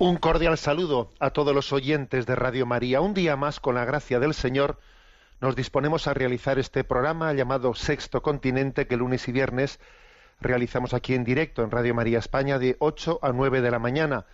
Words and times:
Un 0.00 0.16
cordial 0.16 0.56
saludo 0.56 1.10
a 1.18 1.30
todos 1.30 1.52
los 1.52 1.72
oyentes 1.72 2.24
de 2.24 2.36
Radio 2.36 2.66
María. 2.66 3.00
Un 3.00 3.14
día 3.14 3.34
más, 3.34 3.58
con 3.58 3.74
la 3.74 3.84
gracia 3.84 4.20
del 4.20 4.32
Señor, 4.32 4.78
nos 5.40 5.56
disponemos 5.56 6.06
a 6.06 6.14
realizar 6.14 6.60
este 6.60 6.84
programa 6.84 7.32
llamado 7.32 7.74
Sexto 7.74 8.22
Continente, 8.22 8.86
que 8.86 8.96
lunes 8.96 9.26
y 9.26 9.32
viernes 9.32 9.80
realizamos 10.40 10.94
aquí 10.94 11.14
en 11.14 11.24
directo 11.24 11.64
en 11.64 11.72
Radio 11.72 11.96
María 11.96 12.20
España 12.20 12.60
de 12.60 12.76
8 12.78 13.18
a 13.22 13.32
9 13.32 13.60
de 13.60 13.70
la 13.72 13.80
mañana, 13.80 14.26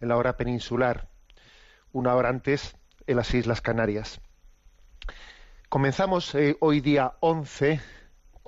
en 0.00 0.08
la 0.08 0.16
hora 0.16 0.36
peninsular, 0.36 1.06
una 1.92 2.16
hora 2.16 2.28
antes 2.28 2.74
en 3.06 3.14
las 3.14 3.32
Islas 3.32 3.60
Canarias. 3.60 4.20
Comenzamos 5.68 6.34
eh, 6.34 6.56
hoy 6.58 6.80
día 6.80 7.12
11 7.20 7.80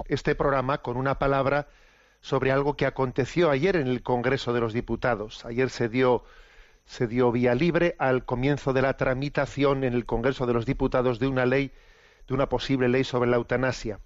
este 0.08 0.34
programa 0.34 0.78
con 0.78 0.96
una 0.96 1.20
palabra 1.20 1.68
sobre 2.20 2.50
algo 2.50 2.74
que 2.74 2.86
aconteció 2.86 3.50
ayer 3.50 3.76
en 3.76 3.86
el 3.86 4.02
Congreso 4.02 4.52
de 4.52 4.58
los 4.58 4.72
Diputados. 4.72 5.44
Ayer 5.44 5.70
se 5.70 5.88
dio 5.88 6.24
se 6.84 7.06
dio 7.06 7.32
vía 7.32 7.54
libre 7.54 7.96
al 7.98 8.24
comienzo 8.24 8.72
de 8.72 8.82
la 8.82 8.96
tramitación 8.96 9.84
en 9.84 9.94
el 9.94 10.06
Congreso 10.06 10.46
de 10.46 10.54
los 10.54 10.66
Diputados 10.66 11.18
de 11.18 11.26
una 11.26 11.46
ley, 11.46 11.72
de 12.28 12.34
una 12.34 12.48
posible 12.48 12.88
ley 12.88 13.04
sobre 13.04 13.30
la 13.30 13.36
eutanasia. 13.36 14.00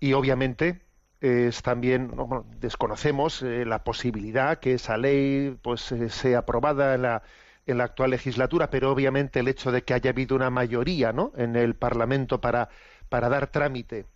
Y 0.00 0.12
obviamente 0.12 0.82
es 1.20 1.62
también 1.62 2.12
desconocemos 2.60 3.42
eh, 3.42 3.64
la 3.64 3.84
posibilidad 3.84 4.58
que 4.58 4.74
esa 4.74 4.98
ley 4.98 5.58
pues 5.62 5.90
eh, 5.92 6.10
sea 6.10 6.40
aprobada 6.40 6.94
en 6.94 7.02
la, 7.02 7.22
en 7.66 7.78
la 7.78 7.84
actual 7.84 8.10
legislatura, 8.10 8.70
pero 8.70 8.92
obviamente 8.92 9.40
el 9.40 9.48
hecho 9.48 9.72
de 9.72 9.82
que 9.82 9.94
haya 9.94 10.10
habido 10.10 10.36
una 10.36 10.50
mayoría 10.50 11.12
¿no? 11.12 11.32
en 11.36 11.56
el 11.56 11.74
Parlamento 11.74 12.40
para, 12.40 12.68
para 13.08 13.28
dar 13.28 13.46
trámite 13.48 14.06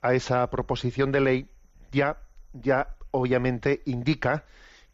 a 0.00 0.14
esa 0.14 0.48
proposición 0.48 1.12
de 1.12 1.20
ley 1.20 1.50
ya, 1.92 2.18
ya 2.52 2.96
obviamente 3.10 3.82
indica 3.84 4.44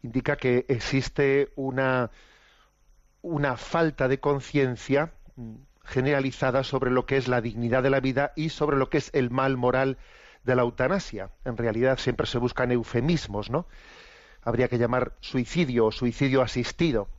indica 0.07 0.37
que 0.37 0.65
existe 0.69 1.51
una, 1.57 2.09
falta 3.57 4.07
de 4.07 4.19
conciencia 4.21 5.11
mm, 5.35 5.55
generalizada 5.83 6.63
sobre 6.63 6.91
lo 6.91 7.05
que 7.05 7.17
es 7.17 7.27
la 7.27 7.41
dignidad 7.41 7.83
de 7.83 7.89
la 7.89 7.99
vida 7.99 8.31
y 8.35 8.49
sobre 8.49 8.77
lo 8.77 8.89
que 8.89 8.99
es 8.99 9.09
el 9.13 9.29
mal 9.31 9.57
moral 9.57 9.97
de 10.45 10.55
la 10.55 10.61
eutanasia. 10.61 11.31
En 11.43 11.57
realidad 11.57 11.99
siempre 11.99 12.25
se 12.25 12.37
buscan 12.37 12.71
eufemismos, 12.71 13.49
¿no? 13.49 13.67
Habría 14.43 14.69
que 14.69 14.77
llamar 14.77 15.13
suicidio 15.19 15.87
o 15.87 15.91
suicidio 15.91 16.41
asistido. 16.41 17.09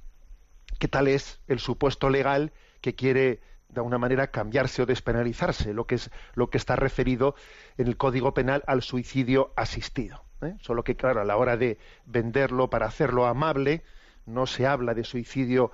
¿Qué 0.78 0.88
tal 0.88 1.09
es 1.09 1.41
el 1.47 1.59
supuesto 1.59 2.09
legal 2.09 2.53
que 2.81 2.94
quiere 2.94 3.43
de 3.69 3.81
alguna 3.81 3.98
manera 3.98 4.31
cambiarse 4.31 4.81
o 4.81 4.87
despenalizarse, 4.87 5.75
lo 5.75 5.87
que 5.87 5.97
es 5.97 6.10
lo 6.32 6.48
que 6.48 6.56
está 6.56 6.75
referido 6.75 7.34
en 7.77 7.87
el 7.87 7.98
Código 7.98 8.32
Penal 8.32 8.62
al 8.66 8.81
suicidio 8.81 9.53
asistido? 9.56 10.28
¿Eh? 10.43 10.54
Solo 10.60 10.84
que, 10.84 10.97
claro, 10.97 11.21
a 11.21 11.25
la 11.25 11.37
hora 11.37 11.56
de 11.56 11.78
venderlo 12.06 12.71
para 12.71 12.87
hacerlo 12.87 13.26
amable, 13.26 13.82
no 14.26 14.47
se 14.47 14.66
habla 14.66 14.94
de 14.94 15.04
suicidio 15.04 15.71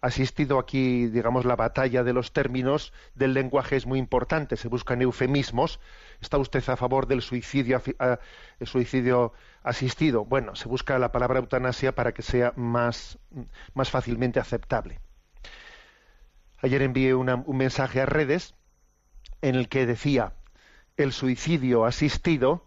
asistido. 0.00 0.58
Aquí, 0.58 1.06
digamos, 1.06 1.44
la 1.46 1.56
batalla 1.56 2.04
de 2.04 2.12
los 2.12 2.32
términos 2.32 2.92
del 3.14 3.32
lenguaje 3.34 3.76
es 3.76 3.86
muy 3.86 3.98
importante. 3.98 4.56
Se 4.56 4.68
buscan 4.68 5.00
eufemismos. 5.02 5.80
¿Está 6.20 6.36
usted 6.38 6.62
a 6.68 6.76
favor 6.76 7.06
del 7.06 7.22
suicidio, 7.22 7.80
afi- 7.80 7.96
a- 7.98 8.18
el 8.60 8.66
suicidio 8.66 9.32
asistido? 9.62 10.24
Bueno, 10.24 10.54
se 10.56 10.68
busca 10.68 10.98
la 10.98 11.10
palabra 11.12 11.38
eutanasia 11.38 11.94
para 11.94 12.12
que 12.12 12.22
sea 12.22 12.52
más, 12.56 13.18
más 13.74 13.90
fácilmente 13.90 14.40
aceptable. 14.40 15.00
Ayer 16.60 16.82
envié 16.82 17.14
un 17.14 17.56
mensaje 17.56 18.00
a 18.00 18.06
redes 18.06 18.54
en 19.42 19.54
el 19.54 19.68
que 19.68 19.84
decía 19.86 20.32
el 20.96 21.12
suicidio 21.12 21.84
asistido 21.84 22.66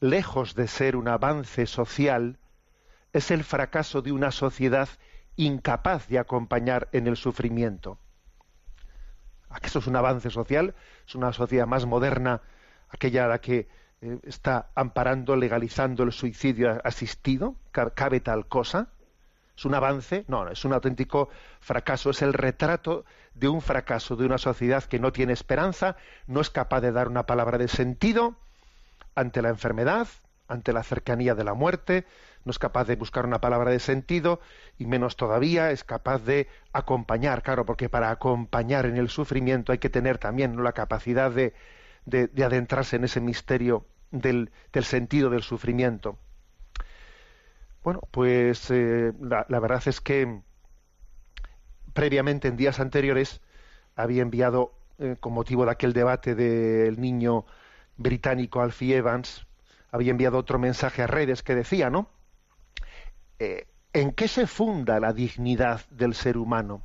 lejos 0.00 0.54
de 0.54 0.68
ser 0.68 0.96
un 0.96 1.08
avance 1.08 1.66
social, 1.66 2.38
es 3.12 3.30
el 3.30 3.44
fracaso 3.44 4.02
de 4.02 4.12
una 4.12 4.30
sociedad 4.32 4.88
incapaz 5.36 6.08
de 6.08 6.18
acompañar 6.18 6.88
en 6.92 7.06
el 7.06 7.16
sufrimiento. 7.16 7.98
¿Acaso 9.48 9.80
es 9.80 9.86
un 9.86 9.96
avance 9.96 10.30
social? 10.30 10.74
¿Es 11.06 11.14
una 11.14 11.32
sociedad 11.32 11.66
más 11.66 11.84
moderna, 11.86 12.40
aquella 12.88 13.24
a 13.24 13.28
la 13.28 13.40
que 13.40 13.68
eh, 14.00 14.18
está 14.22 14.70
amparando, 14.74 15.36
legalizando 15.36 16.04
el 16.04 16.12
suicidio 16.12 16.80
asistido? 16.84 17.56
Ca- 17.72 17.90
¿Cabe 17.90 18.20
tal 18.20 18.46
cosa? 18.46 18.88
¿Es 19.56 19.64
un 19.64 19.74
avance? 19.74 20.24
No, 20.28 20.44
no, 20.44 20.52
es 20.52 20.64
un 20.64 20.72
auténtico 20.72 21.30
fracaso. 21.60 22.10
Es 22.10 22.22
el 22.22 22.32
retrato 22.32 23.04
de 23.34 23.48
un 23.48 23.60
fracaso 23.62 24.16
de 24.16 24.26
una 24.26 24.38
sociedad 24.38 24.84
que 24.84 25.00
no 25.00 25.12
tiene 25.12 25.32
esperanza, 25.34 25.96
no 26.26 26.40
es 26.40 26.50
capaz 26.50 26.80
de 26.80 26.92
dar 26.92 27.08
una 27.08 27.26
palabra 27.26 27.58
de 27.58 27.68
sentido, 27.68 28.36
ante 29.14 29.42
la 29.42 29.48
enfermedad, 29.50 30.08
ante 30.48 30.72
la 30.72 30.82
cercanía 30.82 31.34
de 31.34 31.44
la 31.44 31.54
muerte, 31.54 32.06
no 32.44 32.50
es 32.50 32.58
capaz 32.58 32.84
de 32.86 32.96
buscar 32.96 33.26
una 33.26 33.40
palabra 33.40 33.70
de 33.70 33.78
sentido 33.80 34.40
y 34.78 34.86
menos 34.86 35.16
todavía 35.16 35.70
es 35.70 35.84
capaz 35.84 36.20
de 36.24 36.48
acompañar, 36.72 37.42
claro, 37.42 37.64
porque 37.66 37.88
para 37.88 38.10
acompañar 38.10 38.86
en 38.86 38.96
el 38.96 39.08
sufrimiento 39.08 39.72
hay 39.72 39.78
que 39.78 39.90
tener 39.90 40.18
también 40.18 40.62
la 40.62 40.72
capacidad 40.72 41.30
de, 41.30 41.54
de- 42.06 42.28
de 42.28 42.44
adentrarse 42.44 42.96
en 42.96 43.04
ese 43.04 43.20
misterio 43.20 43.86
del, 44.10 44.50
del 44.72 44.84
sentido 44.84 45.30
del 45.30 45.42
sufrimiento. 45.42 46.18
Bueno, 47.84 48.00
pues 48.10 48.70
eh, 48.70 49.12
la, 49.20 49.46
la 49.48 49.60
verdad 49.60 49.82
es 49.86 50.00
que 50.00 50.40
previamente 51.92 52.48
en 52.48 52.56
días 52.56 52.80
anteriores 52.80 53.40
había 53.96 54.22
enviado, 54.22 54.74
eh, 54.98 55.16
con 55.20 55.32
motivo 55.32 55.64
de 55.64 55.72
aquel 55.72 55.92
debate 55.92 56.34
del 56.34 57.00
niño 57.00 57.46
británico 58.00 58.62
Alfie 58.62 58.96
Evans, 58.96 59.46
había 59.92 60.10
enviado 60.10 60.38
otro 60.38 60.58
mensaje 60.58 61.02
a 61.02 61.06
redes 61.06 61.42
que 61.42 61.54
decía, 61.54 61.90
¿no? 61.90 62.08
Eh, 63.38 63.66
¿En 63.92 64.12
qué 64.12 64.26
se 64.26 64.46
funda 64.46 65.00
la 65.00 65.12
dignidad 65.12 65.82
del 65.90 66.14
ser 66.14 66.38
humano? 66.38 66.82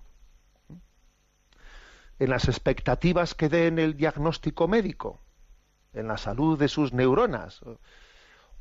¿En 2.19 2.29
las 2.29 2.47
expectativas 2.47 3.33
que 3.33 3.49
dé 3.49 3.67
en 3.67 3.79
el 3.79 3.95
diagnóstico 3.95 4.67
médico? 4.67 5.21
¿En 5.93 6.07
la 6.07 6.17
salud 6.17 6.59
de 6.59 6.67
sus 6.67 6.91
neuronas? 6.91 7.61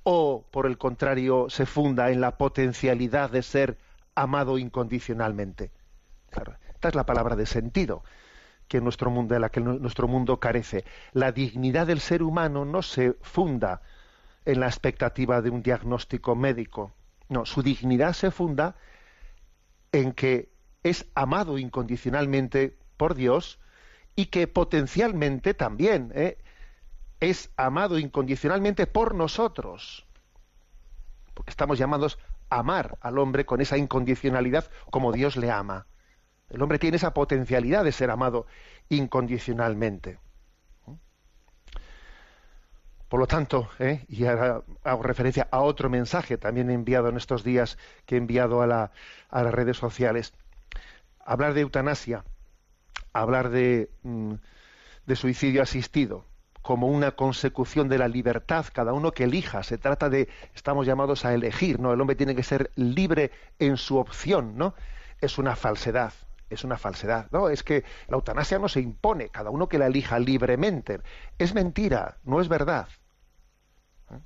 ¿O, 0.04 0.44
por 0.50 0.66
el 0.66 0.78
contrario, 0.78 1.46
se 1.48 1.66
funda 1.66 2.10
en 2.10 2.20
la 2.20 2.36
potencialidad 2.36 3.30
de 3.30 3.42
ser 3.42 3.78
amado 4.14 4.58
incondicionalmente? 4.58 5.72
Esta 6.74 6.88
es 6.88 6.94
la 6.94 7.06
palabra 7.06 7.34
de 7.34 7.46
sentido 7.46 8.04
que 8.74 8.80
nuestro 8.80 9.08
mundo, 9.08 9.34
de 9.34 9.38
la 9.40 9.50
que 9.50 9.60
nu- 9.60 9.78
nuestro 9.78 10.08
mundo 10.08 10.40
carece. 10.40 10.84
La 11.12 11.30
dignidad 11.30 11.86
del 11.86 12.00
ser 12.00 12.24
humano 12.24 12.64
no 12.64 12.82
se 12.82 13.12
funda 13.22 13.82
en 14.44 14.58
la 14.58 14.66
expectativa 14.66 15.40
de 15.42 15.50
un 15.50 15.62
diagnóstico 15.62 16.34
médico. 16.34 16.92
No, 17.28 17.46
su 17.46 17.62
dignidad 17.62 18.14
se 18.14 18.32
funda 18.32 18.74
en 19.92 20.10
que 20.12 20.50
es 20.82 21.06
amado 21.14 21.56
incondicionalmente 21.58 22.76
por 22.96 23.14
Dios 23.14 23.60
y 24.16 24.26
que 24.26 24.48
potencialmente 24.48 25.54
también 25.54 26.10
¿eh? 26.16 26.36
es 27.20 27.50
amado 27.56 28.00
incondicionalmente 28.00 28.88
por 28.88 29.14
nosotros. 29.14 30.04
Porque 31.32 31.50
estamos 31.50 31.78
llamados 31.78 32.18
a 32.50 32.58
amar 32.58 32.98
al 33.02 33.18
hombre 33.18 33.46
con 33.46 33.60
esa 33.60 33.76
incondicionalidad 33.78 34.68
como 34.90 35.12
Dios 35.12 35.36
le 35.36 35.52
ama. 35.52 35.86
El 36.54 36.62
hombre 36.62 36.78
tiene 36.78 36.96
esa 36.96 37.12
potencialidad 37.14 37.84
de 37.84 37.92
ser 37.92 38.10
amado 38.10 38.46
incondicionalmente. 38.88 40.18
Por 43.08 43.20
lo 43.20 43.26
tanto, 43.26 43.68
¿eh? 43.78 44.04
y 44.08 44.24
ahora 44.26 44.62
hago 44.82 45.02
referencia 45.02 45.46
a 45.50 45.60
otro 45.60 45.88
mensaje 45.88 46.36
también 46.38 46.70
enviado 46.70 47.08
en 47.08 47.16
estos 47.16 47.44
días 47.44 47.78
que 48.06 48.16
he 48.16 48.18
enviado 48.18 48.60
a, 48.62 48.66
la- 48.66 48.90
a 49.30 49.42
las 49.42 49.54
redes 49.54 49.76
sociales. 49.76 50.32
Hablar 51.24 51.54
de 51.54 51.62
eutanasia 51.62 52.24
hablar 53.14 53.50
de, 53.50 53.90
mm, 54.04 54.34
de 55.06 55.16
suicidio 55.16 55.62
asistido 55.62 56.26
como 56.62 56.88
una 56.88 57.12
consecución 57.12 57.88
de 57.88 57.98
la 57.98 58.08
libertad, 58.08 58.66
cada 58.72 58.92
uno 58.94 59.12
que 59.12 59.24
elija, 59.24 59.62
se 59.64 59.78
trata 59.78 60.10
de, 60.10 60.28
estamos 60.54 60.86
llamados 60.86 61.24
a 61.24 61.34
elegir, 61.34 61.80
¿no? 61.80 61.92
El 61.92 62.00
hombre 62.00 62.16
tiene 62.16 62.34
que 62.36 62.42
ser 62.44 62.70
libre 62.76 63.32
en 63.58 63.76
su 63.78 63.98
opción, 63.98 64.56
¿no? 64.58 64.74
Es 65.20 65.38
una 65.38 65.56
falsedad, 65.56 66.12
es 66.50 66.64
una 66.64 66.78
falsedad, 66.78 67.28
¿no? 67.30 67.48
Es 67.48 67.62
que 67.62 67.84
la 68.08 68.16
eutanasia 68.16 68.58
no 68.58 68.68
se 68.68 68.80
impone, 68.80 69.28
cada 69.28 69.50
uno 69.50 69.68
que 69.68 69.78
la 69.78 69.86
elija 69.86 70.18
libremente. 70.18 71.00
Es 71.38 71.54
mentira, 71.54 72.18
no 72.24 72.40
es 72.40 72.48
verdad. 72.48 72.88
¿Eh? 74.10 74.18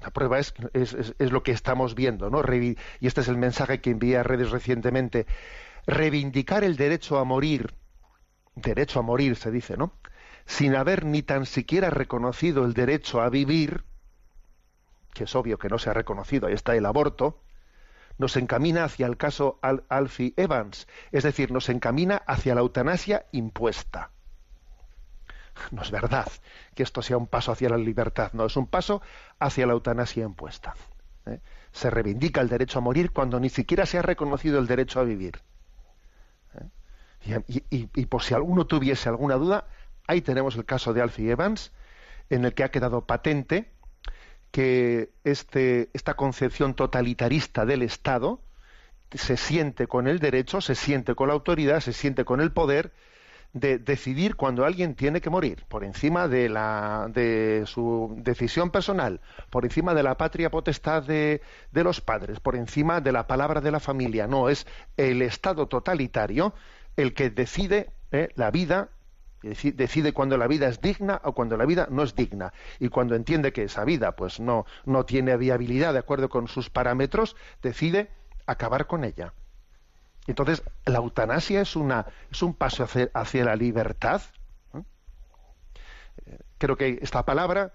La 0.00 0.10
prueba 0.10 0.38
es, 0.38 0.54
es, 0.72 1.32
lo 1.32 1.42
que 1.42 1.52
estamos 1.52 1.94
viendo, 1.94 2.30
¿no? 2.30 2.42
y 2.52 2.76
este 3.06 3.20
es 3.20 3.28
el 3.28 3.36
mensaje 3.36 3.80
que 3.80 3.90
envía 3.90 4.20
a 4.20 4.24
redes 4.24 4.50
recientemente. 4.50 5.26
Reivindicar 5.86 6.64
el 6.64 6.76
derecho 6.76 7.18
a 7.18 7.24
morir, 7.24 7.74
derecho 8.54 9.00
a 9.00 9.02
morir 9.02 9.36
se 9.36 9.50
dice, 9.50 9.76
¿no? 9.76 9.92
sin 10.48 10.74
haber 10.76 11.04
ni 11.04 11.22
tan 11.22 11.44
siquiera 11.44 11.90
reconocido 11.90 12.64
el 12.64 12.72
derecho 12.72 13.20
a 13.20 13.28
vivir, 13.28 13.84
que 15.12 15.24
es 15.24 15.36
obvio 15.36 15.58
que 15.58 15.68
no 15.68 15.78
se 15.78 15.90
ha 15.90 15.92
reconocido, 15.92 16.48
ahí 16.48 16.54
está 16.54 16.74
el 16.74 16.86
aborto, 16.86 17.42
nos 18.18 18.36
encamina 18.36 18.84
hacia 18.84 19.06
el 19.06 19.16
caso 19.16 19.58
Al 19.62 19.84
Alfie 19.88 20.34
Evans, 20.36 20.86
es 21.12 21.24
decir, 21.24 21.50
nos 21.50 21.68
encamina 21.68 22.16
hacia 22.26 22.54
la 22.54 22.60
eutanasia 22.60 23.26
impuesta. 23.32 24.10
No 25.70 25.82
es 25.82 25.90
verdad 25.90 26.28
que 26.74 26.82
esto 26.82 27.02
sea 27.02 27.16
un 27.16 27.26
paso 27.26 27.50
hacia 27.50 27.68
la 27.68 27.78
libertad, 27.78 28.32
no, 28.32 28.46
es 28.46 28.56
un 28.56 28.66
paso 28.66 29.02
hacia 29.38 29.66
la 29.66 29.72
eutanasia 29.72 30.24
impuesta. 30.24 30.74
¿eh? 31.26 31.40
Se 31.72 31.90
reivindica 31.90 32.40
el 32.40 32.48
derecho 32.48 32.78
a 32.78 32.82
morir 32.82 33.12
cuando 33.12 33.40
ni 33.40 33.48
siquiera 33.48 33.86
se 33.86 33.98
ha 33.98 34.02
reconocido 34.02 34.58
el 34.58 34.66
derecho 34.66 35.00
a 35.00 35.04
vivir. 35.04 35.40
¿eh? 37.24 37.42
y, 37.46 38.06
por 38.06 38.22
si 38.22 38.34
alguno 38.34 38.66
tuviese 38.66 39.08
alguna 39.08 39.34
duda, 39.34 39.66
Ahí 40.08 40.22
tenemos 40.22 40.56
el 40.56 40.64
caso 40.64 40.94
de 40.94 41.02
Alfie 41.02 41.30
Evans, 41.30 41.70
en 42.30 42.46
el 42.46 42.54
que 42.54 42.64
ha 42.64 42.70
quedado 42.70 43.06
patente 43.06 43.70
que 44.50 45.10
este, 45.24 45.90
esta 45.92 46.14
concepción 46.14 46.74
totalitarista 46.74 47.66
del 47.66 47.82
Estado 47.82 48.40
se 49.12 49.36
siente 49.36 49.86
con 49.86 50.06
el 50.06 50.18
derecho, 50.18 50.60
se 50.60 50.74
siente 50.74 51.14
con 51.14 51.28
la 51.28 51.34
autoridad, 51.34 51.80
se 51.80 51.92
siente 51.92 52.24
con 52.24 52.40
el 52.40 52.52
poder 52.52 52.92
de 53.54 53.78
decidir 53.78 54.36
cuando 54.36 54.66
alguien 54.66 54.94
tiene 54.94 55.20
que 55.20 55.30
morir, 55.30 55.64
por 55.68 55.82
encima 55.82 56.28
de, 56.28 56.48
la, 56.48 57.08
de 57.10 57.64
su 57.66 58.14
decisión 58.18 58.70
personal, 58.70 59.20
por 59.50 59.64
encima 59.64 59.94
de 59.94 60.02
la 60.02 60.16
patria 60.16 60.50
potestad 60.50 61.02
de, 61.02 61.40
de 61.72 61.84
los 61.84 62.00
padres, 62.00 62.40
por 62.40 62.56
encima 62.56 63.00
de 63.00 63.12
la 63.12 63.26
palabra 63.26 63.60
de 63.60 63.70
la 63.70 63.80
familia. 63.80 64.26
No, 64.26 64.50
es 64.50 64.66
el 64.96 65.22
Estado 65.22 65.66
totalitario 65.66 66.52
el 66.96 67.14
que 67.14 67.30
decide 67.30 67.90
eh, 68.12 68.28
la 68.34 68.50
vida 68.50 68.90
decide 69.42 70.12
cuando 70.12 70.36
la 70.36 70.46
vida 70.46 70.68
es 70.68 70.80
digna 70.80 71.20
o 71.24 71.32
cuando 71.32 71.56
la 71.56 71.64
vida 71.64 71.88
no 71.90 72.02
es 72.02 72.14
digna. 72.14 72.52
Y 72.78 72.88
cuando 72.88 73.14
entiende 73.14 73.52
que 73.52 73.64
esa 73.64 73.84
vida 73.84 74.12
pues 74.12 74.40
no 74.40 74.66
no 74.84 75.04
tiene 75.04 75.36
viabilidad 75.36 75.92
de 75.92 76.00
acuerdo 76.00 76.28
con 76.28 76.48
sus 76.48 76.70
parámetros 76.70 77.36
decide 77.62 78.10
acabar 78.46 78.86
con 78.86 79.04
ella. 79.04 79.32
Entonces 80.26 80.62
la 80.84 80.98
eutanasia 80.98 81.60
es 81.60 81.76
una 81.76 82.06
es 82.30 82.42
un 82.42 82.54
paso 82.54 82.86
hacia, 83.14 83.44
la 83.44 83.56
libertad 83.56 84.22
creo 86.58 86.76
que 86.76 86.98
esta 87.00 87.24
palabra 87.24 87.72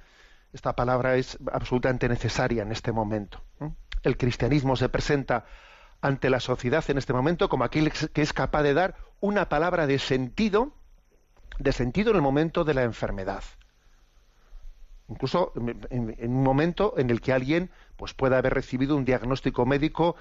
esta 0.51 0.75
palabra 0.75 1.15
es 1.15 1.37
absolutamente 1.51 2.09
necesaria 2.09 2.63
en 2.63 2.71
este 2.71 2.91
momento 2.91 3.41
el 4.03 4.17
cristianismo 4.17 4.75
se 4.75 4.89
presenta 4.89 5.45
ante 6.01 6.29
la 6.29 6.41
sociedad 6.41 6.83
en 6.89 6.97
este 6.97 7.13
momento 7.13 7.47
como 7.47 7.63
aquel 7.63 7.91
que 7.91 8.21
es 8.21 8.33
capaz 8.33 8.61
de 8.61 8.73
dar 8.73 8.97
una 9.21 9.47
palabra 9.47 9.87
de 9.87 9.97
sentido 9.97 10.73
de 11.59 11.71
sentido 11.71 12.11
en 12.11 12.17
el 12.17 12.21
momento 12.21 12.63
de 12.63 12.73
la 12.73 12.83
enfermedad. 12.83 13.43
Incluso 15.09 15.51
en, 15.89 16.15
un 16.21 16.43
momento 16.43 16.93
en 16.97 17.09
el 17.09 17.21
que 17.21 17.33
alguien 17.33 17.69
pues, 17.97 18.13
pueda 18.13 18.37
haber 18.37 18.53
recibido 18.53 18.95
un 18.95 19.05
diagnóstico 19.05 19.65
médico 19.65 20.15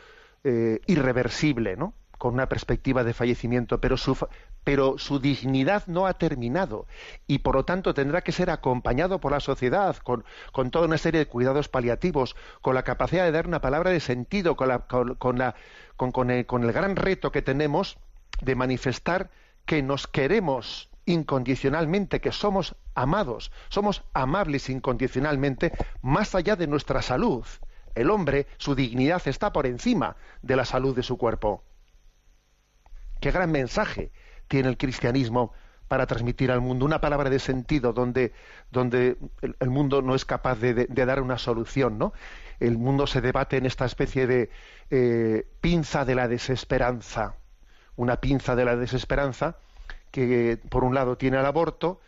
eh, 0.45 0.81
irreversible, 0.87 1.77
¿no? 1.77 1.95
con 2.23 2.35
una 2.35 2.49
perspectiva 2.49 3.03
de 3.03 3.15
fallecimiento, 3.15 3.81
pero 3.81 3.97
su, 3.97 4.17
pero 4.63 4.97
su 4.97 5.19
dignidad 5.19 5.89
no 5.89 6.07
ha 6.07 6.15
terminado 6.15 6.87
y 7.27 7.41
por 7.41 7.57
lo 7.57 7.65
tanto 7.65 7.95
tendrá 7.95 8.21
que 8.21 8.31
ser 8.31 8.49
acompañado 8.49 9.19
por 9.19 9.33
la 9.33 9.41
sociedad 9.41 9.97
con, 9.97 10.25
con 10.53 10.71
toda 10.71 10.87
una 10.87 10.99
serie 10.99 11.19
de 11.19 11.27
cuidados 11.27 11.69
paliativos, 11.69 12.37
con 12.61 12.77
la 12.77 12.85
capacidad 12.85 13.25
de 13.25 13.33
dar 13.33 13.49
una 13.49 13.61
palabra 13.61 13.91
de 13.91 13.99
sentido, 13.99 14.55
con, 14.55 14.69
la, 14.69 14.87
con, 14.87 15.37
la, 15.37 15.57
con, 15.97 16.31
el, 16.31 16.47
con 16.47 16.63
el 16.63 16.71
gran 16.71 16.95
reto 16.95 17.33
que 17.33 17.43
tenemos 17.43 17.99
de 18.41 18.55
manifestar 18.55 19.31
que 19.67 19.83
nos 19.83 20.07
queremos 20.07 20.92
incondicionalmente, 21.07 22.21
que 22.21 22.33
somos 22.33 22.77
amados, 22.95 23.51
somos 23.69 24.05
amables 24.13 24.69
incondicionalmente, 24.69 25.73
más 26.01 26.35
allá 26.35 26.57
de 26.57 26.67
nuestra 26.67 27.03
salud. 27.03 27.45
El 27.95 28.11
hombre, 28.11 28.47
su 28.59 28.75
dignidad 28.75 29.23
está 29.27 29.53
por 29.53 29.67
encima 29.67 30.17
de 30.41 30.57
la 30.57 30.65
salud 30.65 30.95
de 30.95 31.03
su 31.03 31.19
cuerpo. 31.19 31.63
Qué 33.21 33.31
gran 33.31 33.51
mensaje 33.51 34.13
tiene 34.49 34.69
el 34.69 34.77
cristianismo 34.77 35.53
para 35.89 36.07
transmitir 36.07 36.51
al 36.51 36.63
mundo 36.63 36.87
una 36.87 37.01
palabra 37.01 37.29
de 37.29 37.39
sentido 37.39 37.93
donde, 37.93 38.33
donde 38.71 39.19
el, 39.43 39.71
mundo 39.71 40.01
no 40.01 40.15
es 40.15 40.25
capaz 40.25 40.59
de, 40.59 40.87
dar 40.87 41.21
una 41.21 41.37
solución, 41.37 41.99
¿no? 41.99 42.15
El 42.61 42.79
mundo 42.79 43.07
se 43.07 43.21
debate 43.21 43.59
en 43.59 43.67
esta 43.67 43.85
especie 43.85 44.27
de 44.27 44.51
eh, 44.91 45.47
pinza 45.61 46.07
de 46.07 46.15
la 46.15 46.29
desesperanza, 46.29 47.37
una 47.97 48.17
pinza 48.17 48.57
de 48.57 48.65
la 48.65 48.77
desesperanza 48.77 49.59
que 50.13 50.61
por 50.69 50.85
un 50.85 50.95
lado 50.95 51.19
tiene 51.19 51.39
al 51.39 51.47
aborto 51.47 52.01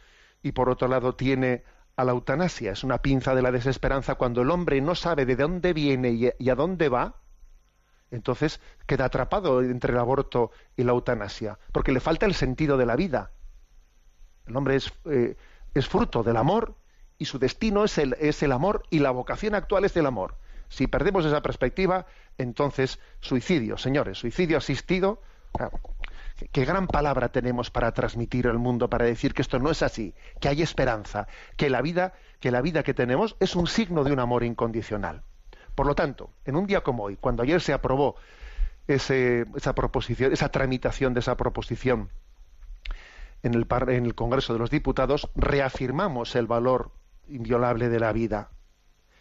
y 0.43 0.53
por 0.53 0.69
otro 0.69 0.87
lado 0.87 1.17
tiene 1.17 1.65
a 1.97 2.05
la 2.05 2.13
eutanasia. 2.13 2.71
Es 2.71 2.85
una 2.85 2.99
pinza 2.99 3.35
de 3.35 3.43
la 3.43 3.51
desesperanza 3.51 4.15
cuando 4.15 4.43
el 4.43 4.51
hombre 4.51 4.81
no 4.81 4.95
sabe 4.95 5.27
de 5.27 5.35
dónde 5.35 5.73
viene 5.73 6.33
y 6.39 6.49
a 6.49 6.55
dónde 6.55 6.89
va, 6.89 7.17
entonces 8.11 8.61
queda 8.87 9.07
atrapado 9.07 9.63
entre 9.63 9.93
el 9.93 9.99
aborto 9.99 10.51
y 10.77 10.85
la 10.85 10.93
eutanasia, 10.93 11.59
porque 11.73 11.93
le 11.93 12.01
falta 12.01 12.27
el 12.27 12.35
sentido 12.35 12.77
de 12.77 12.87
la 12.87 12.95
vida. 12.95 13.33
El 14.47 14.57
hombre 14.57 14.77
es, 14.77 14.93
eh, 15.07 15.37
es 15.75 15.89
fruto 15.89 16.23
del 16.23 16.37
amor 16.37 16.77
y 17.19 17.25
su 17.25 17.39
destino 17.39 17.85
es 17.85 17.99
el, 17.99 18.15
es 18.21 18.43
el 18.43 18.53
amor 18.53 18.85
y 18.91 19.01
la 19.01 19.11
vocación 19.11 19.55
actual 19.55 19.85
es 19.85 19.97
el 19.97 20.07
amor. 20.07 20.37
Si 20.69 20.87
perdemos 20.87 21.25
esa 21.25 21.43
perspectiva, 21.43 22.07
entonces 22.39 22.99
suicidio, 23.21 23.77
señores, 23.79 24.19
suicidio 24.19 24.59
asistido, 24.59 25.21
qué 26.53 26.65
gran 26.65 26.87
palabra 26.87 27.31
tenemos 27.31 27.71
para 27.71 27.93
transmitir 27.93 28.49
al 28.49 28.59
mundo, 28.59 28.89
para 28.91 29.05
decir 29.05 29.35
que 29.35 29.43
esto 29.43 29.59
no 29.59 29.71
es 29.71 29.83
así, 29.83 30.15
que 30.41 30.49
hay 30.49 30.63
esperanza, 30.63 31.27
que 31.57 31.71
la 31.71 31.81
vida, 31.83 32.15
que 32.41 32.51
la 32.51 32.61
vida 32.61 32.83
que 32.83 32.95
tenemos 32.95 33.37
es 33.41 33.57
un 33.57 33.67
signo 33.67 34.05
de 34.05 34.13
un 34.13 34.21
amor 34.21 34.45
incondicional. 34.45 35.23
Por 35.75 35.87
lo 35.87 35.95
tanto, 35.95 36.31
en 36.45 36.57
un 36.57 36.67
día 36.67 36.83
como 36.83 37.05
hoy, 37.05 37.17
cuando 37.17 37.43
ayer 37.43 37.61
se 37.61 37.73
aprobó 37.73 38.17
esa 38.87 39.75
proposición, 39.75 40.33
esa 40.33 40.51
tramitación 40.51 41.15
de 41.15 41.21
esa 41.21 41.37
proposición 41.37 42.11
en 43.43 43.55
el, 43.55 43.67
en 43.89 44.07
el 44.07 44.15
Congreso 44.15 44.53
de 44.53 44.59
los 44.59 44.71
Diputados, 44.71 45.31
reafirmamos 45.35 46.37
el 46.37 46.47
valor 46.47 46.93
inviolable 47.29 47.89
de 47.89 48.01
la 48.01 48.13
vida 48.13 48.51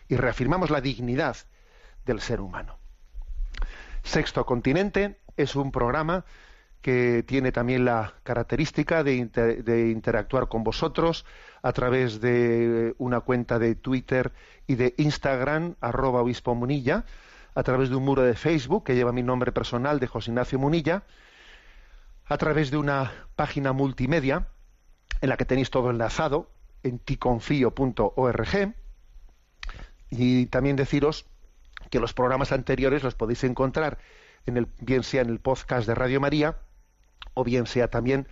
y 0.08 0.18
reafirmamos 0.18 0.70
la 0.70 0.82
dignidad 0.82 1.38
del 2.06 2.20
ser 2.20 2.42
humano. 2.42 2.78
Sexto 4.04 4.46
Continente 4.46 5.20
es 5.38 5.56
un 5.56 5.72
programa 5.72 6.26
que 6.84 7.24
tiene 7.24 7.54
también 7.54 7.86
la 7.86 8.14
característica 8.24 9.06
de, 9.06 9.16
interactuar 9.16 10.50
con 10.50 10.66
vosotros 10.66 11.26
a 11.62 11.72
través 11.72 12.20
de 12.20 12.94
una 12.98 13.22
cuenta 13.22 13.58
de 13.58 13.74
Twitter 13.74 14.34
y 14.68 14.76
de 14.76 14.94
Instagram, 14.98 15.76
arroba 15.80 16.22
obispo 16.22 16.54
Munilla, 16.56 17.06
a 17.56 17.64
través 17.64 17.90
de 17.90 17.96
un 17.96 18.04
muro 18.04 18.22
de 18.24 18.36
Facebook 18.36 18.84
que 18.84 18.96
lleva 18.96 19.14
mi 19.14 19.24
nombre 19.24 19.54
personal 19.54 20.02
de 20.02 20.08
José 20.08 20.32
Ignacio 20.32 20.60
Munilla, 20.60 21.04
a 22.26 22.38
través 22.38 22.70
de 22.70 22.76
una 22.76 23.14
página 23.38 23.72
multimedia 23.72 24.48
en 25.22 25.30
la 25.30 25.38
que 25.38 25.46
tenéis 25.46 25.70
todo 25.70 25.90
enlazado 25.90 26.52
en 26.84 27.00
ticonfio.org 27.00 28.74
y 30.10 30.46
también 30.48 30.76
deciros 30.76 31.28
que 31.90 32.02
los 32.02 32.14
programas 32.14 32.52
anteriores 32.52 33.04
los 33.04 33.16
podéis 33.16 33.46
encontrar 33.46 34.00
en 34.46 34.58
el, 34.58 34.68
bien 34.82 35.04
sea 35.04 35.22
en 35.22 35.30
el 35.30 35.40
podcast 35.40 35.88
de 35.88 35.96
Radio 35.96 36.20
María 36.20 36.58
o 37.34 37.44
bien 37.44 37.66
sea 37.66 37.90
también 37.90 38.28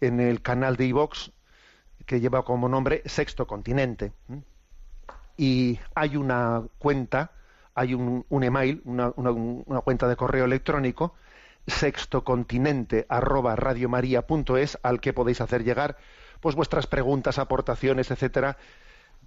en 0.00 0.20
el 0.20 0.42
canal 0.42 0.76
de 0.76 0.86
iVox 0.86 1.32
que 2.04 2.20
lleva 2.20 2.44
como 2.44 2.68
nombre 2.68 3.02
Sexto 3.04 3.46
Continente. 3.46 4.12
Y 5.36 5.78
hay 5.94 6.16
una 6.16 6.62
cuenta, 6.78 7.32
hay 7.74 7.94
un, 7.94 8.24
email, 8.30 8.80
una, 8.84 9.12
cuenta 9.82 10.08
de 10.08 10.16
correo 10.16 10.44
electrónico, 10.44 11.14
sextocontinente 11.66 13.06
arroba 13.08 13.56
radiomaria.es 13.56 14.78
al 14.82 15.00
que 15.00 15.12
podéis 15.12 15.40
hacer 15.40 15.64
llegar 15.64 15.96
pues 16.40 16.54
vuestras 16.54 16.86
preguntas, 16.86 17.38
aportaciones, 17.38 18.10
etcétera, 18.10 18.56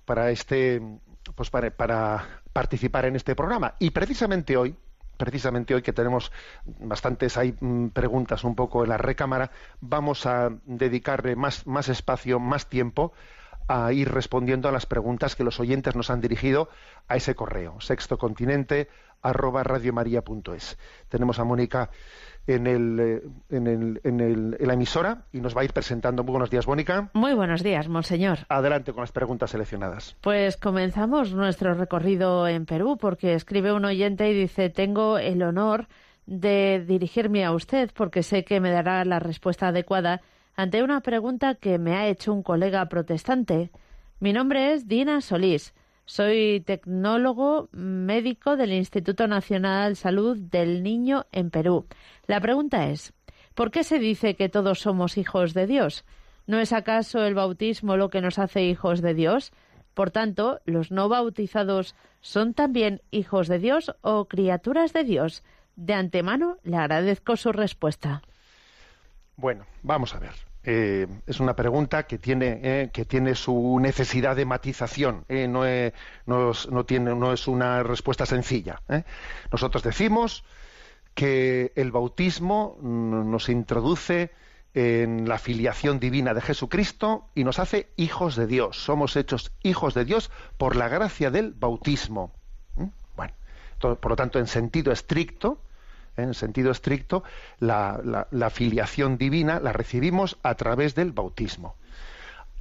para 0.05 0.31
este 0.31 0.81
pues 1.35 1.49
para, 1.49 1.69
para 1.69 2.41
participar 2.53 3.05
en 3.05 3.15
este 3.15 3.35
programa. 3.35 3.75
Y 3.77 3.91
precisamente 3.91 4.57
hoy, 4.57 4.75
precisamente 5.19 5.75
hoy 5.75 5.81
que 5.81 5.93
tenemos 5.93 6.31
bastantes 6.79 7.37
hay 7.37 7.53
mm, 7.59 7.89
preguntas 7.89 8.43
un 8.45 8.55
poco 8.55 8.83
en 8.83 8.89
la 8.89 8.97
recámara, 8.97 9.51
vamos 9.81 10.25
a 10.25 10.49
dedicarle 10.65 11.35
más, 11.35 11.67
más 11.67 11.89
espacio, 11.89 12.39
más 12.39 12.67
tiempo 12.67 13.11
a 13.67 13.91
ir 13.93 14.09
respondiendo 14.11 14.67
a 14.67 14.71
las 14.71 14.87
preguntas 14.87 15.35
que 15.35 15.43
los 15.43 15.59
oyentes 15.59 15.95
nos 15.95 16.09
han 16.09 16.21
dirigido 16.21 16.69
a 17.07 17.17
ese 17.17 17.35
correo, 17.35 17.79
sextocontinente 17.81 18.87
arroba 19.21 19.63
radiomaria.es. 19.63 20.77
Tenemos 21.09 21.37
a 21.37 21.43
Mónica 21.43 21.91
en, 22.47 22.67
el, 22.67 22.99
eh, 22.99 23.21
en, 23.49 23.67
el, 23.67 24.01
en, 24.03 24.19
el, 24.19 24.57
en, 24.59 24.67
la 24.67 24.73
emisora 24.73 25.25
y 25.31 25.41
nos 25.41 25.55
va 25.55 25.61
a 25.61 25.63
ir 25.63 25.73
presentando. 25.73 26.23
Muy 26.23 26.31
buenos 26.31 26.49
días, 26.49 26.67
Mónica. 26.67 27.09
Muy 27.13 27.33
buenos 27.33 27.63
días, 27.63 27.87
monseñor. 27.87 28.39
Adelante 28.49 28.93
con 28.93 29.01
las 29.01 29.11
preguntas 29.11 29.51
seleccionadas. 29.51 30.15
Pues 30.21 30.57
comenzamos 30.57 31.33
nuestro 31.33 31.73
recorrido 31.73 32.47
en 32.47 32.65
Perú 32.65 32.97
porque 32.99 33.33
escribe 33.33 33.73
un 33.73 33.85
oyente 33.85 34.29
y 34.29 34.33
dice, 34.33 34.69
tengo 34.69 35.17
el 35.17 35.43
honor 35.43 35.87
de 36.25 36.83
dirigirme 36.87 37.43
a 37.45 37.51
usted 37.51 37.89
porque 37.93 38.23
sé 38.23 38.43
que 38.43 38.59
me 38.59 38.71
dará 38.71 39.03
la 39.05 39.19
respuesta 39.19 39.69
adecuada 39.69 40.21
ante 40.55 40.83
una 40.83 41.01
pregunta 41.01 41.55
que 41.55 41.79
me 41.79 41.95
ha 41.95 42.07
hecho 42.07 42.33
un 42.33 42.43
colega 42.43 42.85
protestante. 42.87 43.71
Mi 44.19 44.33
nombre 44.33 44.73
es 44.73 44.87
Dina 44.87 45.21
Solís. 45.21 45.73
Soy 46.09 46.63
tecnólogo 46.65 47.69
médico 47.71 48.57
del 48.57 48.73
Instituto 48.73 49.27
Nacional 49.27 49.95
Salud 49.95 50.39
del 50.39 50.81
Niño 50.81 51.27
en 51.31 51.51
Perú. 51.51 51.85
La 52.25 52.41
pregunta 52.41 52.87
es, 52.87 53.13
¿por 53.53 53.69
qué 53.69 53.83
se 53.83 53.99
dice 53.99 54.35
que 54.35 54.49
todos 54.49 54.79
somos 54.79 55.19
hijos 55.19 55.53
de 55.53 55.67
Dios? 55.67 56.05
¿No 56.47 56.57
es 56.57 56.73
acaso 56.73 57.23
el 57.23 57.35
bautismo 57.35 57.95
lo 57.95 58.09
que 58.09 58.21
nos 58.21 58.39
hace 58.39 58.63
hijos 58.63 59.01
de 59.01 59.13
Dios? 59.13 59.51
Por 59.93 60.09
tanto, 60.09 60.61
¿los 60.65 60.89
no 60.89 61.09
bautizados 61.09 61.93
son 62.21 62.55
también 62.55 63.03
hijos 63.11 63.47
de 63.47 63.59
Dios 63.59 63.93
o 64.01 64.25
criaturas 64.25 64.93
de 64.93 65.03
Dios? 65.03 65.43
De 65.75 65.93
antemano 65.93 66.57
le 66.63 66.77
agradezco 66.77 67.35
su 67.37 67.51
respuesta. 67.51 68.23
Bueno, 69.35 69.67
vamos 69.83 70.15
a 70.15 70.19
ver. 70.19 70.48
Eh, 70.63 71.07
es 71.25 71.39
una 71.39 71.55
pregunta 71.55 72.03
que 72.03 72.17
tiene, 72.17 72.59
eh, 72.63 72.89
que 72.91 73.05
tiene 73.05 73.35
su 73.35 73.79
necesidad 73.79 74.35
de 74.35 74.45
matización. 74.45 75.23
Eh, 75.29 75.47
no, 75.47 75.65
es 75.65 77.47
una 77.47 77.83
respuesta 77.83 78.25
sencilla. 78.25 78.81
Nosotros 79.51 79.83
decimos 79.83 80.43
que 81.13 81.71
el 81.75 81.91
bautismo 81.91 82.77
nos 82.81 83.49
introduce 83.49 84.31
en 84.73 85.27
la 85.27 85.39
filiación 85.39 85.99
divina 85.99 86.33
de 86.33 86.41
Jesucristo 86.41 87.29
y 87.33 87.43
nos 87.43 87.59
hace 87.59 87.89
hijos 87.95 88.35
de 88.35 88.45
Dios. 88.45 88.77
Somos 88.77 89.15
hechos 89.15 89.51
hijos 89.63 89.93
de 89.93 90.05
Dios 90.05 90.29
por 90.57 90.75
la 90.75 90.89
gracia 90.89 91.31
del 91.31 91.53
bautismo. 91.53 92.33
Bueno, 93.15 93.33
por 93.79 94.11
lo 94.11 94.15
tanto, 94.15 94.39
en 94.39 94.47
sentido 94.47 94.91
estricto, 94.91 95.61
en 96.21 96.33
sentido 96.33 96.71
estricto, 96.71 97.23
la, 97.59 98.49
filiación 98.51 99.17
divina 99.17 99.59
la 99.59 99.73
recibimos 99.73 100.37
a 100.43 100.55
través 100.55 100.95
del 100.95 101.11
bautismo. 101.11 101.75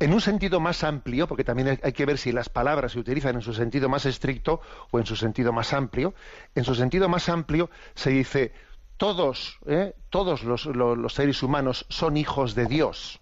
En 0.01 0.13
un 0.13 0.21
sentido 0.21 0.61
más 0.61 0.85
amplio, 0.85 1.27
porque 1.27 1.43
también 1.43 1.81
hay 1.83 1.93
que 1.93 2.07
ver 2.07 2.19
si 2.19 2.31
las 2.31 2.49
palabras 2.49 2.93
se 2.93 3.01
utilizan 3.01 3.35
en 3.35 3.43
su 3.43 3.53
sentido 3.53 3.89
más 3.89 4.07
estricto 4.07 4.61
o 4.93 4.99
en 4.99 5.07
su 5.07 5.17
sentido 5.17 5.53
más 5.53 5.73
amplio, 5.73 6.15
en 6.55 6.65
su 6.65 6.75
sentido 6.75 7.09
más 7.09 7.29
amplio 7.29 7.69
se 7.95 8.11
dice 8.11 8.53
todos, 8.97 9.59
¿eh? 9.67 9.95
todos 10.11 10.45
los 10.45 11.15
seres 11.15 11.43
humanos 11.43 11.87
son 11.89 12.17
hijos 12.17 12.55
de 12.55 12.67
Dios 12.67 13.21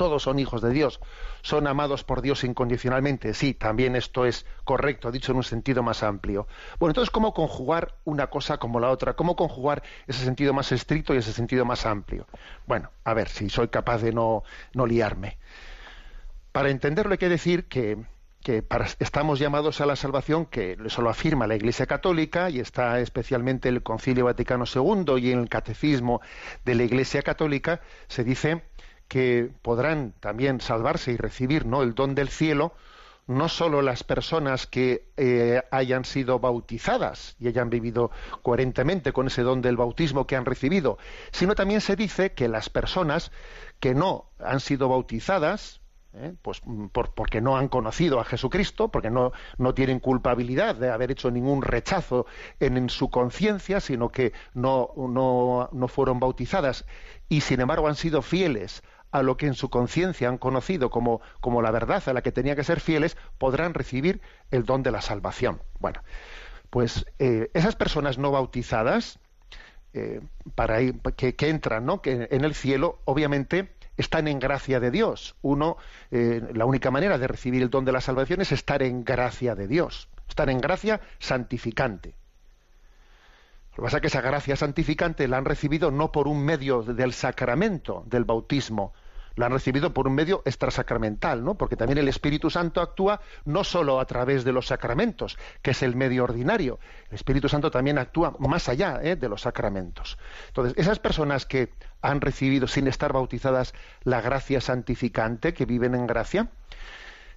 todos 0.00 0.22
son 0.22 0.38
hijos 0.38 0.62
de 0.62 0.70
Dios, 0.70 0.98
son 1.42 1.66
amados 1.66 2.04
por 2.04 2.22
Dios 2.22 2.42
incondicionalmente. 2.42 3.34
Sí, 3.34 3.52
también 3.52 3.96
esto 3.96 4.24
es 4.24 4.46
correcto, 4.64 5.12
dicho 5.12 5.32
en 5.32 5.36
un 5.36 5.44
sentido 5.44 5.82
más 5.82 6.02
amplio. 6.02 6.48
Bueno, 6.78 6.92
entonces, 6.92 7.10
¿cómo 7.10 7.34
conjugar 7.34 7.96
una 8.04 8.28
cosa 8.28 8.56
como 8.56 8.80
la 8.80 8.88
otra? 8.88 9.12
¿Cómo 9.12 9.36
conjugar 9.36 9.82
ese 10.06 10.24
sentido 10.24 10.54
más 10.54 10.72
estricto 10.72 11.12
y 11.12 11.18
ese 11.18 11.34
sentido 11.34 11.66
más 11.66 11.84
amplio? 11.84 12.26
Bueno, 12.66 12.90
a 13.04 13.12
ver 13.12 13.28
si 13.28 13.50
soy 13.50 13.68
capaz 13.68 13.98
de 13.98 14.14
no, 14.14 14.42
no 14.72 14.86
liarme. 14.86 15.36
Para 16.50 16.70
entenderlo 16.70 17.12
hay 17.12 17.18
que 17.18 17.28
decir 17.28 17.66
que, 17.66 17.98
estamos 19.00 19.38
llamados 19.38 19.82
a 19.82 19.86
la 19.86 19.96
salvación, 19.96 20.46
que 20.46 20.78
eso 20.82 21.02
lo 21.02 21.10
afirma 21.10 21.46
la 21.46 21.56
Iglesia 21.56 21.84
Católica 21.84 22.48
y 22.48 22.58
está 22.58 23.00
especialmente 23.00 23.68
el 23.68 23.82
Concilio 23.82 24.24
Vaticano 24.24 24.64
II 24.64 25.18
y 25.18 25.30
en 25.32 25.40
el 25.40 25.50
Catecismo 25.50 26.22
de 26.64 26.74
la 26.74 26.84
Iglesia 26.84 27.20
Católica, 27.20 27.82
se 28.08 28.24
dice 28.24 28.62
que 29.10 29.50
podrán 29.62 30.14
también 30.20 30.60
salvarse 30.60 31.10
y 31.10 31.16
recibir 31.16 31.66
¿no? 31.66 31.82
el 31.82 31.96
don 31.96 32.14
del 32.14 32.28
cielo, 32.28 32.74
no 33.26 33.48
solo 33.48 33.82
las 33.82 34.04
personas 34.04 34.68
que 34.68 35.08
eh, 35.16 35.62
hayan 35.72 36.04
sido 36.04 36.38
bautizadas 36.38 37.34
y 37.40 37.48
hayan 37.48 37.70
vivido 37.70 38.12
coherentemente 38.42 39.12
con 39.12 39.26
ese 39.26 39.42
don 39.42 39.62
del 39.62 39.76
bautismo 39.76 40.28
que 40.28 40.36
han 40.36 40.44
recibido, 40.44 40.96
sino 41.32 41.56
también 41.56 41.80
se 41.80 41.96
dice 41.96 42.34
que 42.34 42.46
las 42.46 42.70
personas 42.70 43.32
que 43.80 43.96
no 43.96 44.30
han 44.38 44.60
sido 44.60 44.88
bautizadas, 44.88 45.80
¿eh? 46.14 46.34
pues 46.40 46.62
porque 47.12 47.40
no 47.40 47.56
han 47.56 47.66
conocido 47.66 48.20
a 48.20 48.24
Jesucristo, 48.24 48.92
porque 48.92 49.10
no, 49.10 49.32
no 49.58 49.74
tienen 49.74 49.98
culpabilidad 49.98 50.76
de 50.76 50.90
haber 50.90 51.10
hecho 51.10 51.32
ningún 51.32 51.62
rechazo 51.62 52.26
en, 52.60 52.76
en 52.76 52.88
su 52.88 53.10
conciencia, 53.10 53.80
sino 53.80 54.10
que 54.10 54.32
no, 54.54 54.92
no, 54.96 55.68
no 55.72 55.88
fueron 55.88 56.20
bautizadas 56.20 56.84
y 57.28 57.40
sin 57.40 57.60
embargo 57.60 57.88
han 57.88 57.96
sido 57.96 58.22
fieles 58.22 58.84
a 59.10 59.22
lo 59.22 59.36
que 59.36 59.46
en 59.46 59.54
su 59.54 59.70
conciencia 59.70 60.28
han 60.28 60.38
conocido 60.38 60.90
como, 60.90 61.20
como 61.40 61.62
la 61.62 61.70
verdad 61.70 62.02
a 62.06 62.12
la 62.12 62.22
que 62.22 62.32
tenían 62.32 62.56
que 62.56 62.64
ser 62.64 62.80
fieles, 62.80 63.16
podrán 63.38 63.74
recibir 63.74 64.20
el 64.50 64.64
don 64.64 64.82
de 64.82 64.90
la 64.90 65.00
salvación. 65.00 65.60
Bueno, 65.78 66.02
pues 66.70 67.06
eh, 67.18 67.50
esas 67.54 67.76
personas 67.76 68.18
no 68.18 68.30
bautizadas, 68.30 69.18
eh, 69.92 70.20
para 70.54 70.78
que, 71.16 71.34
entran 71.48 71.84
¿no? 71.84 72.00
que 72.00 72.28
en 72.30 72.44
el 72.44 72.54
cielo, 72.54 73.00
obviamente 73.04 73.70
están 73.96 74.28
en 74.28 74.38
gracia 74.38 74.78
de 74.80 74.90
Dios. 74.90 75.36
Uno, 75.42 75.76
eh, 76.10 76.42
la 76.54 76.64
única 76.64 76.90
manera 76.90 77.18
de 77.18 77.26
recibir 77.26 77.62
el 77.62 77.70
don 77.70 77.84
de 77.84 77.92
la 77.92 78.00
salvación 78.00 78.40
es 78.40 78.52
estar 78.52 78.82
en 78.82 79.04
gracia 79.04 79.54
de 79.54 79.66
Dios, 79.66 80.08
estar 80.28 80.48
en 80.48 80.60
gracia 80.60 81.00
santificante. 81.18 82.14
Lo 83.70 83.76
que 83.76 83.82
pasa 83.82 83.96
es 83.98 84.00
que 84.00 84.08
esa 84.08 84.20
gracia 84.20 84.56
santificante 84.56 85.28
la 85.28 85.38
han 85.38 85.44
recibido 85.44 85.90
no 85.90 86.12
por 86.12 86.28
un 86.28 86.44
medio 86.44 86.82
del 86.82 87.12
sacramento 87.12 88.02
del 88.06 88.24
bautismo, 88.24 88.92
la 89.36 89.46
han 89.46 89.52
recibido 89.52 89.94
por 89.94 90.06
un 90.06 90.14
medio 90.14 90.42
extrasacramental, 90.44 91.44
¿no? 91.44 91.54
Porque 91.54 91.76
también 91.76 91.98
el 91.98 92.08
Espíritu 92.08 92.50
Santo 92.50 92.80
actúa 92.80 93.20
no 93.44 93.64
solo 93.64 94.00
a 94.00 94.04
través 94.04 94.44
de 94.44 94.52
los 94.52 94.66
sacramentos, 94.66 95.38
que 95.62 95.70
es 95.70 95.82
el 95.82 95.96
medio 95.96 96.24
ordinario. 96.24 96.78
El 97.08 97.14
Espíritu 97.14 97.48
Santo 97.48 97.70
también 97.70 97.98
actúa 97.98 98.34
más 98.38 98.68
allá 98.68 99.00
¿eh? 99.02 99.16
de 99.16 99.28
los 99.28 99.42
sacramentos. 99.42 100.18
Entonces, 100.48 100.76
esas 100.76 100.98
personas 100.98 101.46
que 101.46 101.72
han 102.02 102.20
recibido 102.20 102.66
sin 102.66 102.86
estar 102.86 103.12
bautizadas 103.12 103.74
la 104.02 104.20
gracia 104.20 104.60
santificante, 104.60 105.54
que 105.54 105.64
viven 105.64 105.94
en 105.94 106.06
gracia, 106.06 106.50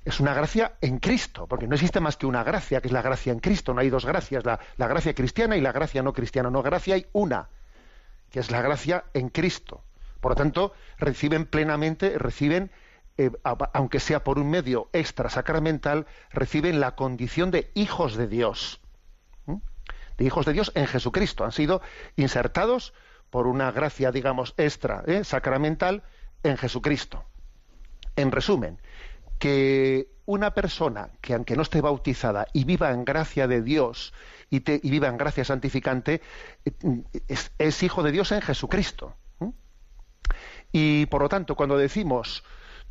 es 0.06 0.20
una 0.20 0.34
gracia 0.34 0.74
en 0.82 1.00
Cristo, 1.00 1.48
porque 1.48 1.68
no 1.68 1.76
existe 1.76 2.00
más 2.00 2.18
que 2.18 2.26
una 2.26 2.44
gracia, 2.44 2.82
que 2.82 2.88
es 2.88 2.92
la 2.92 3.02
gracia 3.02 3.32
en 3.32 3.40
Cristo, 3.40 3.74
no 3.74 3.82
hay 3.82 3.90
dos 3.90 4.06
gracias, 4.06 4.44
la, 4.46 4.60
gracia 4.78 5.14
cristiana 5.14 5.56
y 5.56 5.62
la 5.62 5.72
gracia 5.72 6.04
no 6.04 6.14
cristiana, 6.14 6.50
no, 6.50 6.62
gracia 6.62 6.96
hay 6.96 7.08
una, 7.14 7.50
que 8.30 8.40
es 8.40 8.52
la 8.52 8.62
gracia 8.62 9.06
en 9.14 9.30
Cristo. 9.30 9.84
Por 10.20 10.32
lo 10.32 10.36
tanto, 10.36 10.74
reciben 10.98 11.46
plenamente, 11.46 12.18
reciben, 12.18 12.72
eh, 13.18 13.32
aunque 13.74 14.00
sea 14.00 14.24
por 14.24 14.40
un 14.40 14.50
medio 14.50 14.90
extra 14.94 15.30
sacramental, 15.30 16.06
reciben 16.32 16.80
la 16.80 16.96
condición 16.96 17.52
de 17.52 17.72
hijos 17.74 18.16
de 18.16 18.28
Dios, 18.28 18.82
de 20.18 20.26
hijos 20.26 20.46
de 20.46 20.54
Dios 20.54 20.72
en 20.76 20.88
Jesucristo. 20.88 21.46
Han 21.46 21.52
sido 21.52 21.82
insertados 22.16 22.94
por 23.30 23.48
una 23.48 23.72
gracia, 23.72 24.12
digamos, 24.12 24.54
extra 24.58 25.04
¿eh? 25.08 25.24
sacramental 25.24 26.04
en 26.44 26.58
Jesucristo. 26.58 27.24
En 28.16 28.32
resumen, 28.32 28.80
que 29.44 30.08
una 30.26 30.52
persona 30.52 31.10
que 31.20 31.34
aunque 31.34 31.58
no 31.58 31.64
esté 31.64 31.82
bautizada 31.82 32.48
y 32.54 32.64
viva 32.64 32.92
en 32.92 33.04
gracia 33.04 33.46
de 33.46 33.62
Dios 33.62 34.14
y, 34.50 34.60
viva 34.90 35.10
en 35.10 35.18
gracia 35.18 35.44
santificante, 35.44 36.22
es, 37.60 37.84
hijo 37.84 38.04
de 38.04 38.14
Dios 38.14 38.32
en 38.32 38.40
Jesucristo. 38.40 39.18
Y 40.72 41.08
por 41.08 41.24
lo 41.24 41.28
tanto, 41.28 41.56
cuando 41.56 41.76
decimos 41.76 42.46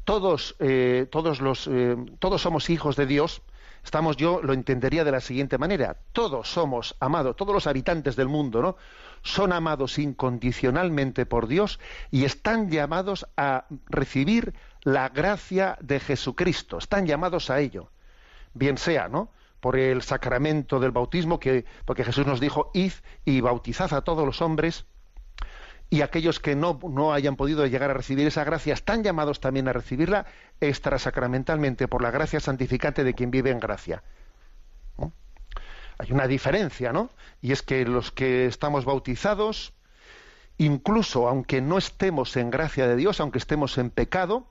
todos, 0.05 0.55
eh, 0.59 1.07
todos, 1.11 1.41
los, 1.41 1.67
eh, 1.69 1.97
todos 2.19 2.43
somos 2.43 2.69
hijos 2.69 2.97
de 2.97 3.07
Dios, 3.07 3.41
estamos, 3.83 4.19
yo 4.19 4.43
lo 4.43 4.53
entendería 4.53 5.05
de 5.05 5.13
la 5.13 5.21
siguiente 5.21 5.57
manera. 5.57 5.97
Todos 6.13 6.53
somos 6.53 6.97
amados, 7.01 7.35
todos 7.35 7.55
los 7.55 7.67
habitantes 7.67 8.15
del 8.15 8.29
mundo, 8.29 8.61
¿no? 8.61 8.77
Son 9.23 9.55
amados 9.55 9.99
incondicionalmente 9.99 11.25
por 11.25 11.47
Dios 11.47 11.81
y 12.11 12.25
están 12.27 12.71
llamados 12.71 13.27
a 13.39 13.65
recibir 13.89 14.53
la 14.83 15.09
gracia 15.09 15.77
de 15.81 16.01
Jesucristo. 16.01 16.79
Están 16.79 17.07
llamados 17.07 17.51
a 17.51 17.61
ello. 17.61 17.91
Bien 18.55 18.79
sea, 18.79 19.09
¿no? 19.09 19.31
Por 19.61 19.77
el 19.77 20.03
sacramento 20.03 20.81
del 20.81 20.91
bautismo, 20.91 21.39
que, 21.39 21.65
porque 21.85 22.05
Jesús 22.05 22.27
nos 22.27 22.41
dijo, 22.41 22.71
id 22.75 22.93
y 23.25 23.41
bautizad 23.41 23.95
a 23.95 24.03
todos 24.03 24.27
los 24.27 24.43
hombres, 24.43 24.87
y 25.89 26.01
aquellos 26.01 26.41
que 26.41 26.57
no, 26.57 26.81
no, 26.89 27.13
hayan 27.13 27.37
podido 27.37 27.67
llegar 27.67 27.91
a 27.91 27.95
recibir 27.95 28.27
esa 28.27 28.45
gracia 28.45 28.73
están 28.73 29.05
llamados 29.05 29.41
también 29.41 29.69
a 29.69 29.75
recibirla 29.75 30.25
extrasacramentalmente 30.59 31.87
por 31.87 32.03
la 32.03 32.11
gracia 32.11 32.41
santificante 32.41 33.05
de 33.05 33.13
quien 33.13 33.31
vive 33.31 33.51
en 33.51 33.61
gracia. 33.61 34.03
hay 35.99 36.11
una 36.11 36.27
diferencia, 36.27 36.95
¿no? 36.95 37.11
Y 37.43 37.53
es 37.53 37.61
que 37.61 37.85
los 37.85 38.11
que 38.11 38.47
estamos 38.47 38.87
bautizados, 38.87 39.75
incluso 40.57 41.29
aunque 41.29 41.61
no 41.61 41.77
estemos 41.77 42.39
en 42.39 42.51
gracia 42.51 42.89
de 42.89 42.97
Dios, 42.97 43.21
aunque 43.21 43.39
estemos 43.39 43.77
en 43.77 43.91
pecado, 43.91 44.49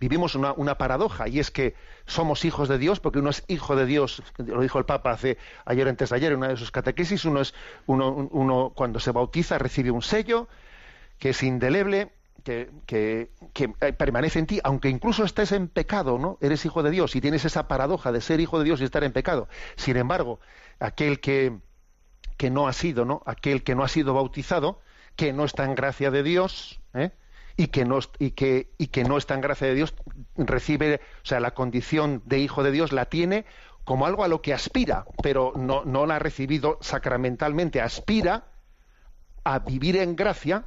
vivimos 0.00 0.34
una, 0.34 0.52
una, 0.52 0.76
paradoja 0.76 1.28
y 1.28 1.38
es 1.38 1.50
que 1.50 1.74
somos 2.06 2.44
hijos 2.44 2.68
de 2.68 2.78
Dios 2.78 3.00
porque 3.00 3.20
uno 3.20 3.30
es 3.30 3.44
hijo 3.48 3.76
de 3.76 3.86
Dios, 3.86 4.22
lo 4.38 4.60
dijo 4.60 4.78
el 4.78 4.84
Papa 4.84 5.12
hace 5.12 5.38
ayer 5.64 5.88
antes 5.88 6.10
de 6.10 6.16
ayer 6.16 6.32
en 6.32 6.38
una 6.38 6.48
de 6.48 6.56
sus 6.56 6.70
catequesis, 6.70 7.24
uno 7.24 7.40
es 7.40 7.54
uno, 7.86 8.28
uno 8.32 8.72
cuando 8.74 9.00
se 9.00 9.12
bautiza 9.12 9.58
recibe 9.58 9.90
un 9.90 10.02
sello 10.02 10.48
que 11.18 11.30
es 11.30 11.42
indeleble, 11.42 12.12
que, 12.42 12.70
que, 12.86 13.30
que, 13.52 13.68
permanece 13.68 14.38
en 14.38 14.46
ti, 14.46 14.60
aunque 14.62 14.88
incluso 14.88 15.24
estés 15.24 15.52
en 15.52 15.68
pecado, 15.68 16.18
¿no? 16.18 16.38
Eres 16.40 16.64
hijo 16.66 16.82
de 16.82 16.90
Dios 16.90 17.16
y 17.16 17.20
tienes 17.20 17.44
esa 17.44 17.68
paradoja 17.68 18.12
de 18.12 18.20
ser 18.20 18.40
hijo 18.40 18.58
de 18.58 18.64
Dios 18.64 18.80
y 18.80 18.84
estar 18.84 19.02
en 19.04 19.12
pecado. 19.12 19.48
Sin 19.76 19.96
embargo, 19.96 20.40
aquel 20.78 21.20
que, 21.20 21.56
que 22.36 22.50
no 22.50 22.68
ha 22.68 22.72
sido, 22.72 23.04
¿no? 23.04 23.22
Aquel 23.24 23.62
que 23.62 23.74
no 23.74 23.82
ha 23.82 23.88
sido 23.88 24.14
bautizado, 24.14 24.80
que 25.16 25.32
no 25.32 25.44
está 25.44 25.64
en 25.64 25.74
gracia 25.74 26.10
de 26.10 26.22
Dios, 26.22 26.80
¿eh? 26.92 27.12
Y 27.56 27.68
que 27.68 27.84
no 27.84 28.00
y 28.18 28.32
que 28.32 28.72
y 28.78 28.88
que 28.88 29.04
no 29.04 29.16
está 29.16 29.34
en 29.34 29.40
gracia 29.40 29.66
de 29.66 29.74
Dios 29.74 29.94
recibe 30.36 31.00
o 31.22 31.26
sea 31.26 31.40
la 31.40 31.54
condición 31.54 32.22
de 32.24 32.38
hijo 32.38 32.62
de 32.62 32.72
Dios 32.72 32.92
la 32.92 33.06
tiene 33.06 33.44
como 33.84 34.06
algo 34.06 34.24
a 34.24 34.28
lo 34.28 34.42
que 34.42 34.54
aspira 34.54 35.04
pero 35.22 35.52
no 35.56 35.84
no 35.84 36.06
la 36.06 36.16
ha 36.16 36.18
recibido 36.18 36.78
sacramentalmente. 36.80 37.80
Aspira 37.80 38.44
a 39.44 39.58
vivir 39.60 39.96
en 39.96 40.16
gracia 40.16 40.64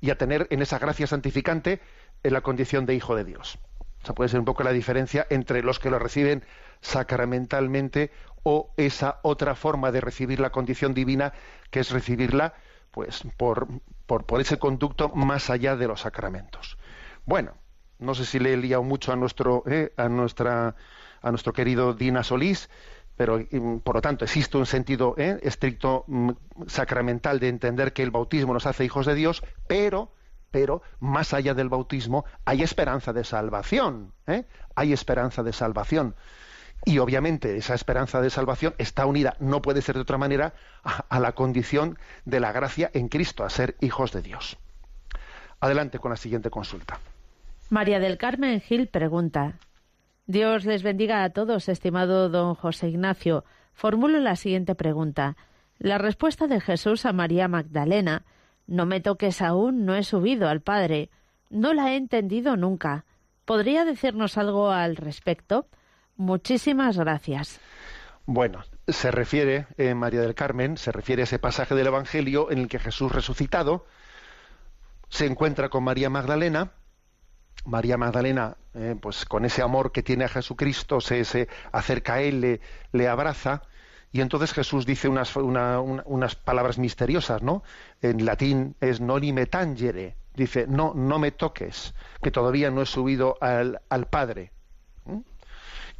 y 0.00 0.10
a 0.10 0.16
tener 0.16 0.46
en 0.50 0.62
esa 0.62 0.78
gracia 0.78 1.06
santificante 1.06 1.80
en 2.22 2.32
la 2.32 2.40
condición 2.40 2.86
de 2.86 2.94
hijo 2.94 3.16
de 3.16 3.24
Dios. 3.24 3.58
O 4.02 4.06
sea 4.06 4.14
puede 4.14 4.30
ser 4.30 4.38
un 4.38 4.46
poco 4.46 4.62
la 4.62 4.72
diferencia 4.72 5.26
entre 5.28 5.62
los 5.62 5.78
que 5.78 5.90
lo 5.90 5.98
reciben 5.98 6.44
sacramentalmente 6.80 8.10
o 8.42 8.72
esa 8.78 9.20
otra 9.22 9.54
forma 9.54 9.92
de 9.92 10.00
recibir 10.00 10.40
la 10.40 10.50
condición 10.50 10.94
divina 10.94 11.34
que 11.70 11.80
es 11.80 11.90
recibirla 11.90 12.54
pues 12.90 13.22
por, 13.36 13.68
por, 14.18 14.40
ese 14.40 14.58
conducto 14.58 15.08
más 15.10 15.50
allá 15.50 15.76
de 15.76 15.86
los 15.86 16.00
sacramentos. 16.00 16.78
Bueno, 17.26 17.52
no 18.00 18.14
sé 18.14 18.24
si 18.24 18.40
le 18.40 18.54
he 18.54 18.56
liado 18.56 18.82
mucho 18.82 19.12
a 19.12 19.16
nuestro, 19.16 19.62
eh, 19.66 19.92
a 19.96 20.08
nuestra, 20.08 20.74
a 21.22 21.30
nuestro 21.30 21.52
querido 21.52 21.94
Dina 21.94 22.24
Solís, 22.24 22.68
pero 23.16 23.38
por 23.84 23.96
lo 23.96 24.00
tanto 24.00 24.24
existe 24.24 24.56
un 24.56 24.66
sentido 24.66 25.14
eh, 25.16 25.38
estricto 25.42 26.04
mm, 26.08 26.30
sacramental 26.66 27.38
de 27.38 27.48
entender 27.48 27.92
que 27.92 28.02
el 28.02 28.10
bautismo 28.10 28.52
nos 28.52 28.66
hace 28.66 28.84
hijos 28.84 29.06
de 29.06 29.14
Dios, 29.14 29.42
pero 29.68 30.12
pero 30.50 30.82
más 30.98 31.32
allá 31.32 31.54
del 31.54 31.68
bautismo 31.68 32.24
hay 32.44 32.64
esperanza 32.64 33.12
de 33.12 33.22
salvación, 33.22 34.12
¿eh? 34.26 34.46
hay 34.74 34.92
esperanza 34.92 35.44
de 35.44 35.52
salvación. 35.52 36.16
Y 36.84 36.98
obviamente 36.98 37.56
esa 37.56 37.74
esperanza 37.74 38.20
de 38.20 38.30
salvación 38.30 38.74
está 38.78 39.04
unida, 39.04 39.36
no 39.38 39.60
puede 39.60 39.82
ser 39.82 39.96
de 39.96 40.02
otra 40.02 40.18
manera, 40.18 40.54
a, 40.82 41.20
la 41.20 41.32
condición 41.32 41.98
de 42.24 42.40
la 42.40 42.52
gracia 42.52 42.90
en 42.94 43.08
Cristo, 43.08 43.44
a 43.44 43.50
ser 43.50 43.76
hijos 43.80 44.12
de 44.12 44.22
Dios. 44.22 44.56
Adelante 45.60 45.98
con 45.98 46.10
la 46.10 46.16
siguiente 46.16 46.48
consulta. 46.48 46.98
María 47.68 48.00
del 48.00 48.16
Carmen 48.16 48.60
Gil 48.60 48.88
pregunta. 48.88 49.58
Dios 50.26 50.64
les 50.64 50.82
bendiga 50.82 51.22
a 51.22 51.30
todos, 51.30 51.68
estimado 51.68 52.30
don 52.30 52.54
José 52.54 52.88
Ignacio. 52.88 53.44
Formulo 53.74 54.18
la 54.20 54.36
siguiente 54.36 54.74
pregunta. 54.74 55.36
La 55.78 55.98
respuesta 55.98 56.46
de 56.46 56.60
Jesús 56.60 57.04
a 57.04 57.12
María 57.12 57.48
Magdalena, 57.48 58.24
no 58.66 58.86
me 58.86 59.00
toques 59.00 59.42
aún, 59.42 59.84
no 59.84 59.94
he 59.96 60.02
subido 60.02 60.48
al 60.48 60.60
Padre, 60.60 61.10
no 61.50 61.74
la 61.74 61.92
he 61.92 61.96
entendido 61.96 62.56
nunca. 62.56 63.04
¿Podría 63.44 63.84
decirnos 63.84 64.38
algo 64.38 64.70
al 64.70 64.96
respecto? 64.96 65.66
Muchísimas 66.20 66.98
gracias. 66.98 67.58
Bueno, 68.26 68.62
se 68.86 69.10
refiere, 69.10 69.66
eh, 69.78 69.94
María 69.94 70.20
del 70.20 70.34
Carmen, 70.34 70.76
se 70.76 70.92
refiere 70.92 71.22
a 71.22 71.24
ese 71.24 71.38
pasaje 71.38 71.74
del 71.74 71.86
Evangelio 71.86 72.50
en 72.50 72.58
el 72.58 72.68
que 72.68 72.78
Jesús 72.78 73.10
resucitado 73.10 73.86
se 75.08 75.24
encuentra 75.24 75.70
con 75.70 75.82
María 75.82 76.10
Magdalena. 76.10 76.72
María 77.64 77.96
Magdalena, 77.96 78.58
eh, 78.74 78.96
pues 79.00 79.24
con 79.24 79.46
ese 79.46 79.62
amor 79.62 79.92
que 79.92 80.02
tiene 80.02 80.24
a 80.24 80.28
Jesucristo, 80.28 81.00
se, 81.00 81.24
se 81.24 81.48
acerca 81.72 82.16
a 82.16 82.20
él, 82.20 82.60
le, 82.92 83.08
abraza, 83.08 83.62
y 84.12 84.20
entonces 84.20 84.52
Jesús 84.52 84.84
dice 84.84 85.08
unas, 85.08 85.34
una, 85.36 85.80
una, 85.80 86.02
unas 86.04 86.34
palabras 86.34 86.76
misteriosas, 86.76 87.42
¿no? 87.42 87.62
En 88.02 88.26
latín 88.26 88.76
es 88.82 89.00
noli 89.00 89.32
me 89.32 89.46
tangere, 89.46 90.16
dice, 90.34 90.66
no, 90.68 90.92
no 90.94 91.18
me 91.18 91.30
toques, 91.30 91.94
que 92.22 92.30
todavía 92.30 92.70
no 92.70 92.82
he 92.82 92.86
subido 92.86 93.38
al, 93.40 93.80
al 93.88 94.04
Padre. 94.04 94.52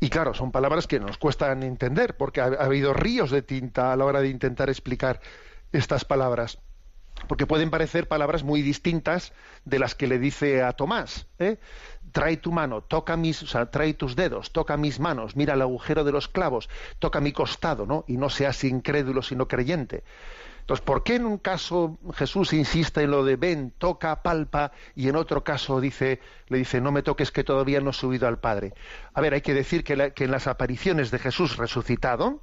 Y 0.00 0.08
claro, 0.08 0.32
son 0.34 0.50
palabras 0.50 0.86
que 0.86 0.98
nos 0.98 1.18
cuestan 1.18 1.62
entender, 1.62 2.16
porque 2.16 2.40
ha, 2.40 2.46
ha, 2.46 2.64
habido 2.64 2.94
ríos 2.94 3.30
de 3.30 3.42
tinta 3.42 3.92
a 3.92 3.96
la 3.96 4.06
hora 4.06 4.22
de 4.22 4.28
intentar 4.28 4.70
explicar 4.70 5.20
estas 5.72 6.04
palabras. 6.06 6.58
Porque 7.28 7.46
pueden 7.46 7.70
parecer 7.70 8.08
palabras 8.08 8.42
muy 8.42 8.62
distintas 8.62 9.32
de 9.64 9.78
las 9.78 9.94
que 9.94 10.06
le 10.06 10.18
dice 10.18 10.62
a 10.62 10.72
Tomás. 10.72 11.26
¿eh? 11.38 11.58
Trae 12.12 12.38
tu 12.38 12.50
mano, 12.50 12.82
toca 12.82 13.16
mis, 13.16 13.54
o 13.54 13.68
trae 13.68 13.94
tus 13.94 14.16
dedos, 14.16 14.52
toca 14.52 14.76
mis 14.76 14.98
manos, 15.00 15.36
mira 15.36 15.54
el 15.54 15.62
agujero 15.62 16.02
de 16.02 16.12
los 16.12 16.28
clavos, 16.28 16.68
toca 16.98 17.20
mi 17.20 17.32
costado, 17.32 17.86
¿no? 17.86 18.04
Y 18.08 18.16
no 18.16 18.30
seas 18.30 18.64
incrédulo 18.64 19.22
sino 19.22 19.48
creyente. 19.48 20.02
Entonces, 20.70 20.86
¿por 20.86 21.02
qué 21.02 21.16
en 21.16 21.26
un 21.26 21.38
caso 21.38 21.98
Jesús 22.14 22.52
insiste 22.52 23.02
en 23.02 23.10
lo 23.10 23.24
de 23.24 23.34
ven, 23.34 23.72
toca, 23.76 24.22
palpa, 24.22 24.70
y 24.94 25.08
en 25.08 25.16
otro 25.16 25.42
caso 25.42 25.80
dice, 25.80 26.20
le 26.46 26.58
dice, 26.58 26.80
no 26.80 26.92
me 26.92 27.02
toques 27.02 27.32
que 27.32 27.42
todavía 27.42 27.80
no 27.80 27.90
he 27.90 27.92
subido 27.92 28.28
al 28.28 28.38
Padre? 28.38 28.72
A 29.12 29.20
ver, 29.20 29.34
hay 29.34 29.40
que 29.40 29.52
decir 29.52 29.82
que, 29.82 30.12
en 30.16 30.30
las 30.30 30.46
apariciones 30.46 31.10
de 31.10 31.18
Jesús 31.18 31.56
resucitado 31.56 32.40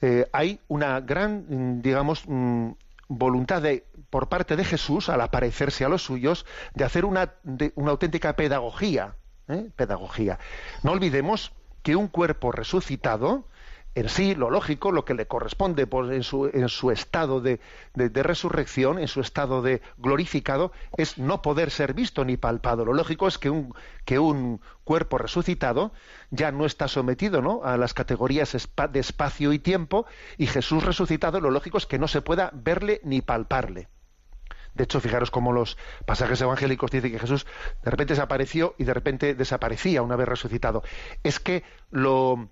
eh, 0.00 0.28
hay 0.32 0.58
una 0.66 0.98
gran, 1.02 1.82
digamos, 1.82 2.24
mm, 2.26 2.70
voluntad 3.06 3.62
de, 3.62 3.86
por 4.10 4.28
parte 4.28 4.56
de 4.56 4.64
Jesús, 4.64 5.08
al 5.08 5.20
aparecerse 5.20 5.84
a 5.84 5.88
los 5.88 6.02
suyos, 6.02 6.44
de 6.74 6.82
hacer 6.82 7.04
una, 7.04 7.34
una 7.76 7.92
auténtica 7.92 8.34
pedagogía. 8.34 9.14
¿eh? 9.46 9.70
Pedagogía. 9.76 10.40
No 10.82 10.90
olvidemos 10.90 11.52
que 11.84 11.94
un 11.94 12.08
cuerpo 12.08 12.50
resucitado 12.50 13.46
en 13.94 14.08
sí, 14.08 14.34
lo 14.34 14.50
lógico, 14.50 14.90
lo 14.90 15.04
que 15.04 15.14
le 15.14 15.26
corresponde 15.26 15.86
pues, 15.86 16.10
en, 16.10 16.22
su, 16.24 16.46
en, 16.46 16.68
su, 16.68 16.90
estado 16.90 17.40
de, 17.40 17.60
de, 17.94 18.22
resurrección, 18.22 18.98
en 18.98 19.06
su 19.06 19.20
estado 19.20 19.62
de 19.62 19.82
glorificado, 19.98 20.72
es 20.96 21.18
no 21.18 21.42
poder 21.42 21.70
ser 21.70 21.94
visto 21.94 22.24
ni 22.24 22.36
palpado. 22.36 22.84
Lo 22.84 22.92
lógico 22.92 23.28
es 23.28 23.38
que 23.38 23.50
un, 23.50 23.72
que 24.04 24.18
un 24.18 24.60
cuerpo 24.82 25.18
resucitado 25.18 25.92
ya 26.30 26.50
no 26.50 26.66
está 26.66 26.88
sometido 26.88 27.40
¿no? 27.40 27.62
a 27.62 27.76
las 27.76 27.94
categorías 27.94 28.56
de 28.90 29.00
espacio 29.00 29.52
y 29.52 29.60
tiempo, 29.60 30.06
y 30.38 30.46
Jesús 30.46 30.84
resucitado, 30.84 31.40
lo 31.40 31.50
lógico 31.50 31.78
es 31.78 31.86
que 31.86 31.98
no 31.98 32.08
se 32.08 32.20
pueda 32.20 32.50
verle 32.52 33.00
ni 33.04 33.20
palparle. 33.20 33.88
De 34.74 34.84
hecho, 34.84 35.00
fijaros 35.00 35.30
cómo 35.30 35.52
los 35.52 35.78
pasajes 36.04 36.40
evangélicos 36.40 36.90
dicen 36.90 37.12
que 37.12 37.20
Jesús 37.20 37.46
de 37.84 37.90
repente 37.92 38.16
se 38.16 38.22
apareció 38.22 38.74
y 38.76 38.82
de 38.82 38.92
repente 38.92 39.34
desaparecía 39.34 40.02
una 40.02 40.16
vez 40.16 40.26
resucitado. 40.26 40.82
Es 41.22 41.38
que 41.38 41.62
lo 41.92 42.50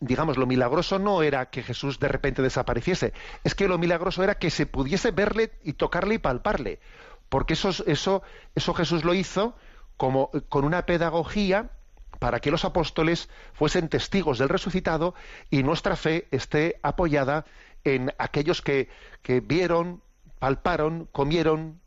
digamos, 0.00 0.36
lo 0.36 0.46
milagroso 0.46 0.98
no 0.98 1.22
era 1.22 1.50
que 1.50 1.62
Jesús 1.62 1.98
de 1.98 2.08
repente 2.08 2.42
desapareciese, 2.42 3.12
es 3.44 3.54
que 3.54 3.68
lo 3.68 3.78
milagroso 3.78 4.22
era 4.22 4.36
que 4.36 4.50
se 4.50 4.66
pudiese 4.66 5.10
verle 5.10 5.52
y 5.62 5.74
tocarle 5.74 6.16
y 6.16 6.18
palparle, 6.18 6.80
porque 7.28 7.54
eso, 7.54 7.70
eso, 7.86 8.22
eso 8.54 8.74
Jesús 8.74 9.04
lo 9.04 9.14
hizo 9.14 9.54
como 9.96 10.30
con 10.48 10.64
una 10.64 10.86
pedagogía 10.86 11.70
para 12.18 12.40
que 12.40 12.50
los 12.50 12.64
apóstoles 12.64 13.28
fuesen 13.52 13.88
testigos 13.88 14.38
del 14.38 14.48
resucitado 14.48 15.14
y 15.50 15.62
nuestra 15.62 15.96
fe 15.96 16.28
esté 16.30 16.78
apoyada 16.82 17.44
en 17.84 18.12
aquellos 18.18 18.62
que, 18.62 18.88
que 19.22 19.40
vieron, 19.40 20.02
palparon, 20.38 21.08
comieron, 21.10 21.80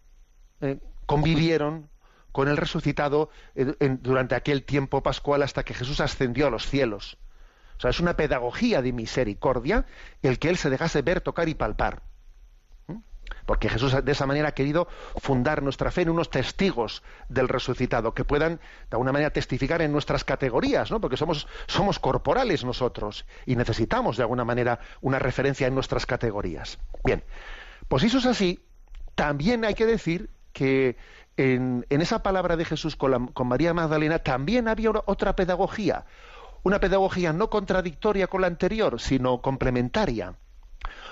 eh, 0.62 0.80
convivieron 1.06 1.90
con 2.32 2.50
el 2.50 2.58
resucitado 2.58 3.30
en, 3.56 4.02
durante 4.02 4.36
aquel 4.36 4.64
tiempo 4.64 5.02
pascual 5.02 5.42
hasta 5.42 5.64
que 5.64 5.74
Jesús 5.74 6.02
ascendió 6.02 6.48
a 6.48 6.50
los 6.50 6.68
cielos. 6.68 7.18
O 7.78 7.82
sea, 7.82 7.90
es 7.90 8.00
una 8.00 8.16
pedagogía 8.16 8.82
de 8.82 8.94
misericordia 8.94 9.86
el 10.22 10.40
que 10.40 10.50
Él 10.50 10.58
se 10.58 10.70
dejase 10.70 11.02
ver, 11.02 11.22
tocar 11.22 11.50
y 11.50 11.56
palpar. 11.56 12.02
¿Mm? 12.88 12.98
Porque 13.46 13.70
Jesús 13.70 13.96
de 14.04 14.12
esa 14.12 14.26
manera 14.26 14.50
ha 14.50 14.54
querido 14.54 14.88
fundar 15.18 15.62
nuestra 15.62 15.92
fe 15.92 16.04
en 16.04 16.10
unos 16.10 16.30
testigos 16.30 17.04
del 17.30 17.50
resucitado, 17.50 18.14
que 18.14 18.24
puedan 18.24 18.56
de 18.56 18.62
alguna 18.92 19.12
manera 19.12 19.32
testificar 19.32 19.82
en 19.82 19.92
nuestras 19.92 20.24
categorías, 20.24 20.90
¿no? 20.92 21.02
Porque 21.02 21.18
somos, 21.18 21.48
somos 21.68 22.00
corporales 22.00 22.64
nosotros 22.64 23.26
y 23.46 23.56
necesitamos 23.56 24.18
de 24.18 24.24
alguna 24.24 24.46
manera 24.46 24.80
una 25.02 25.20
referencia 25.20 25.68
en 25.68 25.76
nuestras 25.76 26.06
categorías. 26.06 26.80
Bien, 27.04 27.24
pues 27.88 28.04
eso 28.04 28.20
es 28.20 28.26
así, 28.26 28.64
también 29.16 29.66
hay 29.66 29.74
que 29.74 29.86
decir 29.86 30.30
que 30.54 30.98
en, 31.38 31.86
en 31.90 32.02
esa 32.02 32.24
palabra 32.24 32.56
de 32.56 32.64
Jesús 32.64 32.96
con, 32.96 33.28
con 33.28 33.48
María 33.48 33.74
Magdalena 33.74 34.20
también 34.20 34.70
había 34.70 34.92
otra 35.06 35.36
pedagogía 35.36 36.06
una 36.66 36.80
pedagogía 36.80 37.32
no 37.32 37.52
contradictoria 37.52 38.26
con 38.26 38.42
la 38.42 38.48
anterior, 38.48 39.00
sino 39.00 39.40
complementaria. 39.40 40.34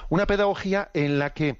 Una 0.09 0.25
pedagogía 0.25 0.89
en 0.95 1.19
la 1.19 1.31
que 1.33 1.59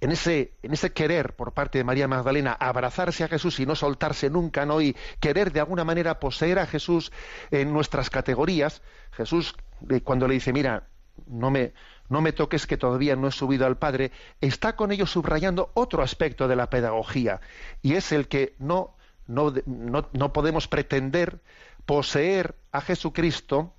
en 0.00 0.10
ese, 0.10 0.52
en 0.64 0.72
ese 0.72 0.92
querer 0.92 1.36
por 1.36 1.52
parte 1.52 1.78
de 1.78 1.84
María 1.84 2.08
Magdalena 2.08 2.52
abrazarse 2.52 3.22
a 3.22 3.28
Jesús 3.28 3.60
y 3.60 3.66
no 3.66 3.76
soltarse 3.76 4.30
nunca, 4.30 4.66
¿no? 4.66 4.80
Y 4.80 4.96
querer 5.20 5.52
de 5.52 5.60
alguna 5.60 5.84
manera 5.84 6.18
poseer 6.18 6.58
a 6.58 6.66
Jesús 6.66 7.12
en 7.52 7.72
nuestras 7.72 8.10
categorías, 8.10 8.82
Jesús 9.12 9.54
eh, 9.88 10.00
cuando 10.00 10.26
le 10.26 10.34
dice, 10.34 10.52
mira, 10.52 10.88
no 11.28 11.52
me, 11.52 11.72
no 12.08 12.20
me 12.20 12.32
toques 12.32 12.66
que 12.66 12.76
todavía 12.76 13.14
no 13.14 13.28
he 13.28 13.32
subido 13.32 13.64
al 13.64 13.78
Padre, 13.78 14.10
está 14.40 14.74
con 14.74 14.90
ello 14.90 15.06
subrayando 15.06 15.70
otro 15.74 16.02
aspecto 16.02 16.48
de 16.48 16.56
la 16.56 16.68
pedagogía, 16.68 17.40
y 17.80 17.94
es 17.94 18.10
el 18.10 18.26
que 18.26 18.56
no, 18.58 18.96
no, 19.28 19.54
no, 19.66 20.08
no 20.12 20.32
podemos 20.32 20.66
pretender 20.66 21.40
poseer 21.86 22.56
a 22.72 22.80
Jesucristo, 22.80 23.74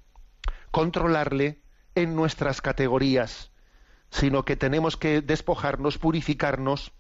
controlarle 0.71 1.59
en 1.95 2.15
nuestras 2.15 2.61
categorías, 2.61 3.51
sino 4.09 4.45
que 4.45 4.55
tenemos 4.55 4.97
que 4.97 5.21
despojarnos, 5.21 5.97
purificarnos 5.97 6.93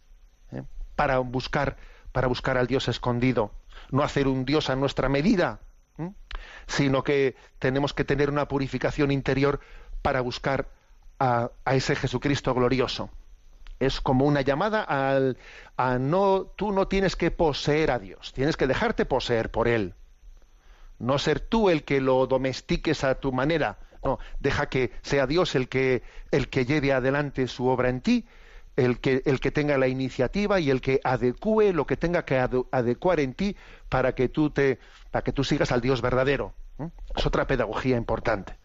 ¿eh? 0.51 0.63
para 0.95 1.19
buscar 1.19 1.77
para 2.17 2.27
buscar 2.27 2.57
al 2.57 2.65
Dios 2.65 2.87
escondido, 2.87 3.51
no 3.91 4.01
hacer 4.01 4.27
un 4.27 4.43
Dios 4.43 4.71
a 4.71 4.75
nuestra 4.75 5.07
medida, 5.07 5.59
¿eh? 5.99 6.09
sino 6.65 7.03
que 7.03 7.35
tenemos 7.59 7.93
que 7.93 8.03
tener 8.03 8.31
una 8.31 8.47
purificación 8.47 9.11
interior 9.11 9.59
para 10.01 10.21
buscar 10.21 10.67
a, 11.19 11.51
ese 11.71 11.95
Jesucristo 11.95 12.55
glorioso. 12.55 13.11
Es 13.79 14.01
como 14.01 14.25
una 14.25 14.41
llamada 14.41 14.81
al, 14.81 15.37
a 15.75 15.99
no, 15.99 16.41
tú 16.55 16.71
no 16.71 16.87
tienes 16.87 17.15
que 17.15 17.29
poseer 17.29 17.91
a 17.91 17.99
Dios, 17.99 18.33
tienes 18.33 18.57
que 18.57 18.65
dejarte 18.65 19.05
poseer 19.05 19.51
por 19.51 19.67
Él. 19.67 19.93
No 20.99 21.19
ser 21.19 21.39
tú 21.39 21.69
el 21.69 21.83
que 21.83 22.01
lo 22.01 22.25
domestiques 22.27 23.03
a 23.03 23.15
tu 23.15 23.31
manera, 23.31 23.77
no, 24.03 24.19
deja 24.39 24.67
que 24.67 24.91
sea 25.01 25.27
Dios 25.27 25.55
el 25.55 25.69
que, 25.69 26.03
el 26.31 26.49
que 26.49 26.65
lleve 26.65 26.93
adelante 26.93 27.47
su 27.47 27.67
obra 27.67 27.89
en 27.89 28.01
ti, 28.01 28.25
el 28.75 28.99
que, 28.99 29.21
el 29.25 29.39
que 29.39 29.51
tenga 29.51 29.77
la 29.77 29.87
iniciativa 29.87 30.59
y 30.59 30.69
el 30.69 30.81
que 30.81 31.01
adecue 31.03 31.73
lo 31.73 31.85
que 31.85 31.97
tenga 31.97 32.25
que 32.25 32.37
adecuar 32.37 33.19
en 33.19 33.33
ti 33.33 33.55
para 33.89 34.13
que 34.13 34.29
tú 34.29 34.51
te, 34.51 34.79
para 35.11 35.23
que 35.23 35.33
tú 35.33 35.43
sigas 35.43 35.71
al 35.71 35.81
Dios 35.81 36.01
verdadero. 36.01 36.53
Es 37.15 37.25
otra 37.25 37.47
pedagogía 37.47 37.97
importante. 37.97 38.55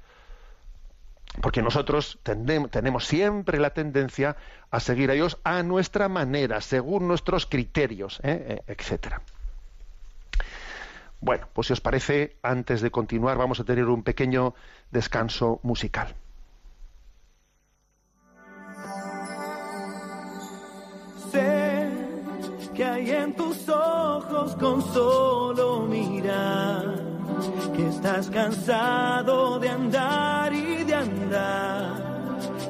Porque 1.40 1.62
nosotros 1.62 2.18
tenemos 2.22 3.06
siempre 3.06 3.58
la 3.58 3.70
tendencia 3.70 4.36
a 4.70 4.80
seguir 4.80 5.10
a 5.10 5.14
Dios 5.14 5.38
a 5.44 5.62
nuestra 5.62 6.10
manera, 6.10 6.60
según 6.60 7.08
nuestros 7.08 7.46
criterios, 7.46 8.20
¿eh? 8.22 8.44
Eh, 8.48 8.62
etcétera. 8.66 9.22
Bueno, 11.22 11.46
pues 11.52 11.68
si 11.68 11.72
os 11.72 11.80
parece, 11.80 12.36
antes 12.42 12.80
de 12.80 12.90
continuar 12.90 13.38
vamos 13.38 13.60
a 13.60 13.64
tener 13.64 13.84
un 13.84 14.02
pequeño 14.02 14.54
descanso 14.90 15.60
musical. 15.62 16.08
Sé 21.30 21.88
que 22.74 22.84
hay 22.84 23.10
en 23.12 23.36
tus 23.36 23.68
ojos 23.68 24.56
con 24.56 24.82
solo 24.92 25.86
mirar, 25.86 26.96
que 27.76 27.86
estás 27.86 28.28
cansado 28.28 29.60
de 29.60 29.68
andar 29.68 30.52
y 30.52 30.82
de 30.82 30.94
andar 30.94 32.02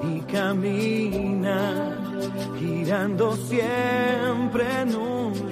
y 0.02 0.20
camina 0.30 1.96
girando 2.58 3.34
siempre 3.34 4.82
en 4.82 4.94
un 4.94 5.51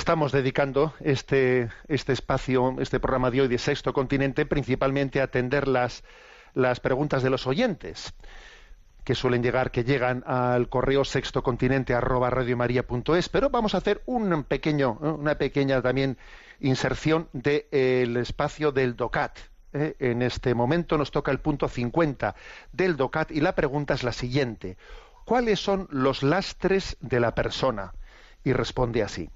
Estamos 0.00 0.32
dedicando 0.32 0.94
este, 1.00 1.68
este 1.86 2.14
espacio, 2.14 2.74
este 2.80 2.98
programa 2.98 3.30
de 3.30 3.42
hoy 3.42 3.48
de 3.48 3.58
Sexto 3.58 3.92
Continente, 3.92 4.46
principalmente 4.46 5.20
a 5.20 5.24
atender 5.24 5.68
las, 5.68 6.02
preguntas 6.80 7.22
de 7.22 7.28
los 7.28 7.46
oyentes 7.46 8.14
que 9.04 9.14
suelen 9.14 9.42
llegar, 9.42 9.70
que 9.70 9.84
llegan 9.84 10.24
al 10.26 10.70
correo 10.70 11.04
sextocontinente 11.04 11.92
arroba 11.92 12.30
pero 13.30 13.50
vamos 13.50 13.74
a 13.74 13.78
hacer 13.78 14.02
un 14.06 14.42
pequeño, 14.44 14.92
una 14.92 15.34
pequeña 15.34 15.82
también 15.82 16.16
inserción 16.60 17.28
del 17.34 18.16
espacio 18.16 18.72
del 18.72 18.96
DOCAT. 18.96 19.38
¿eh? 19.74 19.96
En 19.98 20.22
este 20.22 20.54
momento 20.54 20.96
nos 20.96 21.10
toca 21.10 21.30
el 21.30 21.40
punto 21.40 21.68
50 21.68 22.34
del 22.72 22.96
DOCAT 22.96 23.32
y 23.32 23.42
la 23.42 23.54
pregunta 23.54 23.92
es 23.92 24.02
la 24.02 24.12
siguiente. 24.12 24.78
¿Cuáles 25.26 25.60
son 25.60 25.88
los 25.90 26.22
lastres 26.22 26.96
de 27.00 27.20
la 27.20 27.34
persona? 27.34 27.92
Y 28.42 28.54
responde 28.54 29.02
así. 29.02 29.28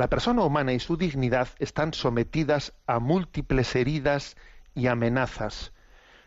La 0.00 0.08
persona 0.08 0.44
humana 0.44 0.72
y 0.72 0.80
su 0.80 0.96
dignidad 0.96 1.48
están 1.58 1.92
sometidas 1.92 2.72
a 2.86 3.00
múltiples 3.00 3.76
heridas 3.76 4.34
y 4.74 4.86
amenazas. 4.86 5.74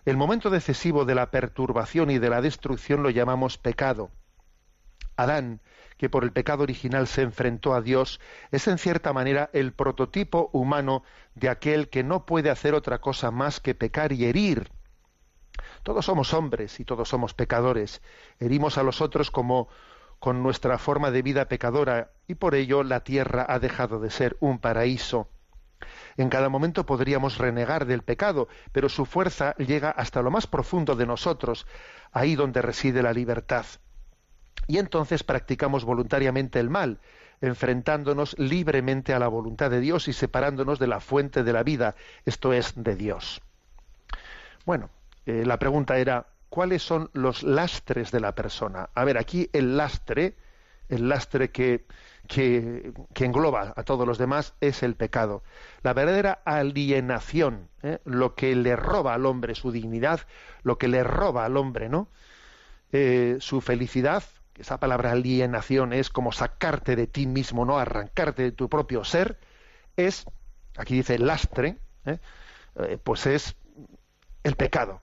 El 0.05 0.15
momento 0.15 0.51
decisivo 0.51 1.05
de 1.05 1.15
la 1.15 1.31
perturbación 1.31 2.12
y 2.12 2.19
de 2.19 2.29
la 2.29 2.43
destrucción 2.43 3.01
lo 3.01 3.09
llamamos 3.09 3.57
pecado. 3.57 4.12
Adán, 5.15 5.59
que 5.97 6.07
por 6.07 6.23
el 6.23 6.31
pecado 6.31 6.62
original 6.62 7.07
se 7.07 7.23
enfrentó 7.23 7.73
a 7.73 7.81
Dios, 7.81 8.19
es 8.51 8.67
en 8.67 8.77
cierta 8.77 9.12
manera 9.12 9.49
el 9.53 9.73
prototipo 9.73 10.51
humano 10.53 11.01
de 11.33 11.49
aquel 11.49 11.89
que 11.89 12.03
no 12.03 12.27
puede 12.27 12.51
hacer 12.51 12.75
otra 12.75 13.01
cosa 13.01 13.31
más 13.31 13.59
que 13.59 13.73
pecar 13.73 14.12
y 14.12 14.25
herir. 14.25 14.69
Todos 15.81 16.05
somos 16.05 16.36
hombres 16.36 16.79
y 16.79 16.86
todos 16.86 17.09
somos 17.09 17.33
pecadores. 17.33 18.03
Herimos 18.39 18.77
a 18.77 18.83
los 18.83 19.01
otros 19.01 19.31
como, 19.31 19.67
con 20.23 20.41
nuestra 20.41 20.77
forma 20.77 21.12
de 21.12 21.21
vida 21.21 21.49
pecadora 21.49 22.12
y 22.29 22.36
por 22.36 22.55
ello 22.55 22.81
la 22.83 23.01
tierra 23.01 23.45
ha 23.49 23.59
dejado 23.59 23.99
de 23.99 24.09
ser 24.09 24.38
un 24.39 24.57
paraíso. 24.57 25.27
En 26.15 26.29
cada 26.29 26.47
momento 26.47 26.86
podríamos 26.86 27.39
renegar 27.39 27.86
del 27.86 28.03
pecado, 28.03 28.47
pero 28.71 28.88
su 28.88 29.05
fuerza 29.05 29.53
llega 29.55 29.89
hasta 29.89 30.21
lo 30.21 30.31
más 30.31 30.47
profundo 30.47 30.95
de 30.95 31.05
nosotros, 31.05 31.67
ahí 32.13 32.36
donde 32.36 32.62
reside 32.62 33.03
la 33.03 33.12
libertad. 33.12 33.65
Y 34.65 34.77
entonces 34.77 35.23
practicamos 35.23 35.83
voluntariamente 35.83 36.57
el 36.62 36.69
mal, 36.69 37.01
enfrentándonos 37.41 38.39
libremente 38.39 39.13
a 39.13 39.19
la 39.19 39.27
voluntad 39.27 39.69
de 39.71 39.81
Dios 39.81 40.07
y 40.07 40.13
separándonos 40.13 40.79
de 40.79 40.88
la 40.88 41.01
fuente 41.01 41.43
de 41.43 41.51
la 41.51 41.63
vida, 41.63 41.95
esto 42.23 42.53
es, 42.53 42.81
de 42.81 42.95
Dios. 42.95 43.41
Bueno, 44.65 44.89
eh, 45.25 45.43
la 45.45 45.59
pregunta 45.59 45.97
era, 45.97 46.27
¿cuáles 46.53 46.83
son 46.83 47.09
los 47.13 47.41
lastres 47.41 48.11
de 48.11 48.19
la 48.19 48.35
persona? 48.35 48.91
A 48.93 49.03
ver, 49.05 49.17
aquí 49.17 49.49
el 49.53 49.75
lastre, 49.75 50.35
el 50.87 51.09
lastre 51.09 51.49
que, 51.49 51.87
que, 52.27 52.93
engloba 53.15 53.73
a 53.75 53.81
todos 53.81 54.05
los 54.05 54.19
demás 54.19 54.53
es 54.61 54.83
el 54.83 54.93
pecado. 54.93 55.41
La 55.81 55.93
verdadera 55.93 56.43
alienación, 56.45 57.69
¿eh? 57.81 57.97
lo 58.05 58.35
que 58.35 58.55
le 58.55 58.75
roba 58.75 59.15
al 59.15 59.25
hombre 59.25 59.55
su 59.55 59.71
dignidad, 59.71 60.27
lo 60.61 60.77
que 60.77 60.87
le 60.87 61.03
roba 61.03 61.43
al 61.43 61.57
hombre, 61.57 61.89
¿no? 61.89 62.07
Eh, 62.91 63.37
su 63.39 63.59
felicidad, 63.59 64.23
esa 64.55 64.79
palabra 64.79 65.13
alienación 65.13 65.91
es 65.91 66.11
como 66.11 66.31
sacarte 66.31 66.95
de 66.95 67.07
ti 67.07 67.25
mismo, 67.25 67.65
no 67.65 67.79
arrancarte 67.79 68.43
de 68.43 68.51
tu 68.51 68.69
propio 68.69 69.03
ser, 69.03 69.39
es, 69.97 70.23
aquí 70.77 70.97
dice 70.97 71.17
lastre, 71.17 71.79
¿eh? 72.05 72.19
pues 73.03 73.25
es 73.25 73.55
el 74.43 74.55
pecado. 74.55 75.02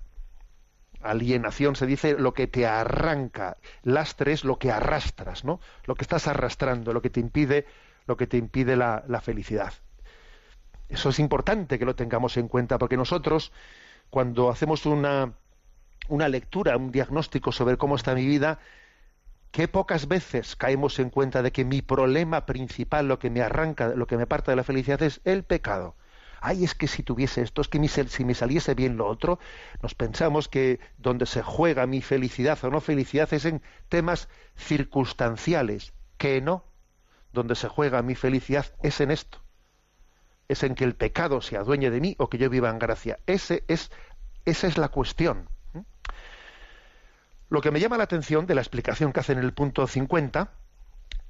Alienación 1.02 1.76
se 1.76 1.86
dice 1.86 2.16
lo 2.18 2.34
que 2.34 2.46
te 2.46 2.66
arranca, 2.66 3.56
lastre 3.82 4.32
es 4.32 4.44
lo 4.44 4.58
que 4.58 4.70
arrastras, 4.70 5.44
¿no? 5.44 5.60
Lo 5.84 5.94
que 5.94 6.02
estás 6.02 6.28
arrastrando, 6.28 6.92
lo 6.92 7.00
que 7.00 7.10
te 7.10 7.20
impide, 7.20 7.66
lo 8.06 8.16
que 8.16 8.26
te 8.26 8.36
impide 8.36 8.76
la, 8.76 9.20
felicidad. 9.22 9.72
Eso 10.88 11.08
es 11.08 11.18
importante 11.18 11.78
que 11.78 11.84
lo 11.84 11.94
tengamos 11.94 12.36
en 12.36 12.48
cuenta, 12.48 12.78
porque 12.78 12.96
nosotros, 12.96 13.52
cuando 14.10 14.50
hacemos 14.50 14.84
una, 14.86 15.32
una 16.08 16.28
lectura, 16.28 16.76
un 16.76 16.92
diagnóstico 16.92 17.52
sobre 17.52 17.76
cómo 17.76 17.96
está 17.96 18.14
mi 18.14 18.26
vida, 18.26 18.58
qué 19.52 19.68
pocas 19.68 20.06
veces 20.06 20.54
caemos 20.56 20.98
en 20.98 21.10
cuenta 21.10 21.42
de 21.42 21.52
que 21.52 21.64
mi 21.64 21.80
problema 21.80 22.44
principal, 22.44 23.08
lo 23.08 23.18
que 23.18 23.30
me 23.30 23.40
arranca, 23.40 23.88
lo 23.88 24.06
que 24.06 24.16
me 24.16 24.26
parte 24.26 24.50
de 24.50 24.56
la 24.56 24.64
felicidad 24.64 25.02
es 25.02 25.20
el 25.24 25.44
pecado 25.44 25.94
ay, 26.40 26.64
es 26.64 26.74
que 26.74 26.88
si 26.88 27.02
tuviese 27.02 27.42
esto, 27.42 27.60
es 27.60 27.68
que 27.68 27.86
si 27.88 28.24
me 28.24 28.34
saliese 28.34 28.74
bien 28.74 28.96
lo 28.96 29.06
otro, 29.06 29.38
nos 29.82 29.94
pensamos 29.94 30.48
que 30.48 30.80
donde 30.98 31.26
se 31.26 31.42
juega 31.42 31.86
mi 31.86 32.00
felicidad 32.00 32.58
o 32.64 32.70
no 32.70 32.80
felicidad 32.80 33.32
es 33.32 33.44
en 33.44 33.62
temas 33.88 34.28
circunstanciales, 34.56 35.92
que 36.16 36.40
no, 36.40 36.64
donde 37.32 37.54
se 37.54 37.68
juega 37.68 38.02
mi 38.02 38.14
felicidad 38.14 38.66
es 38.82 39.00
en 39.00 39.10
esto, 39.10 39.42
es 40.48 40.62
en 40.62 40.74
que 40.74 40.84
el 40.84 40.94
pecado 40.94 41.40
se 41.40 41.56
adueñe 41.56 41.90
de 41.90 42.00
mí 42.00 42.16
o 42.18 42.28
que 42.28 42.38
yo 42.38 42.50
viva 42.50 42.70
en 42.70 42.78
gracia. 42.78 43.18
Ese 43.26 43.64
es, 43.68 43.90
esa 44.44 44.66
es 44.66 44.78
la 44.78 44.88
cuestión. 44.88 45.48
Lo 47.48 47.60
que 47.60 47.70
me 47.70 47.80
llama 47.80 47.98
la 47.98 48.04
atención 48.04 48.46
de 48.46 48.54
la 48.54 48.60
explicación 48.60 49.12
que 49.12 49.20
hace 49.20 49.32
en 49.32 49.40
el 49.40 49.52
punto 49.52 49.86
50 49.86 50.52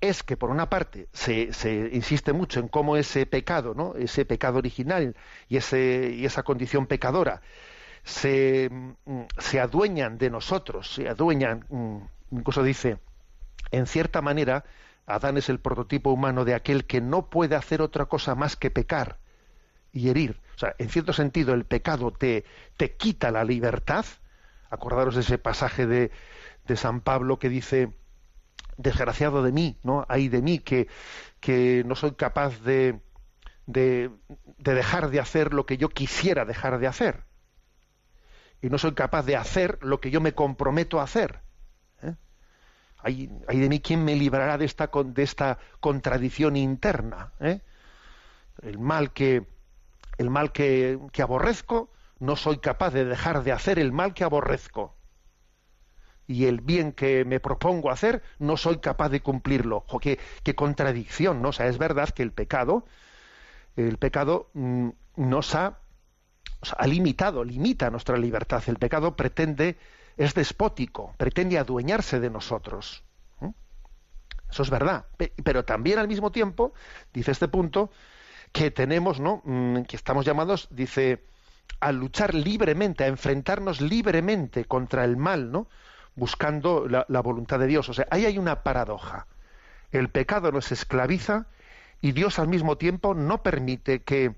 es 0.00 0.22
que 0.22 0.36
por 0.36 0.50
una 0.50 0.70
parte 0.70 1.08
se, 1.12 1.50
insiste 1.92 2.32
mucho 2.32 2.60
en 2.60 2.68
cómo 2.68 2.96
ese 2.96 3.26
pecado, 3.26 3.74
¿no? 3.74 3.94
ese 3.96 4.24
pecado 4.24 4.58
original 4.58 5.14
y, 5.48 5.56
ese, 5.56 6.12
y 6.14 6.24
esa 6.24 6.42
condición 6.42 6.86
pecadora 6.86 7.42
se, 8.02 8.70
mm, 8.70 9.20
se, 9.38 9.60
adueñan 9.60 10.16
de 10.18 10.30
nosotros, 10.30 10.94
se 10.94 11.08
adueñan, 11.08 11.66
mm, 11.68 11.98
incluso 12.30 12.62
dice, 12.62 12.98
en 13.70 13.86
cierta 13.86 14.22
manera, 14.22 14.64
Adán 15.06 15.36
es 15.36 15.48
el 15.48 15.60
prototipo 15.60 16.10
humano 16.10 16.44
de 16.44 16.54
aquel 16.54 16.86
que 16.86 17.00
no 17.00 17.28
puede 17.28 17.56
hacer 17.56 17.82
otra 17.82 18.06
cosa 18.06 18.34
más 18.34 18.56
que 18.56 18.70
pecar 18.70 19.18
y 19.92 20.08
herir. 20.08 20.40
O 20.56 20.58
sea, 20.58 20.74
en 20.78 20.88
cierto 20.88 21.12
sentido, 21.12 21.52
el 21.54 21.64
pecado 21.64 22.12
te, 22.12 22.44
te 22.76 22.94
quita 22.94 23.30
la 23.30 23.44
libertad. 23.44 24.04
Acordaros 24.70 25.16
de 25.16 25.22
ese 25.22 25.38
pasaje 25.38 25.86
de, 25.86 26.10
de 26.66 26.76
San 26.76 27.00
Pablo 27.00 27.38
que 27.38 27.48
dice, 27.48 27.92
desgraciado 28.82 29.42
de 29.42 29.52
mí, 29.52 29.78
¿no? 29.82 30.04
Hay 30.08 30.28
de 30.28 30.42
mí 30.42 30.58
que, 30.58 30.88
que 31.40 31.82
no 31.86 31.94
soy 31.94 32.12
capaz 32.12 32.60
de, 32.62 33.00
de, 33.66 34.10
dejar 34.58 35.10
de 35.10 35.20
hacer 35.20 35.52
lo 35.52 35.66
que 35.66 35.76
yo 35.76 35.88
quisiera 35.88 36.44
dejar 36.44 36.78
de 36.78 36.86
hacer. 36.86 37.24
Y 38.62 38.68
no 38.68 38.78
soy 38.78 38.92
capaz 38.92 39.24
de 39.24 39.36
hacer 39.36 39.78
lo 39.82 40.00
que 40.00 40.10
yo 40.10 40.20
me 40.20 40.34
comprometo 40.34 41.00
a 41.00 41.04
hacer. 41.04 41.40
¿eh? 42.02 42.14
Hay, 42.98 43.26
de 43.26 43.68
mí 43.68 43.80
quien 43.80 44.04
me 44.04 44.16
librará 44.16 44.58
de 44.58 44.66
esta, 44.66 44.90
de 44.92 45.22
esta 45.22 45.58
contradicción 45.80 46.56
interna. 46.56 47.32
¿eh? 47.40 47.60
El 48.62 48.78
mal 48.78 49.12
que, 49.12 49.46
el 50.18 50.30
mal 50.30 50.52
que, 50.52 50.98
que 51.12 51.22
aborrezco, 51.22 51.90
no 52.18 52.36
soy 52.36 52.58
capaz 52.58 52.90
de 52.90 53.06
dejar 53.06 53.42
de 53.44 53.52
hacer 53.52 53.78
el 53.78 53.92
mal 53.92 54.12
que 54.12 54.24
aborrezco 54.24 54.99
y 56.30 56.46
el 56.46 56.60
bien 56.60 56.92
que 56.92 57.24
me 57.24 57.40
propongo 57.40 57.90
hacer, 57.90 58.22
no 58.38 58.56
soy 58.56 58.78
capaz 58.78 59.08
de 59.08 59.20
cumplirlo. 59.20 59.84
qué, 60.00 60.54
contradicción, 60.54 61.42
¿no? 61.42 61.48
O 61.48 61.52
sea, 61.52 61.66
es 61.66 61.76
verdad 61.76 62.10
que 62.10 62.22
el 62.22 62.30
pecado, 62.30 62.86
el 63.74 63.98
pecado 63.98 64.48
mm, 64.54 64.90
nos 65.16 65.56
ha, 65.56 65.80
ha 66.78 66.86
limitado, 66.86 67.42
limita 67.42 67.90
nuestra 67.90 68.16
libertad. 68.16 68.62
El 68.68 68.76
pecado 68.76 69.16
pretende, 69.16 69.76
es 70.16 70.32
despótico, 70.34 71.16
pretende 71.16 71.58
adueñarse 71.58 72.20
de 72.20 72.30
nosotros. 72.30 73.02
Eso 74.48 74.62
es 74.62 74.70
verdad. 74.70 75.06
Pero 75.42 75.64
también 75.64 75.98
al 75.98 76.06
mismo 76.06 76.30
tiempo, 76.30 76.74
dice 77.12 77.32
este 77.32 77.48
punto, 77.48 77.90
que 78.52 78.70
tenemos, 78.70 79.18
¿no? 79.18 79.42
Mm, 79.44 79.82
que 79.82 79.96
estamos 79.96 80.24
llamados, 80.24 80.68
dice, 80.70 81.24
a 81.80 81.90
luchar 81.90 82.34
libremente, 82.34 83.02
a 83.02 83.08
enfrentarnos 83.08 83.80
libremente 83.80 84.64
contra 84.64 85.04
el 85.04 85.16
mal, 85.16 85.50
¿no? 85.50 85.66
Buscando 86.20 86.86
la, 86.86 87.20
voluntad 87.22 87.58
de 87.58 87.66
Dios. 87.66 87.88
O 87.88 87.94
sea, 87.94 88.06
ahí 88.10 88.26
hay 88.26 88.36
una 88.36 88.62
paradoja. 88.62 89.26
El 89.90 90.10
pecado 90.10 90.52
nos 90.52 90.70
esclaviza 90.70 91.46
y 92.02 92.12
Dios 92.12 92.38
al 92.38 92.46
mismo 92.46 92.76
tiempo 92.76 93.14
no 93.14 93.42
permite 93.42 94.02
que, 94.02 94.34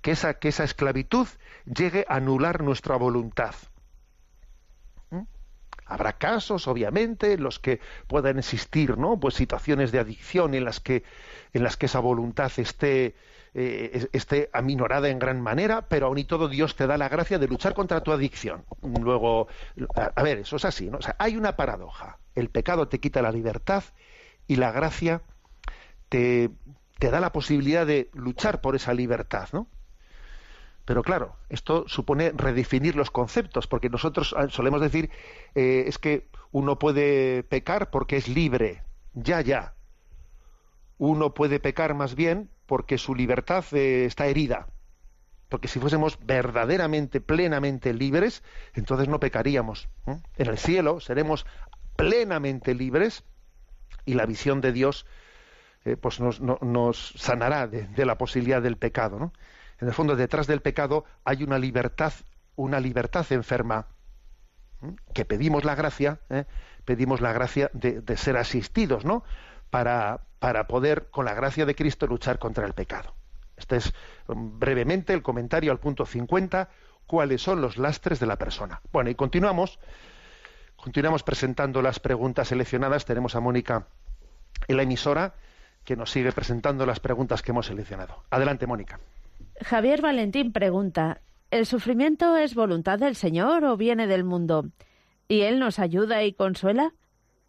que, 0.00 0.12
esa, 0.12 0.34
que 0.34 0.48
esa 0.48 0.62
esclavitud 0.62 1.26
llegue 1.66 2.06
a 2.08 2.14
anular 2.14 2.62
nuestra 2.62 2.94
voluntad. 2.94 3.52
¿Mm? 5.10 5.22
Habrá 5.86 6.12
casos, 6.18 6.68
obviamente, 6.68 7.32
en 7.32 7.42
los 7.42 7.58
que 7.58 7.80
puedan 8.06 8.38
existir, 8.38 8.96
¿no? 8.96 9.18
Pues 9.18 9.34
situaciones 9.34 9.90
de 9.90 9.98
adicción 9.98 10.54
en 10.54 10.64
las 10.64 10.78
que, 10.78 11.02
en 11.52 11.64
las 11.64 11.76
que 11.76 11.86
esa 11.86 11.98
voluntad 11.98 12.52
esté, 12.58 13.16
eh, 13.54 14.08
esté 14.12 14.48
aminorada 14.52 15.08
en 15.08 15.18
gran 15.18 15.40
manera, 15.40 15.82
pero 15.88 16.06
aún 16.06 16.18
y 16.18 16.24
todo 16.24 16.48
Dios 16.48 16.76
te 16.76 16.86
da 16.86 16.96
la 16.96 17.08
gracia 17.08 17.38
de 17.38 17.48
luchar 17.48 17.74
contra 17.74 18.02
tu 18.02 18.12
adicción. 18.12 18.64
Luego, 18.82 19.48
a, 19.94 20.22
ver, 20.22 20.38
eso 20.38 20.56
es 20.56 20.64
así, 20.64 20.88
¿no? 20.88 20.98
O 20.98 21.02
sea, 21.02 21.16
hay 21.18 21.36
una 21.36 21.56
paradoja. 21.56 22.18
El 22.34 22.48
pecado 22.48 22.88
te 22.88 23.00
quita 23.00 23.22
la 23.22 23.32
libertad 23.32 23.84
y 24.46 24.56
la 24.56 24.70
gracia 24.70 25.22
te, 26.08 26.50
te 26.98 27.10
da 27.10 27.20
la 27.20 27.32
posibilidad 27.32 27.86
de 27.86 28.10
luchar 28.14 28.60
por 28.60 28.76
esa 28.76 28.94
libertad, 28.94 29.48
¿no? 29.52 29.66
Pero 30.84 31.02
claro, 31.02 31.36
esto 31.48 31.84
supone 31.86 32.32
redefinir 32.34 32.96
los 32.96 33.10
conceptos, 33.10 33.66
porque 33.66 33.88
nosotros 33.88 34.34
ah, 34.36 34.48
solemos 34.48 34.80
decir 34.80 35.10
eh, 35.54 35.84
es 35.86 35.98
que 35.98 36.28
uno 36.50 36.78
puede 36.78 37.44
pecar 37.44 37.90
porque 37.90 38.16
es 38.16 38.28
libre, 38.28 38.82
ya, 39.14 39.40
ya. 39.40 39.74
Uno 40.98 41.32
puede 41.32 41.60
pecar 41.60 41.94
más 41.94 42.14
bien 42.14 42.50
porque 42.70 42.98
su 42.98 43.16
libertad 43.16 43.64
eh, 43.72 44.04
está 44.04 44.28
herida. 44.28 44.68
Porque 45.48 45.66
si 45.66 45.80
fuésemos 45.80 46.24
verdaderamente, 46.24 47.20
plenamente 47.20 47.92
libres, 47.92 48.44
entonces 48.74 49.08
no 49.08 49.18
pecaríamos. 49.18 49.88
En 50.06 50.46
el 50.46 50.56
cielo 50.56 51.00
seremos 51.00 51.46
plenamente 51.96 52.76
libres 52.76 53.24
y 54.04 54.14
la 54.14 54.24
visión 54.24 54.60
de 54.60 54.70
Dios 54.70 55.04
eh, 55.84 55.96
pues 55.96 56.20
nos, 56.20 57.12
sanará 57.16 57.66
de, 57.66 58.06
la 58.06 58.16
posibilidad 58.16 58.62
del 58.62 58.76
pecado. 58.76 59.32
En 59.80 59.88
el 59.88 59.92
fondo, 59.92 60.14
detrás 60.14 60.46
del 60.46 60.60
pecado 60.60 61.04
hay 61.24 61.42
una 61.42 61.58
libertad, 61.58 62.12
una 62.54 62.78
libertad 62.78 63.26
enferma, 63.30 63.88
que 65.12 65.24
pedimos 65.24 65.64
la 65.64 65.74
gracia, 65.74 66.20
¿eh? 66.30 66.44
pedimos 66.84 67.20
la 67.20 67.32
gracia 67.32 67.68
de, 67.74 68.00
de 68.00 68.16
ser 68.16 68.36
asistidos, 68.36 69.04
¿no? 69.04 69.24
Para, 69.70 70.20
para 70.38 70.66
poder, 70.66 71.10
con 71.10 71.24
la 71.24 71.34
gracia 71.34 71.64
de 71.64 71.74
Cristo, 71.74 72.06
luchar 72.06 72.38
contra 72.38 72.66
el 72.66 72.74
pecado. 72.74 73.14
Este 73.56 73.76
es 73.76 73.92
um, 74.26 74.58
brevemente 74.58 75.12
el 75.12 75.22
comentario 75.22 75.70
al 75.70 75.78
punto 75.78 76.04
50, 76.06 76.68
cuáles 77.06 77.42
son 77.42 77.60
los 77.60 77.76
lastres 77.78 78.18
de 78.18 78.26
la 78.26 78.36
persona. 78.36 78.80
Bueno, 78.92 79.10
y 79.10 79.14
continuamos, 79.14 79.78
continuamos 80.76 81.22
presentando 81.22 81.82
las 81.82 82.00
preguntas 82.00 82.48
seleccionadas. 82.48 83.04
Tenemos 83.04 83.36
a 83.36 83.40
Mónica 83.40 83.86
en 84.66 84.76
la 84.76 84.82
emisora 84.82 85.34
que 85.84 85.96
nos 85.96 86.10
sigue 86.10 86.32
presentando 86.32 86.86
las 86.86 87.00
preguntas 87.00 87.42
que 87.42 87.52
hemos 87.52 87.66
seleccionado. 87.66 88.24
Adelante, 88.30 88.66
Mónica. 88.66 89.00
Javier 89.62 90.00
Valentín 90.00 90.52
pregunta, 90.52 91.20
¿el 91.50 91.66
sufrimiento 91.66 92.36
es 92.36 92.54
voluntad 92.54 92.98
del 92.98 93.16
Señor 93.16 93.64
o 93.64 93.76
viene 93.76 94.06
del 94.06 94.24
mundo? 94.24 94.66
¿Y 95.28 95.42
Él 95.42 95.58
nos 95.58 95.78
ayuda 95.78 96.22
y 96.22 96.32
consuela? 96.32 96.92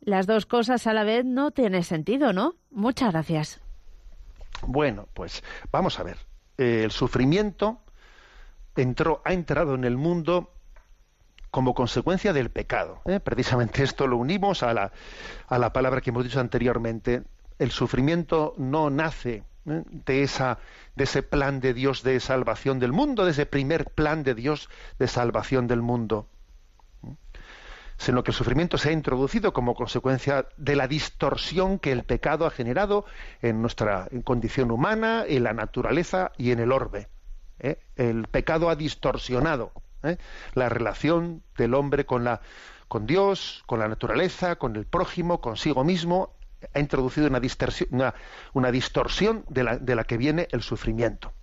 Las 0.01 0.25
dos 0.25 0.47
cosas 0.47 0.87
a 0.87 0.93
la 0.93 1.03
vez 1.03 1.25
no 1.25 1.51
tiene 1.51 1.83
sentido, 1.83 2.33
¿no? 2.33 2.55
Muchas 2.71 3.11
gracias. 3.11 3.61
Bueno, 4.65 5.07
pues 5.13 5.43
vamos 5.71 5.99
a 5.99 6.03
ver. 6.03 6.17
Eh, 6.57 6.81
el 6.83 6.91
sufrimiento 6.91 7.79
entró, 8.75 9.21
ha 9.25 9.33
entrado 9.33 9.75
en 9.75 9.83
el 9.83 9.97
mundo 9.97 10.53
como 11.51 11.75
consecuencia 11.75 12.33
del 12.33 12.49
pecado. 12.49 13.01
¿eh? 13.05 13.19
Precisamente 13.19 13.83
esto 13.83 14.07
lo 14.07 14.17
unimos 14.17 14.63
a 14.63 14.73
la, 14.73 14.91
a 15.47 15.59
la 15.59 15.71
palabra 15.71 16.01
que 16.01 16.09
hemos 16.09 16.23
dicho 16.23 16.39
anteriormente. 16.39 17.21
El 17.59 17.69
sufrimiento 17.69 18.55
no 18.57 18.89
nace 18.89 19.43
¿eh? 19.67 19.83
de, 19.85 20.23
esa, 20.23 20.57
de 20.95 21.03
ese 21.03 21.21
plan 21.21 21.59
de 21.59 21.75
Dios 21.75 22.01
de 22.01 22.19
salvación 22.19 22.79
del 22.79 22.91
mundo, 22.91 23.23
de 23.25 23.31
ese 23.31 23.45
primer 23.45 23.85
plan 23.85 24.23
de 24.23 24.33
Dios 24.33 24.67
de 24.97 25.07
salvación 25.07 25.67
del 25.67 25.83
mundo 25.83 26.27
sino 28.01 28.23
que 28.23 28.31
el 28.31 28.35
sufrimiento 28.35 28.79
se 28.79 28.89
ha 28.89 28.93
introducido 28.93 29.53
como 29.53 29.75
consecuencia 29.75 30.47
de 30.57 30.75
la 30.75 30.87
distorsión 30.87 31.77
que 31.77 31.91
el 31.91 32.03
pecado 32.03 32.47
ha 32.47 32.49
generado 32.49 33.05
en 33.43 33.61
nuestra 33.61 34.09
condición 34.23 34.71
humana, 34.71 35.23
en 35.27 35.43
la 35.43 35.53
naturaleza 35.53 36.31
y 36.35 36.49
en 36.49 36.59
el 36.59 36.71
orbe. 36.71 37.09
¿eh? 37.59 37.77
El 37.95 38.27
pecado 38.27 38.71
ha 38.71 38.75
distorsionado 38.75 39.71
¿eh? 40.01 40.17
la 40.55 40.67
relación 40.67 41.43
del 41.57 41.75
hombre 41.75 42.07
con, 42.07 42.27
Dios, 43.05 43.61
con 43.67 43.77
la 43.77 43.87
naturaleza, 43.87 44.55
con 44.55 44.75
el 44.77 44.87
prójimo, 44.87 45.39
consigo 45.39 45.83
mismo, 45.83 46.33
ha 46.73 46.79
introducido 46.79 47.27
una, 47.27 47.39
distorsión, 47.39 49.45
de 49.47 49.95
la, 49.95 50.03
que 50.05 50.17
viene 50.17 50.47
el 50.49 50.63
sufrimiento. 50.63 51.33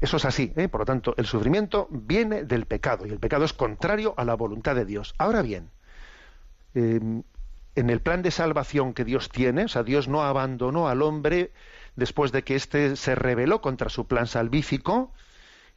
Eso 0.00 0.16
es 0.16 0.24
así, 0.24 0.52
¿eh? 0.56 0.68
por 0.68 0.82
lo 0.82 0.84
tanto, 0.84 1.14
el 1.16 1.26
sufrimiento 1.26 1.88
viene 1.90 2.44
del 2.44 2.66
pecado 2.66 3.04
y 3.04 3.10
el 3.10 3.18
pecado 3.18 3.44
es 3.44 3.52
contrario 3.52 4.14
a 4.16 4.24
la 4.24 4.34
voluntad 4.34 4.76
de 4.76 4.84
Dios. 4.84 5.14
Ahora 5.18 5.42
bien, 5.42 5.70
em, 6.74 7.24
en 7.74 7.90
el 7.90 8.00
plan 8.00 8.22
de 8.22 8.30
salvación 8.30 8.94
que 8.94 9.04
Dios 9.04 9.28
tiene, 9.28 9.64
o 9.64 9.68
sea, 9.68 9.82
Dios 9.82 10.06
no 10.06 10.22
abandonó 10.22 10.88
al 10.88 11.02
hombre 11.02 11.50
después 11.96 12.30
de 12.30 12.44
que 12.44 12.54
éste 12.54 12.94
se 12.94 13.14
rebeló 13.16 13.60
contra 13.60 13.88
su 13.88 14.06
plan 14.06 14.26
salvífico 14.28 15.12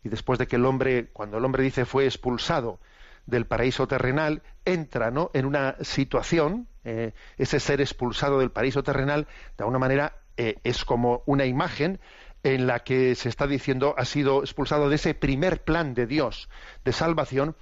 y 0.03 0.09
después 0.09 0.37
de 0.37 0.47
que 0.47 0.57
el 0.57 0.65
hombre, 0.65 1.07
cuando 1.11 1.39
el 1.39 1.45
hombre 1.45 1.63
dice 1.63 1.85
fue 1.85 2.05
expulsado 2.05 2.79
del 3.25 3.47
paraíso 3.47 3.87
terrenal, 3.87 4.43
entra 4.65 5.09
¿no? 5.09 5.31
en 5.33 5.45
una 5.45 5.77
situación, 5.81 6.67
eh, 6.83 7.13
ese 7.37 7.59
ser 7.59 7.81
expulsado 7.81 8.37
del 8.37 8.51
paraíso 8.51 8.83
terrenal, 8.83 9.25
de 9.57 9.63
alguna 9.63 9.79
manera 9.79 10.13
es 10.37 10.83
como 10.83 11.23
una 11.25 11.45
imagen 11.45 11.97
en 12.45 12.67
la 12.67 12.81
que 12.81 13.15
se 13.15 13.27
está 13.27 13.47
diciendo 13.47 13.95
ha 13.97 14.05
sido 14.05 14.41
expulsado 14.41 14.87
de 14.87 14.97
ese 14.97 15.15
primer 15.15 15.63
plan 15.63 15.95
de 15.95 16.05
Dios 16.05 16.47
de 16.83 16.93
salvación, 16.93 17.55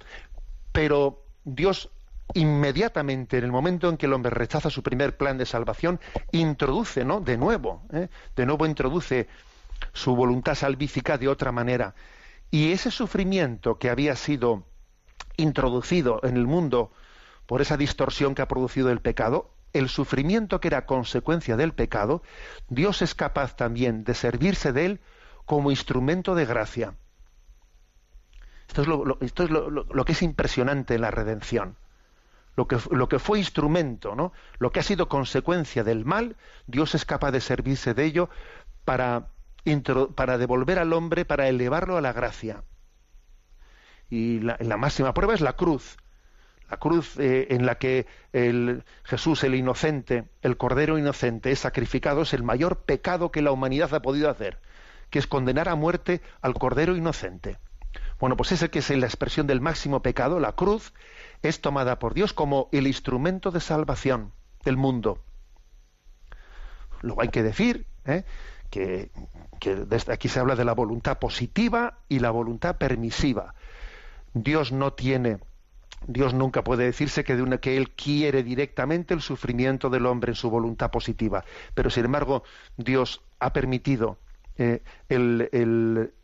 pero 0.72 1.24
Dios 1.44 1.90
inmediatamente, 2.34 3.38
en 3.38 3.44
el 3.44 3.52
momento 3.52 3.88
en 3.88 3.96
que 3.96 4.04
el 4.04 4.12
hombre 4.12 4.30
rechaza 4.30 4.68
su 4.68 4.82
primer 4.82 5.16
plan 5.16 5.38
de 5.38 5.46
salvación, 5.46 6.00
introduce, 6.32 7.02
¿no? 7.02 7.20
De 7.20 7.38
nuevo, 7.38 7.82
¿eh? 7.94 8.08
de 8.36 8.46
nuevo 8.46 8.66
introduce 8.66 9.26
su 9.94 10.14
voluntad 10.14 10.54
salvífica 10.54 11.16
de 11.16 11.28
otra 11.28 11.50
manera. 11.50 11.94
Y 12.50 12.72
ese 12.72 12.90
sufrimiento 12.90 13.78
que 13.78 13.88
había 13.88 14.16
sido 14.16 14.66
introducido 15.38 16.20
en 16.24 16.36
el 16.36 16.46
mundo 16.46 16.92
por 17.46 17.62
esa 17.62 17.78
distorsión 17.78 18.34
que 18.34 18.42
ha 18.42 18.48
producido 18.48 18.90
el 18.90 19.00
pecado, 19.00 19.50
el 19.74 19.88
sufrimiento 19.88 20.60
que 20.60 20.68
era 20.68 20.86
consecuencia 20.86 21.56
del 21.56 21.74
pecado, 21.74 22.22
Dios 22.68 23.02
es 23.02 23.14
capaz 23.14 23.56
también 23.56 24.04
de 24.04 24.14
servirse 24.14 24.72
de 24.72 24.86
él 24.86 25.00
como 25.44 25.70
instrumento 25.70 26.34
de 26.34 26.46
gracia. 26.46 26.94
Esto 28.68 28.82
es 29.42 29.50
lo, 29.50 30.04
que 30.04 30.12
es 30.12 30.22
impresionante 30.22 30.94
en 30.94 31.02
la 31.02 31.10
redención. 31.10 31.76
Lo 32.56 32.68
que, 32.68 32.78
lo 32.90 33.08
que, 33.08 33.18
fue 33.18 33.38
instrumento, 33.38 34.14
¿no? 34.14 34.32
lo 34.58 34.70
que 34.70 34.78
ha 34.80 34.84
sido 34.84 35.08
consecuencia 35.08 35.82
del 35.82 36.04
mal, 36.04 36.36
Dios 36.66 36.94
es 36.94 37.04
capaz 37.04 37.32
de 37.32 37.40
servirse 37.40 37.94
de 37.94 38.04
ello 38.04 38.30
para, 38.84 39.26
para 40.14 40.38
devolver 40.38 40.78
al 40.78 40.92
hombre, 40.92 41.24
para 41.24 41.48
elevarlo 41.48 41.96
a 41.96 42.00
la 42.00 42.12
gracia. 42.12 42.62
Y 44.08 44.38
la 44.38 44.76
máxima 44.76 45.12
prueba 45.14 45.34
es 45.34 45.40
la 45.40 45.54
cruz 45.54 45.96
la 46.70 46.76
cruz 46.78 47.18
eh, 47.18 47.48
en 47.50 47.66
la 47.66 47.76
que 47.76 48.06
el 48.32 48.84
Jesús, 49.04 49.44
el 49.44 49.54
inocente, 49.54 50.24
el 50.42 50.56
Cordero 50.56 50.98
inocente, 50.98 51.50
es 51.50 51.60
sacrificado, 51.60 52.22
es 52.22 52.32
el 52.32 52.42
mayor 52.42 52.78
pecado 52.78 53.30
que 53.30 53.42
la 53.42 53.52
humanidad 53.52 53.94
ha 53.94 54.02
podido 54.02 54.30
hacer, 54.30 54.58
que 55.10 55.18
es 55.18 55.26
condenar 55.26 55.68
a 55.68 55.74
muerte 55.74 56.22
al 56.40 56.54
Cordero 56.54 56.96
inocente. 56.96 57.58
Bueno, 58.18 58.36
pues 58.36 58.52
ese 58.52 58.70
que 58.70 58.78
es 58.78 58.90
la 58.90 59.06
expresión 59.06 59.46
del 59.46 59.60
máximo 59.60 60.00
pecado, 60.00 60.40
la 60.40 60.52
cruz, 60.52 60.92
es 61.42 61.60
tomada 61.60 61.98
por 61.98 62.14
Dios 62.14 62.32
como 62.32 62.68
el 62.72 62.86
instrumento 62.86 63.50
de 63.50 63.60
salvación 63.60 64.32
del 64.64 64.76
mundo. 64.76 65.22
Luego 67.02 67.20
hay 67.20 67.28
que 67.28 67.42
decir 67.42 67.86
¿eh? 68.06 68.24
que, 68.70 69.10
que 69.60 69.74
desde 69.74 70.12
aquí 70.12 70.28
se 70.28 70.40
habla 70.40 70.56
de 70.56 70.64
la 70.64 70.72
voluntad 70.72 71.18
positiva 71.18 71.98
y 72.08 72.20
la 72.20 72.30
voluntad 72.30 72.76
permisiva. 72.76 73.54
Dios 74.32 74.72
no 74.72 74.94
tiene 74.94 75.38
Dios 76.06 76.34
nunca 76.34 76.64
puede 76.64 76.84
decirse 76.84 77.24
que, 77.24 77.36
de 77.36 77.42
una, 77.42 77.58
que 77.58 77.76
Él 77.76 77.90
quiere 77.90 78.42
directamente 78.42 79.14
el 79.14 79.20
sufrimiento 79.20 79.90
del 79.90 80.06
hombre 80.06 80.32
en 80.32 80.36
su 80.36 80.50
voluntad 80.50 80.90
positiva. 80.90 81.44
Pero, 81.74 81.90
sin 81.90 82.04
embargo, 82.04 82.42
Dios 82.76 83.22
ha 83.38 83.52
permitido 83.52 84.18
eh, 84.56 84.82
el, 85.08 85.48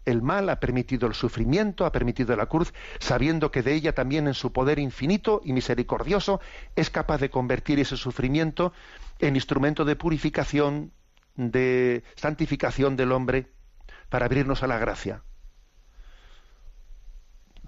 el, 0.05 0.23
mal, 0.23 0.49
ha 0.51 0.61
permitido 0.61 1.09
el 1.09 1.15
sufrimiento, 1.15 1.85
ha 1.85 1.93
permitido 1.93 2.37
la 2.37 2.47
cruz, 2.47 2.73
sabiendo 3.01 3.51
que 3.51 3.63
de 3.63 3.75
ella 3.75 3.95
también 3.95 4.29
en 4.29 4.35
su 4.35 4.53
poder 4.53 4.79
infinito 4.79 5.41
y 5.45 5.53
misericordioso 5.53 6.41
es 6.77 6.91
capaz 6.91 7.19
de 7.19 7.31
convertir 7.31 7.81
ese 7.81 7.97
sufrimiento 7.97 8.73
en 9.19 9.35
instrumento 9.35 9.85
de 9.85 9.97
purificación, 9.97 10.93
de 11.35 12.05
santificación 12.15 12.97
del 12.97 13.13
hombre, 13.13 13.51
para 14.09 14.27
abrirnos 14.27 14.63
a 14.63 14.67
la 14.67 14.79
gracia. 14.79 15.23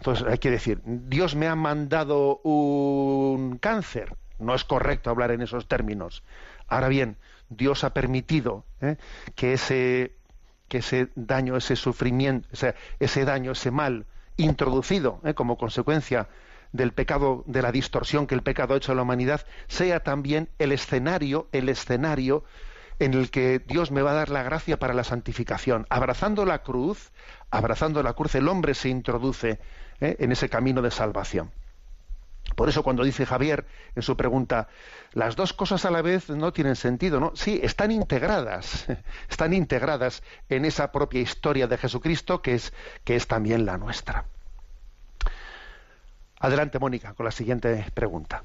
Entonces 0.02 0.26
hay 0.26 0.38
que 0.38 0.50
decir, 0.50 0.80
Dios 0.84 1.36
me 1.36 1.46
ha 1.46 1.54
mandado 1.54 2.38
un 2.38 3.56
cáncer. 3.58 4.16
No 4.40 4.52
es 4.52 4.64
correcto 4.64 5.10
hablar 5.10 5.30
en 5.30 5.42
esos 5.42 5.68
términos. 5.68 6.24
Ahora 6.66 6.88
bien, 6.88 7.18
Dios 7.50 7.84
ha 7.84 7.94
permitido 7.94 8.64
¿eh? 8.80 8.96
que, 9.36 9.52
ese, 9.52 10.16
que 10.66 10.78
ese 10.78 11.10
daño, 11.14 11.56
ese 11.56 11.76
sufrimiento, 11.76 12.48
ese, 12.50 12.74
ese 12.98 13.24
daño, 13.24 13.52
ese 13.52 13.70
mal 13.70 14.06
introducido 14.38 15.20
¿eh? 15.22 15.34
como 15.34 15.56
consecuencia 15.56 16.26
del 16.72 16.90
pecado, 16.92 17.44
de 17.46 17.62
la 17.62 17.70
distorsión 17.70 18.26
que 18.26 18.34
el 18.34 18.42
pecado 18.42 18.74
ha 18.74 18.78
hecho 18.78 18.90
a 18.90 18.96
la 18.96 19.02
humanidad, 19.02 19.46
sea 19.68 20.00
también 20.00 20.48
el 20.58 20.72
escenario, 20.72 21.46
el 21.52 21.68
escenario 21.68 22.42
en 22.98 23.14
el 23.14 23.30
que 23.30 23.60
Dios 23.60 23.92
me 23.92 24.02
va 24.02 24.10
a 24.10 24.14
dar 24.14 24.30
la 24.30 24.42
gracia 24.42 24.80
para 24.80 24.94
la 24.94 25.04
santificación. 25.04 25.86
Abrazando 25.90 26.44
la 26.44 26.64
cruz, 26.64 27.12
abrazando 27.52 28.02
la 28.02 28.14
cruz, 28.14 28.34
el 28.34 28.48
hombre 28.48 28.74
se 28.74 28.88
introduce 28.88 29.60
¿eh? 30.02 30.16
en 30.18 30.32
ese 30.32 30.48
camino 30.48 30.82
de 30.82 30.90
salvación. 30.90 31.50
Por 32.56 32.68
eso 32.68 32.82
cuando 32.82 33.04
dice 33.04 33.24
Javier 33.24 33.64
en 33.94 34.02
su 34.02 34.16
pregunta, 34.16 34.68
las 35.12 35.36
dos 35.36 35.52
cosas 35.52 35.84
a 35.84 35.90
la 35.90 36.02
vez 36.02 36.28
no 36.28 36.52
tienen 36.52 36.76
sentido, 36.76 37.20
¿no? 37.20 37.32
Sí, 37.34 37.60
están 37.62 37.90
integradas, 37.90 38.86
están 39.30 39.54
integradas 39.54 40.22
en 40.48 40.64
esa 40.64 40.92
propia 40.92 41.20
historia 41.20 41.66
de 41.66 41.78
Jesucristo 41.78 42.42
que 42.42 42.54
es, 42.54 42.72
que 43.04 43.16
es 43.16 43.26
también 43.26 43.64
la 43.64 43.78
nuestra. 43.78 44.26
Adelante, 46.40 46.78
Mónica, 46.78 47.14
con 47.14 47.24
la 47.24 47.30
siguiente 47.30 47.86
pregunta. 47.94 48.42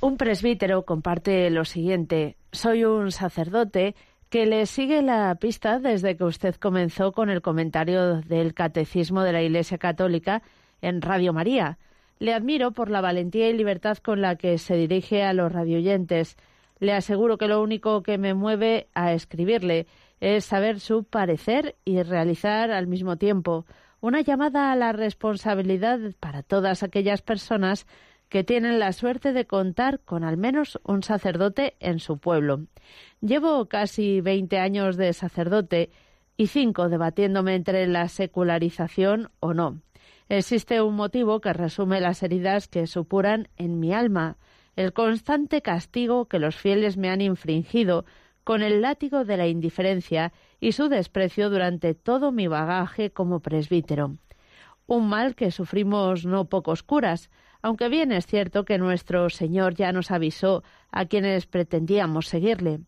Un 0.00 0.16
presbítero 0.16 0.84
comparte 0.84 1.50
lo 1.50 1.64
siguiente. 1.64 2.36
Soy 2.52 2.84
un 2.84 3.12
sacerdote 3.12 3.94
que 4.28 4.46
le 4.46 4.66
sigue 4.66 5.02
la 5.02 5.34
pista 5.36 5.78
desde 5.78 6.16
que 6.16 6.24
usted 6.24 6.54
comenzó 6.56 7.12
con 7.12 7.30
el 7.30 7.42
comentario 7.42 8.20
del 8.22 8.54
Catecismo 8.54 9.22
de 9.22 9.32
la 9.32 9.42
Iglesia 9.42 9.78
Católica 9.78 10.42
en 10.82 11.00
Radio 11.00 11.32
María. 11.32 11.78
Le 12.18 12.34
admiro 12.34 12.72
por 12.72 12.90
la 12.90 13.00
valentía 13.00 13.48
y 13.48 13.52
libertad 13.52 13.98
con 13.98 14.20
la 14.20 14.36
que 14.36 14.58
se 14.58 14.76
dirige 14.76 15.22
a 15.22 15.32
los 15.32 15.52
radioyentes. 15.52 16.36
Le 16.80 16.92
aseguro 16.92 17.38
que 17.38 17.48
lo 17.48 17.62
único 17.62 18.02
que 18.02 18.18
me 18.18 18.34
mueve 18.34 18.88
a 18.94 19.12
escribirle 19.12 19.86
es 20.20 20.44
saber 20.44 20.80
su 20.80 21.04
parecer 21.04 21.76
y 21.84 22.02
realizar 22.02 22.70
al 22.70 22.86
mismo 22.86 23.16
tiempo 23.16 23.64
una 24.00 24.20
llamada 24.20 24.72
a 24.72 24.76
la 24.76 24.92
responsabilidad 24.92 25.98
para 26.20 26.42
todas 26.42 26.82
aquellas 26.82 27.22
personas 27.22 27.86
que 28.28 28.44
tienen 28.44 28.78
la 28.78 28.92
suerte 28.92 29.32
de 29.32 29.46
contar 29.46 30.00
con 30.00 30.24
al 30.24 30.36
menos 30.36 30.80
un 30.84 31.02
sacerdote 31.02 31.76
en 31.80 32.00
su 32.00 32.18
pueblo. 32.18 32.66
Llevo 33.20 33.66
casi 33.66 34.20
veinte 34.20 34.58
años 34.58 34.96
de 34.96 35.12
sacerdote 35.12 35.90
y 36.36 36.48
cinco 36.48 36.88
debatiéndome 36.88 37.54
entre 37.54 37.86
la 37.86 38.08
secularización 38.08 39.30
o 39.40 39.54
no. 39.54 39.80
Existe 40.28 40.82
un 40.82 40.96
motivo 40.96 41.40
que 41.40 41.52
resume 41.52 42.00
las 42.00 42.22
heridas 42.22 42.66
que 42.68 42.86
supuran 42.86 43.48
en 43.56 43.78
mi 43.78 43.92
alma, 43.92 44.36
el 44.74 44.92
constante 44.92 45.62
castigo 45.62 46.26
que 46.26 46.38
los 46.38 46.56
fieles 46.56 46.96
me 46.96 47.08
han 47.10 47.20
infringido 47.20 48.04
con 48.42 48.62
el 48.62 48.82
látigo 48.82 49.24
de 49.24 49.36
la 49.36 49.46
indiferencia 49.46 50.32
y 50.60 50.72
su 50.72 50.88
desprecio 50.88 51.48
durante 51.48 51.94
todo 51.94 52.32
mi 52.32 52.46
bagaje 52.48 53.10
como 53.10 53.40
presbítero. 53.40 54.16
Un 54.86 55.08
mal 55.08 55.34
que 55.34 55.50
sufrimos 55.50 56.26
no 56.26 56.44
pocos 56.44 56.82
curas, 56.82 57.30
aunque 57.66 57.88
bien 57.88 58.12
es 58.12 58.26
cierto 58.26 58.64
que 58.64 58.78
nuestro 58.78 59.28
Señor 59.28 59.74
ya 59.74 59.90
nos 59.90 60.12
avisó 60.12 60.62
a 60.92 61.06
quienes 61.06 61.46
pretendíamos 61.46 62.28
seguirle. 62.28 62.78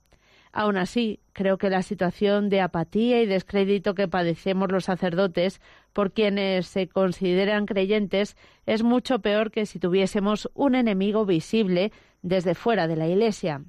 Aun 0.53 0.77
así, 0.77 1.19
creo 1.33 1.59
que 1.59 1.69
la 1.69 1.83
situación 1.83 2.49
de 2.49 2.61
apatía 2.61 3.21
y 3.21 3.27
descrédito 3.27 3.97
que 3.97 4.07
padecemos 4.07 4.71
los 4.71 4.85
sacerdotes 4.85 5.61
por 5.93 6.13
quienes 6.13 6.69
se 6.69 6.87
consideran 6.87 7.67
creyentes 7.67 8.37
es 8.67 8.85
mucho 8.85 9.19
peor 9.19 9.51
que 9.51 9.67
si 9.67 9.81
tuviésemos 9.81 10.49
un 10.55 10.77
enemigo 10.77 11.27
visible 11.27 11.91
desde 12.23 12.55
fuera 12.55 12.87
de 12.87 12.95
la 12.95 13.09
Iglesia. 13.09 13.65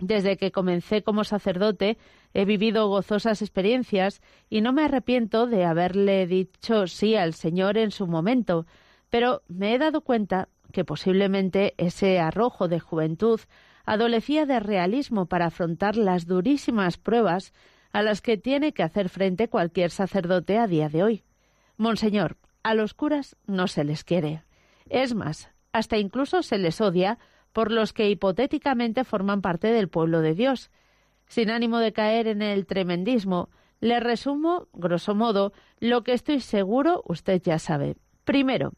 Desde 0.00 0.36
que 0.36 0.50
comencé 0.50 1.04
como 1.04 1.22
sacerdote 1.22 1.98
he 2.34 2.44
vivido 2.44 2.88
gozosas 2.88 3.42
experiencias 3.42 4.20
y 4.50 4.60
no 4.60 4.72
me 4.72 4.82
arrepiento 4.82 5.46
de 5.46 5.64
haberle 5.64 6.26
dicho 6.26 6.88
sí 6.88 7.14
al 7.14 7.32
Señor 7.32 7.78
en 7.78 7.92
su 7.92 8.08
momento, 8.08 8.66
pero 9.10 9.42
me 9.48 9.74
he 9.74 9.78
dado 9.78 10.00
cuenta 10.00 10.48
que 10.72 10.84
posiblemente 10.84 11.74
ese 11.78 12.18
arrojo 12.18 12.68
de 12.68 12.80
juventud 12.80 13.40
adolecía 13.84 14.46
de 14.46 14.60
realismo 14.60 15.26
para 15.26 15.46
afrontar 15.46 15.96
las 15.96 16.26
durísimas 16.26 16.98
pruebas 16.98 17.52
a 17.92 18.02
las 18.02 18.20
que 18.20 18.36
tiene 18.36 18.72
que 18.72 18.82
hacer 18.82 19.08
frente 19.08 19.48
cualquier 19.48 19.90
sacerdote 19.90 20.58
a 20.58 20.66
día 20.66 20.88
de 20.88 21.02
hoy. 21.02 21.24
Monseñor, 21.76 22.36
a 22.62 22.74
los 22.74 22.94
curas 22.94 23.36
no 23.46 23.68
se 23.68 23.84
les 23.84 24.04
quiere. 24.04 24.42
Es 24.88 25.14
más, 25.14 25.50
hasta 25.72 25.98
incluso 25.98 26.42
se 26.42 26.58
les 26.58 26.80
odia 26.80 27.18
por 27.52 27.70
los 27.70 27.92
que 27.92 28.10
hipotéticamente 28.10 29.04
forman 29.04 29.40
parte 29.40 29.68
del 29.68 29.88
pueblo 29.88 30.20
de 30.20 30.34
Dios. 30.34 30.70
Sin 31.26 31.50
ánimo 31.50 31.78
de 31.78 31.92
caer 31.92 32.26
en 32.26 32.42
el 32.42 32.66
tremendismo, 32.66 33.50
le 33.80 34.00
resumo, 34.00 34.68
grosso 34.72 35.14
modo, 35.14 35.52
lo 35.80 36.02
que 36.02 36.12
estoy 36.12 36.40
seguro 36.40 37.02
usted 37.06 37.40
ya 37.42 37.58
sabe. 37.58 37.96
Primero, 38.24 38.72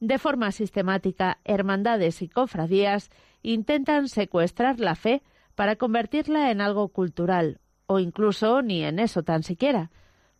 de 0.00 0.18
forma 0.18 0.52
sistemática, 0.52 1.38
hermandades 1.44 2.22
y 2.22 2.28
cofradías 2.28 3.10
intentan 3.42 4.08
secuestrar 4.08 4.80
la 4.80 4.94
fe 4.94 5.22
para 5.54 5.76
convertirla 5.76 6.50
en 6.50 6.60
algo 6.60 6.88
cultural, 6.88 7.60
o 7.86 7.98
incluso 7.98 8.62
ni 8.62 8.84
en 8.84 8.98
eso 8.98 9.22
tan 9.22 9.42
siquiera. 9.42 9.90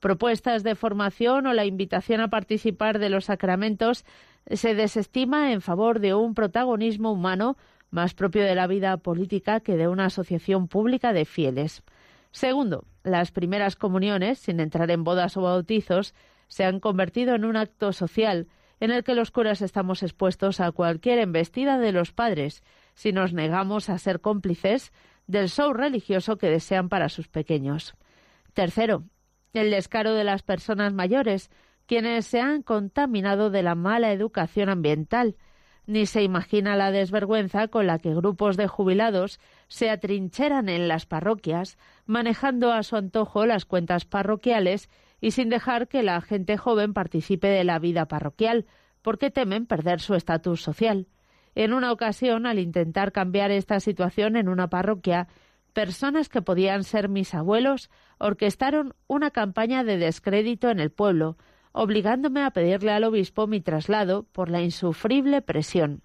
Propuestas 0.01 0.63
de 0.63 0.77
formación 0.77 1.47
o 1.47 1.55
la 1.55 1.65
invitación 1.65 2.21
a 2.21 2.29
participar 2.29 3.01
de 3.01 3.11
los 3.11 3.25
sacramentos 3.25 4.05
se 4.49 4.75
desestima 4.75 5.53
en 5.53 5.61
favor 5.61 5.99
de 5.99 6.15
un 6.15 6.35
protagonismo 6.35 7.11
humano 7.11 7.57
más 7.91 8.15
propio 8.15 8.45
de 8.45 8.55
la 8.55 8.67
vida 8.67 8.97
política 8.99 9.61
que 9.61 9.77
de 9.77 9.89
una 9.89 10.07
asociación 10.07 10.69
pública 10.69 11.13
de 11.13 11.25
fieles. 11.25 11.83
Segundo, 12.31 12.85
las 13.03 13.33
primeras 13.33 13.75
comuniones, 13.75 14.39
sin 14.39 14.61
entrar 14.61 14.91
en 14.91 15.03
bodas 15.03 15.37
o 15.37 15.43
bautizos, 15.43 16.15
se 16.47 16.65
han 16.65 16.79
convertido 16.79 17.35
en 17.35 17.45
un 17.45 17.57
acto 17.57 17.93
social 17.93 18.47
en 18.81 18.91
el 18.91 19.05
que 19.05 19.15
los 19.15 19.31
curas 19.31 19.63
estamos 19.63 20.03
expuestos 20.03 20.61
a 20.61 20.73
cualquier 20.73 21.19
embestida 21.19 21.79
de 21.79 21.93
los 21.93 22.13
padres 22.13 22.63
si 22.95 23.13
nos 23.13 23.33
negamos 23.33 23.89
a 23.89 23.99
ser 23.99 24.21
cómplices 24.21 24.93
del 25.27 25.49
show 25.49 25.73
religioso 25.73 26.39
que 26.39 26.49
desean 26.49 26.89
para 26.89 27.09
sus 27.09 27.29
pequeños. 27.29 27.95
Tercero, 28.55 29.05
el 29.53 29.71
descaro 29.71 30.15
de 30.15 30.25
las 30.25 30.43
personas 30.43 30.93
mayores, 30.93 31.51
quienes 31.87 32.27
se 32.27 32.41
han 32.41 32.63
contaminado 32.63 33.51
de 33.51 33.63
la 33.63 33.75
mala 33.75 34.13
educación 34.13 34.69
ambiental. 34.69 35.37
Ni 35.87 36.05
se 36.05 36.23
imagina 36.23 36.77
la 36.77 36.91
desvergüenza 36.91 37.69
con 37.69 37.87
la 37.87 37.99
que 37.99 38.15
grupos 38.15 38.59
de 38.59 38.69
jubilados 38.69 39.41
se 39.69 39.89
atrincheran 39.89 40.69
en 40.69 40.87
las 40.87 41.07
parroquias, 41.07 41.79
manejando 42.05 42.73
a 42.73 42.83
su 42.83 42.97
antojo 42.97 43.47
las 43.47 43.65
cuentas 43.65 44.05
parroquiales 44.05 44.91
y 45.21 45.33
sin 45.33 45.49
dejar 45.49 45.89
que 45.89 46.03
la 46.03 46.21
gente 46.21 46.57
joven 46.57 46.93
participe 46.95 47.49
de 47.49 47.65
la 47.65 47.79
vida 47.79 48.07
parroquial, 48.07 48.67
porque 49.03 49.31
temen 49.31 49.67
perder 49.67 50.01
su 50.01 50.15
estatus 50.15 50.63
social. 50.63 51.07
En 51.55 51.73
una 51.73 51.93
ocasión, 51.93 52.47
al 52.47 52.59
intentar 52.59 53.13
cambiar 53.13 53.51
esta 53.51 53.81
situación 53.81 54.37
en 54.37 54.49
una 54.49 54.69
parroquia, 54.69 55.29
personas 55.73 56.29
que 56.29 56.43
podían 56.43 56.85
ser 56.85 57.09
mis 57.09 57.35
abuelos 57.35 57.91
orquestaron 58.19 58.95
una 59.07 59.31
campaña 59.31 59.85
de 59.85 59.97
descrédito 59.97 60.71
en 60.71 60.81
el 60.81 60.91
pueblo, 60.91 61.37
obligándome 61.73 62.43
a 62.43 62.51
pedirle 62.51 62.93
al 62.93 63.05
obispo 63.05 63.47
mi 63.47 63.61
traslado 63.61 64.25
por 64.33 64.51
la 64.51 64.61
insufrible 64.61 65.43
presión. 65.43 66.03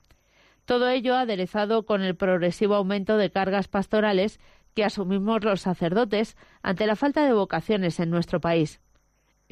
Todo 0.66 0.90
ello 0.90 1.16
aderezado 1.16 1.86
con 1.86 2.02
el 2.02 2.16
progresivo 2.16 2.76
aumento 2.76 3.18
de 3.18 3.32
cargas 3.32 3.68
pastorales 3.68 4.40
que 4.74 4.86
asumimos 4.86 5.44
los 5.44 5.62
sacerdotes 5.62 6.38
ante 6.62 6.88
la 6.88 6.96
falta 6.96 7.26
de 7.26 7.34
vocaciones 7.34 8.00
en 8.00 8.10
nuestro 8.10 8.40
país. 8.40 8.80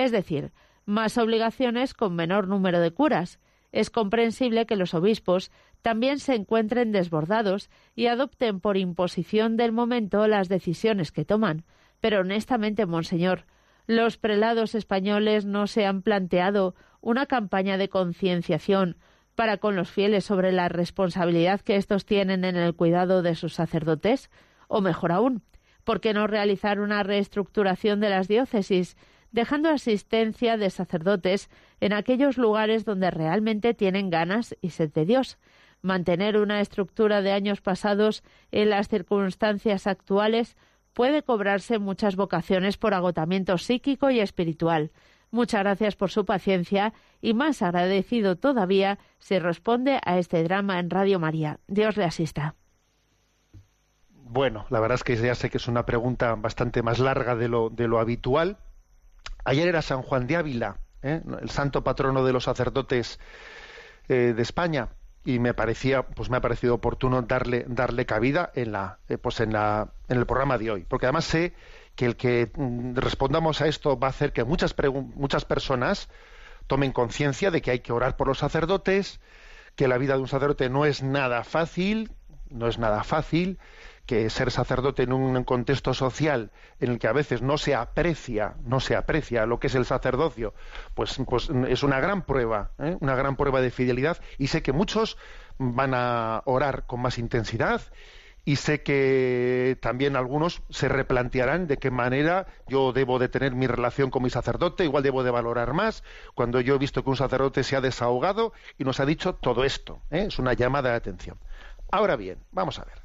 Es 0.02 0.12
decir, 0.12 0.52
más 0.86 1.20
obligaciones 1.20 1.94
con 1.94 2.16
menor 2.16 2.48
número 2.48 2.80
de 2.80 2.90
curas, 2.90 3.40
es 3.72 3.92
comprensible 3.92 4.66
que 4.66 4.76
los 4.76 4.96
obispos 4.96 5.52
también 5.84 6.18
se 6.18 6.34
encuentren 6.34 6.92
desbordados 6.92 7.70
y 7.96 8.08
adopten 8.08 8.60
por 8.60 8.78
imposición 8.78 9.58
del 9.58 9.72
momento 9.72 10.28
las 10.28 10.50
decisiones 10.50 11.12
que 11.12 11.24
toman. 11.24 11.66
Pero 12.00 12.22
honestamente, 12.22 12.88
Monseñor, 12.88 13.46
los 13.86 14.18
prelados 14.18 14.74
españoles 14.74 15.46
no 15.46 15.68
se 15.68 15.86
han 15.86 16.02
planteado 16.02 16.74
una 17.00 17.28
campaña 17.28 17.78
de 17.78 17.88
concienciación 17.88 18.98
para 19.36 19.58
con 19.58 19.76
los 19.76 19.92
fieles 19.92 20.26
sobre 20.26 20.52
la 20.52 20.68
responsabilidad 20.68 21.62
que 21.62 21.76
estos 21.76 22.06
tienen 22.06 22.44
en 22.44 22.56
el 22.56 22.74
cuidado 22.74 23.22
de 23.22 23.36
sus 23.36 23.54
sacerdotes? 23.54 24.32
O 24.68 24.82
mejor 24.82 25.12
aún, 25.12 25.44
¿por 25.84 26.02
qué 26.02 26.14
no 26.16 26.26
realizar 26.26 26.80
una 26.80 27.04
reestructuración 27.04 28.00
de 28.00 28.10
las 28.10 28.28
diócesis 28.28 28.98
dejando 29.32 29.70
asistencia 29.70 30.58
de 30.58 30.70
sacerdotes 30.70 31.50
en 31.80 31.94
aquellos 31.94 32.38
lugares 32.38 32.86
donde 32.86 33.12
realmente 33.12 33.74
tienen 33.74 34.10
ganas 34.10 34.56
y 34.62 34.72
sed 34.72 34.92
de 34.92 35.06
Dios. 35.06 35.38
Mantener 35.82 36.38
una 36.38 36.62
estructura 36.62 37.22
de 37.22 37.32
años 37.32 37.62
pasados 37.62 38.24
en 38.52 38.70
las 38.70 38.88
circunstancias 38.88 39.88
actuales 39.88 40.56
puede 40.94 41.24
cobrarse 41.24 41.80
muchas 41.80 42.16
vocaciones 42.16 42.78
por 42.78 42.94
agotamiento 42.94 43.58
psíquico 43.58 44.10
y 44.10 44.20
espiritual. 44.20 44.92
Muchas 45.32 45.62
gracias 45.62 45.96
por 45.96 46.12
su 46.12 46.26
paciencia 46.26 46.94
y 47.22 47.34
más 47.34 47.62
agradecido 47.62 48.36
todavía 48.36 49.00
si 49.20 49.40
responde 49.40 50.00
a 50.06 50.18
este 50.18 50.44
drama 50.44 50.78
en 50.80 50.90
Radio 50.90 51.20
María. 51.20 51.60
Dios 51.68 51.96
le 51.96 52.04
asista. 52.04 52.56
Bueno, 54.12 54.66
la 54.70 54.80
verdad 54.80 54.96
es 54.96 55.04
que 55.04 55.16
ya 55.16 55.36
sé 55.36 55.50
que 55.50 55.58
es 55.58 55.68
una 55.68 55.86
pregunta 55.86 56.36
bastante 56.36 56.84
más 56.84 57.00
larga 57.00 57.36
de 57.36 57.48
lo, 57.48 57.70
de 57.70 57.88
lo 57.88 58.00
habitual, 58.00 58.58
Ayer 59.44 59.68
era 59.68 59.82
San 59.82 60.02
Juan 60.02 60.28
de 60.28 60.36
Ávila, 60.38 60.78
¿eh? 61.02 61.22
el 61.42 61.50
santo 61.50 61.84
patrono 61.84 62.24
de 62.24 62.34
los 62.34 62.44
sacerdotes 62.44 63.20
eh, 64.08 64.34
de 64.36 64.42
España, 64.42 64.90
y 65.24 65.40
me 65.40 65.54
parecía, 65.54 66.04
pues 66.04 66.30
me 66.30 66.38
ha 66.38 66.42
parecido 66.42 66.76
oportuno 66.76 67.22
darle, 67.22 67.66
darle 67.68 68.06
cabida 68.06 68.52
en 68.56 68.72
la, 68.72 69.00
eh, 69.08 69.18
pues 69.18 69.40
en 69.40 69.54
la, 69.54 69.94
en 70.08 70.18
el 70.18 70.26
programa 70.26 70.58
de 70.58 70.72
hoy, 70.72 70.86
porque 70.88 71.06
además 71.06 71.26
sé 71.26 71.54
que 71.96 72.06
el 72.06 72.16
que 72.16 72.52
mm, 72.56 72.96
respondamos 72.96 73.62
a 73.62 73.68
esto 73.68 74.00
va 74.00 74.08
a 74.08 74.10
hacer 74.12 74.34
que 74.34 74.44
muchas 74.44 74.76
muchas 75.16 75.46
personas 75.46 76.10
tomen 76.68 76.92
conciencia 76.92 77.52
de 77.52 77.62
que 77.62 77.72
hay 77.72 77.80
que 77.80 77.94
orar 77.94 78.16
por 78.16 78.28
los 78.28 78.40
sacerdotes, 78.40 79.20
que 79.76 79.88
la 79.88 79.98
vida 79.98 80.16
de 80.16 80.22
un 80.22 80.28
sacerdote 80.28 80.70
no 80.70 80.86
es 80.86 81.04
nada 81.04 81.44
fácil, 81.44 82.12
no 82.50 82.68
es 82.68 82.80
nada 82.80 83.04
fácil, 83.04 83.60
que 84.12 84.30
ser 84.30 84.52
sacerdote 84.52 85.04
en 85.04 85.14
un 85.14 85.42
contexto 85.46 85.94
social 85.94 86.52
en 86.82 86.92
el 86.92 87.00
que 87.00 87.08
a 87.08 87.14
veces 87.14 87.42
no 87.42 87.58
se 87.58 87.76
aprecia, 87.76 88.56
no 88.66 88.82
se 88.82 88.98
aprecia 88.98 89.46
lo 89.46 89.58
que 89.58 89.68
es 89.68 89.76
el 89.76 89.86
sacerdocio, 89.86 90.54
pues, 90.96 91.18
pues 91.30 91.50
es 91.70 91.82
una 91.82 92.02
gran 92.02 92.24
prueba, 92.24 92.72
¿eh? 92.78 92.98
una 93.00 93.16
gran 93.16 93.38
prueba 93.38 93.62
de 93.62 93.72
fidelidad 93.72 94.18
y 94.38 94.48
sé 94.48 94.62
que 94.64 94.74
muchos 94.74 95.18
van 95.60 95.94
a 95.94 96.42
orar 96.44 96.86
con 96.88 97.00
más 97.02 97.20
intensidad 97.20 97.84
y 98.44 98.58
sé 98.58 98.84
que 98.84 99.78
también 99.82 100.18
algunos 100.18 100.62
se 100.70 100.90
replantearán 100.90 101.68
de 101.68 101.78
qué 101.78 101.90
manera 101.90 102.48
yo 102.68 102.92
debo 102.92 103.18
de 103.18 103.30
tener 103.30 103.56
mi 103.56 103.66
relación 103.66 104.10
con 104.10 104.24
mi 104.24 104.30
sacerdote, 104.30 104.84
igual 104.84 105.04
debo 105.04 105.24
de 105.24 105.32
valorar 105.32 105.72
más, 105.72 106.04
cuando 106.36 106.60
yo 106.60 106.76
he 106.76 106.80
visto 106.80 107.02
que 107.02 107.12
un 107.12 107.16
sacerdote 107.16 107.64
se 107.64 107.78
ha 107.78 107.82
desahogado 107.82 108.52
y 108.78 108.84
nos 108.84 109.00
ha 109.00 109.06
dicho 109.06 109.36
todo 109.36 109.64
esto. 109.64 110.02
¿eh? 110.12 110.26
Es 110.28 110.38
una 110.38 110.52
llamada 110.52 110.90
de 110.90 110.98
atención. 110.98 111.38
Ahora 111.90 112.18
bien, 112.18 112.40
vamos 112.52 112.78
a 112.78 112.84
ver 112.84 113.01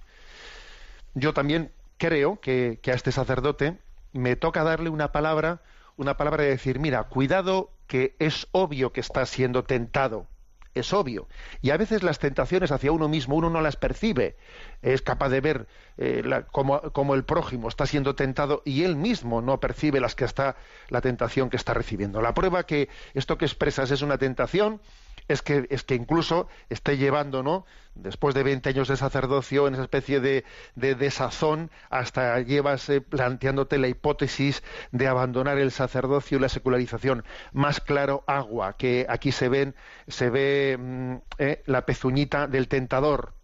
yo 1.16 1.32
también 1.32 1.72
creo 1.96 2.40
que, 2.40 2.78
a 2.86 2.90
este 2.90 3.10
sacerdote 3.10 3.78
me 4.12 4.36
toca 4.36 4.62
darle 4.62 4.90
una 4.90 5.12
palabra, 5.12 5.62
una 5.96 6.16
palabra 6.18 6.44
de 6.44 6.50
decir, 6.50 6.78
mira, 6.78 7.04
cuidado 7.04 7.70
que 7.86 8.14
es 8.18 8.48
obvio 8.52 8.92
que 8.92 9.00
está 9.00 9.24
siendo 9.24 9.64
tentado, 9.64 10.26
es 10.74 10.92
obvio. 10.92 11.26
Y 11.62 11.70
a 11.70 11.78
veces 11.78 12.02
las 12.02 12.18
tentaciones 12.18 12.70
hacia 12.70 12.92
uno 12.92 13.08
mismo 13.08 13.34
uno 13.34 13.48
no 13.48 13.62
las 13.62 13.76
percibe, 13.76 14.36
es 14.82 15.00
capaz 15.00 15.30
de 15.30 15.40
ver 15.40 15.66
eh, 15.96 16.22
como, 16.52 17.14
el 17.14 17.24
prójimo 17.24 17.68
está 17.68 17.86
siendo 17.86 18.14
tentado 18.14 18.60
y 18.66 18.82
él 18.82 18.94
mismo 18.94 19.40
no 19.40 19.58
percibe 19.58 20.00
las 20.00 20.14
que 20.14 20.26
está 20.26 20.56
la 20.90 21.00
tentación 21.00 21.48
que 21.48 21.56
está 21.56 21.72
recibiendo. 21.72 22.20
La 22.20 22.34
prueba 22.34 22.66
que 22.66 22.90
esto 23.14 23.38
que 23.38 23.46
expresas 23.46 23.90
es 23.90 24.02
una 24.02 24.18
tentación 24.18 24.82
es 25.29 25.43
que, 25.43 25.66
es 25.70 25.83
que 25.83 25.95
incluso 25.95 26.49
esté 26.68 26.97
llevando, 26.97 27.43
¿no? 27.43 27.66
Después 27.95 28.35
de 28.35 28.43
20 28.43 28.68
años 28.68 28.89
de 28.89 28.97
sacerdocio, 28.97 29.66
en 29.66 29.74
esa 29.74 29.83
especie 29.85 30.20
de, 30.20 30.45
de 30.74 30.95
desazón, 30.95 31.70
hasta 31.91 32.41
llevas 32.41 32.89
eh, 32.89 33.01
planteándote 33.01 33.79
la 33.79 33.89
hipótesis 33.89 34.62
de 34.93 35.09
abandonar 35.09 35.59
el 35.59 35.70
sacerdocio 35.70 36.39
y 36.39 36.41
la 36.41 36.49
secularización. 36.49 37.24
Más 37.53 37.81
claro, 37.81 38.22
agua, 38.27 38.77
que 38.77 39.07
aquí 39.09 39.33
se 39.33 39.49
ven, 39.49 39.74
se 40.09 40.31
ve 40.31 40.77
mm, 40.79 41.14
eh, 41.39 41.62
la 41.66 41.87
pezuñita 41.87 42.47
del 42.47 42.68
tentador. 42.68 43.35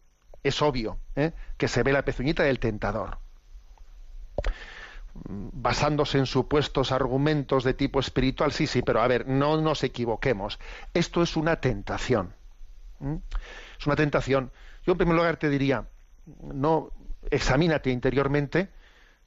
Es 0.42 0.60
obvio 0.60 0.98
eh, 1.16 1.32
que 1.56 1.68
se 1.68 1.82
ve 1.82 1.92
la 1.92 2.04
pezuñita 2.04 2.42
del 2.42 2.58
tentador 2.58 3.18
basándose 5.14 6.18
en 6.18 6.26
supuestos 6.26 6.92
argumentos 6.92 7.64
de 7.64 7.74
tipo 7.74 8.00
espiritual, 8.00 8.52
sí, 8.52 8.66
sí, 8.66 8.82
pero 8.82 9.02
a 9.02 9.08
ver, 9.08 9.28
no 9.28 9.60
nos 9.60 9.84
equivoquemos. 9.84 10.58
Esto 10.94 11.22
es 11.22 11.36
una 11.36 11.56
tentación. 11.56 12.34
Es 13.78 13.86
una 13.86 13.96
tentación. 13.96 14.52
Yo 14.86 14.92
en 14.92 14.98
primer 14.98 15.16
lugar 15.16 15.36
te 15.36 15.48
diría, 15.48 15.86
no, 16.42 16.90
examínate 17.30 17.90
interiormente, 17.90 18.70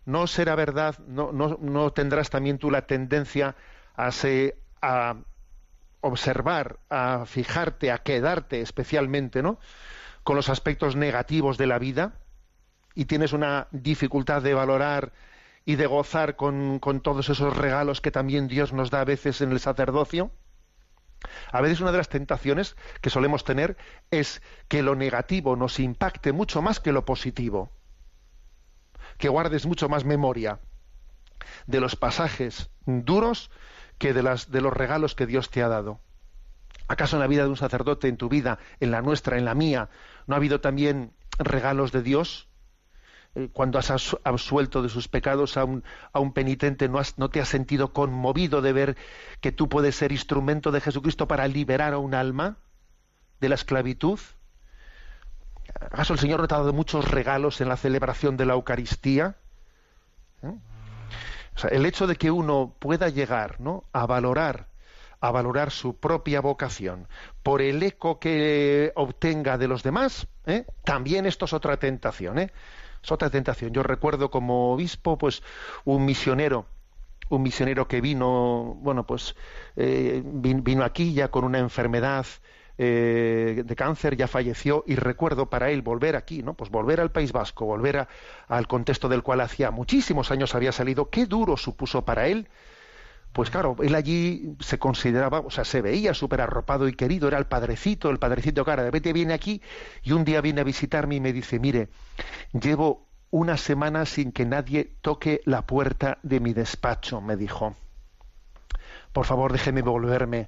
no 0.05 0.27
será 0.27 0.55
verdad, 0.55 0.97
no, 1.07 1.31
no, 1.31 1.57
no 1.61 1.91
tendrás 1.91 2.29
también 2.29 2.57
tú 2.57 2.71
la 2.71 2.87
tendencia 2.87 3.55
a, 3.95 4.11
a 4.81 5.15
observar, 6.01 6.77
a 6.89 7.25
fijarte, 7.25 7.91
a 7.91 7.99
quedarte 7.99 8.61
especialmente, 8.61 9.41
¿no? 9.41 9.59
con 10.25 10.35
los 10.35 10.49
aspectos 10.49 10.95
negativos 10.95 11.57
de 11.59 11.67
la 11.67 11.77
vida 11.77 12.13
y 12.95 13.05
tienes 13.05 13.31
una 13.31 13.67
dificultad 13.69 14.41
de 14.41 14.55
valorar 14.55 15.13
y 15.65 15.75
de 15.75 15.87
gozar 15.87 16.35
con, 16.35 16.79
todos 17.01 17.29
esos 17.29 17.55
regalos 17.57 17.99
que 17.99 18.11
también 18.11 18.47
Dios 18.47 18.71
nos 18.71 18.91
da 18.91 19.01
a 19.01 19.05
veces 19.05 19.41
en 19.41 19.51
el 19.51 19.59
sacerdocio? 19.59 20.31
A 21.51 21.61
veces 21.61 21.81
una 21.81 21.91
de 21.91 21.97
las 21.97 22.09
tentaciones 22.09 22.75
que 23.01 23.09
solemos 23.09 23.43
tener 23.43 23.77
es 24.11 24.43
que 24.67 24.83
lo 24.83 24.95
negativo 24.95 25.55
nos 25.55 25.79
impacte 25.79 26.31
mucho 26.31 26.61
más 26.61 26.79
que 26.79 26.91
lo 26.91 27.03
positivo, 27.03 27.71
que 29.17 29.29
guardes 29.29 29.65
mucho 29.65 29.89
más 29.89 30.05
memoria 30.05 30.59
de 31.65 31.79
los 31.79 31.95
pasajes 31.95 32.69
duros 32.85 33.49
que 33.97 34.13
de 34.13 34.21
los 34.21 34.73
regalos 34.73 35.15
que 35.15 35.25
Dios 35.25 35.49
te 35.49 35.63
ha 35.63 35.67
dado. 35.67 35.99
¿Acaso 36.87 37.15
en 37.15 37.21
la 37.21 37.27
vida 37.27 37.43
de 37.43 37.49
un 37.49 37.57
sacerdote, 37.57 38.07
en 38.07 38.17
tu 38.17 38.29
vida, 38.29 38.59
en 38.79 38.91
la 38.91 39.01
nuestra, 39.01 39.37
en 39.37 39.45
la 39.45 39.55
mía, 39.55 39.89
no 40.27 40.35
ha 40.35 40.37
habido 40.37 40.61
también 40.61 41.13
regalos 41.39 41.91
de 41.91 42.03
Dios? 42.03 42.47
Eh, 43.35 43.49
cuando 43.51 43.77
has 43.77 43.91
absuelto 44.23 44.81
de 44.81 44.89
sus 44.89 45.07
pecados 45.07 45.57
a 45.57 45.65
un, 45.65 45.83
a 46.13 46.19
un 46.19 46.31
penitente, 46.33 46.87
¿no, 46.87 46.99
has, 46.99 47.17
¿no 47.17 47.29
te 47.29 47.41
has 47.41 47.49
sentido 47.49 47.91
conmovido 47.91 48.61
de 48.61 48.73
ver 48.73 48.97
que 49.41 49.51
tú 49.51 49.67
puedes 49.67 49.95
ser 49.95 50.11
instrumento 50.11 50.71
de 50.71 50.81
Jesucristo 50.81 51.27
para 51.27 51.47
liberar 51.47 51.93
a 51.93 51.97
un 51.97 52.13
alma 52.13 52.57
de 53.41 53.49
la 53.49 53.55
esclavitud? 53.55 54.19
¿Acaso 55.81 56.13
el 56.13 56.19
Señor 56.19 56.39
no 56.39 56.47
te 56.47 56.55
ha 56.55 56.59
dado 56.59 56.73
muchos 56.73 57.11
regalos 57.11 57.59
en 57.59 57.67
la 57.67 57.75
celebración 57.75 58.37
de 58.37 58.45
la 58.45 58.53
Eucaristía? 58.53 59.35
¿Eh? 60.41 60.53
El 61.71 61.85
hecho 61.85 62.07
de 62.07 62.15
que 62.15 62.31
uno 62.31 62.75
pueda 62.79 63.09
llegar 63.09 63.59
¿no? 63.59 63.83
a 63.91 64.05
valorar 64.05 64.67
a 65.21 65.31
valorar 65.31 65.71
su 65.71 65.97
propia 65.97 66.39
vocación 66.39 67.07
por 67.41 67.61
el 67.61 67.81
eco 67.81 68.19
que 68.19 68.91
obtenga 68.95 69.57
de 69.57 69.67
los 69.67 69.81
demás, 69.81 70.27
¿eh? 70.45 70.65
también 70.83 71.25
esto 71.25 71.45
es 71.45 71.53
otra 71.53 71.77
tentación. 71.77 72.37
¿eh? 72.37 72.51
Otra 73.11 73.29
tentación. 73.29 73.71
Yo 73.73 73.83
recuerdo 73.83 74.29
como 74.29 74.73
obispo, 74.73 75.17
pues, 75.17 75.43
un 75.83 76.05
misionero, 76.05 76.65
un 77.29 77.41
misionero 77.43 77.87
que 77.87 78.01
vino, 78.01 78.77
bueno, 78.81 79.05
pues, 79.05 79.35
eh, 79.75 80.21
vino 80.23 80.83
aquí 80.83 81.13
ya 81.13 81.29
con 81.29 81.43
una 81.43 81.59
enfermedad 81.59 82.25
eh, 82.77 83.63
de 83.65 83.75
cáncer, 83.75 84.17
ya 84.17 84.27
falleció, 84.27 84.83
y 84.85 84.95
recuerdo 84.95 85.49
para 85.49 85.71
él 85.71 85.81
volver 85.81 86.15
aquí, 86.15 86.43
¿no? 86.43 86.55
Pues 86.55 86.69
volver 86.69 86.99
al 86.99 87.11
País 87.11 87.31
Vasco, 87.31 87.65
volver 87.65 87.97
a, 87.97 88.07
al 88.47 88.67
contexto 88.67 89.07
del 89.07 89.23
cual 89.23 89.41
hacía 89.41 89.71
muchísimos 89.71 90.29
años 90.31 90.55
había 90.55 90.73
salido, 90.73 91.09
qué 91.09 91.25
duro 91.25 91.55
supuso 91.55 92.03
para 92.03 92.27
él 92.27 92.49
pues 93.35 93.49
claro, 93.49 93.75
él 93.83 93.93
allí 93.95 94.55
se 94.61 94.79
consideraba, 94.79 95.41
o 95.41 95.51
sea, 95.51 95.65
se 95.65 95.81
veía 95.81 96.13
súper 96.13 96.39
arropado 96.39 96.87
y 96.87 96.93
querido, 96.93 97.27
era 97.27 97.37
el 97.37 97.47
padrecito, 97.47 98.09
el 98.09 98.17
padrecito 98.17 98.63
cara, 98.63 98.81
de 98.81 98.87
repente 98.87 99.11
viene 99.11 99.33
aquí 99.33 99.61
y 100.03 100.13
un 100.13 100.23
día 100.23 100.39
viene 100.39 100.61
a 100.61 100.63
visitarme 100.63 101.15
y 101.15 101.19
me 101.19 101.33
dice, 101.33 101.59
mire, 101.59 101.89
llevo 102.53 103.09
una 103.31 103.57
semana 103.57 104.05
sin 104.05 104.31
que 104.31 104.45
nadie 104.45 104.95
toque 105.01 105.41
la 105.43 105.63
puerta 105.63 106.17
de 106.23 106.39
mi 106.39 106.53
despacho, 106.53 107.19
me 107.19 107.35
dijo. 107.35 107.75
Por 109.11 109.25
favor, 109.25 109.51
déjeme 109.51 109.81
volverme 109.81 110.47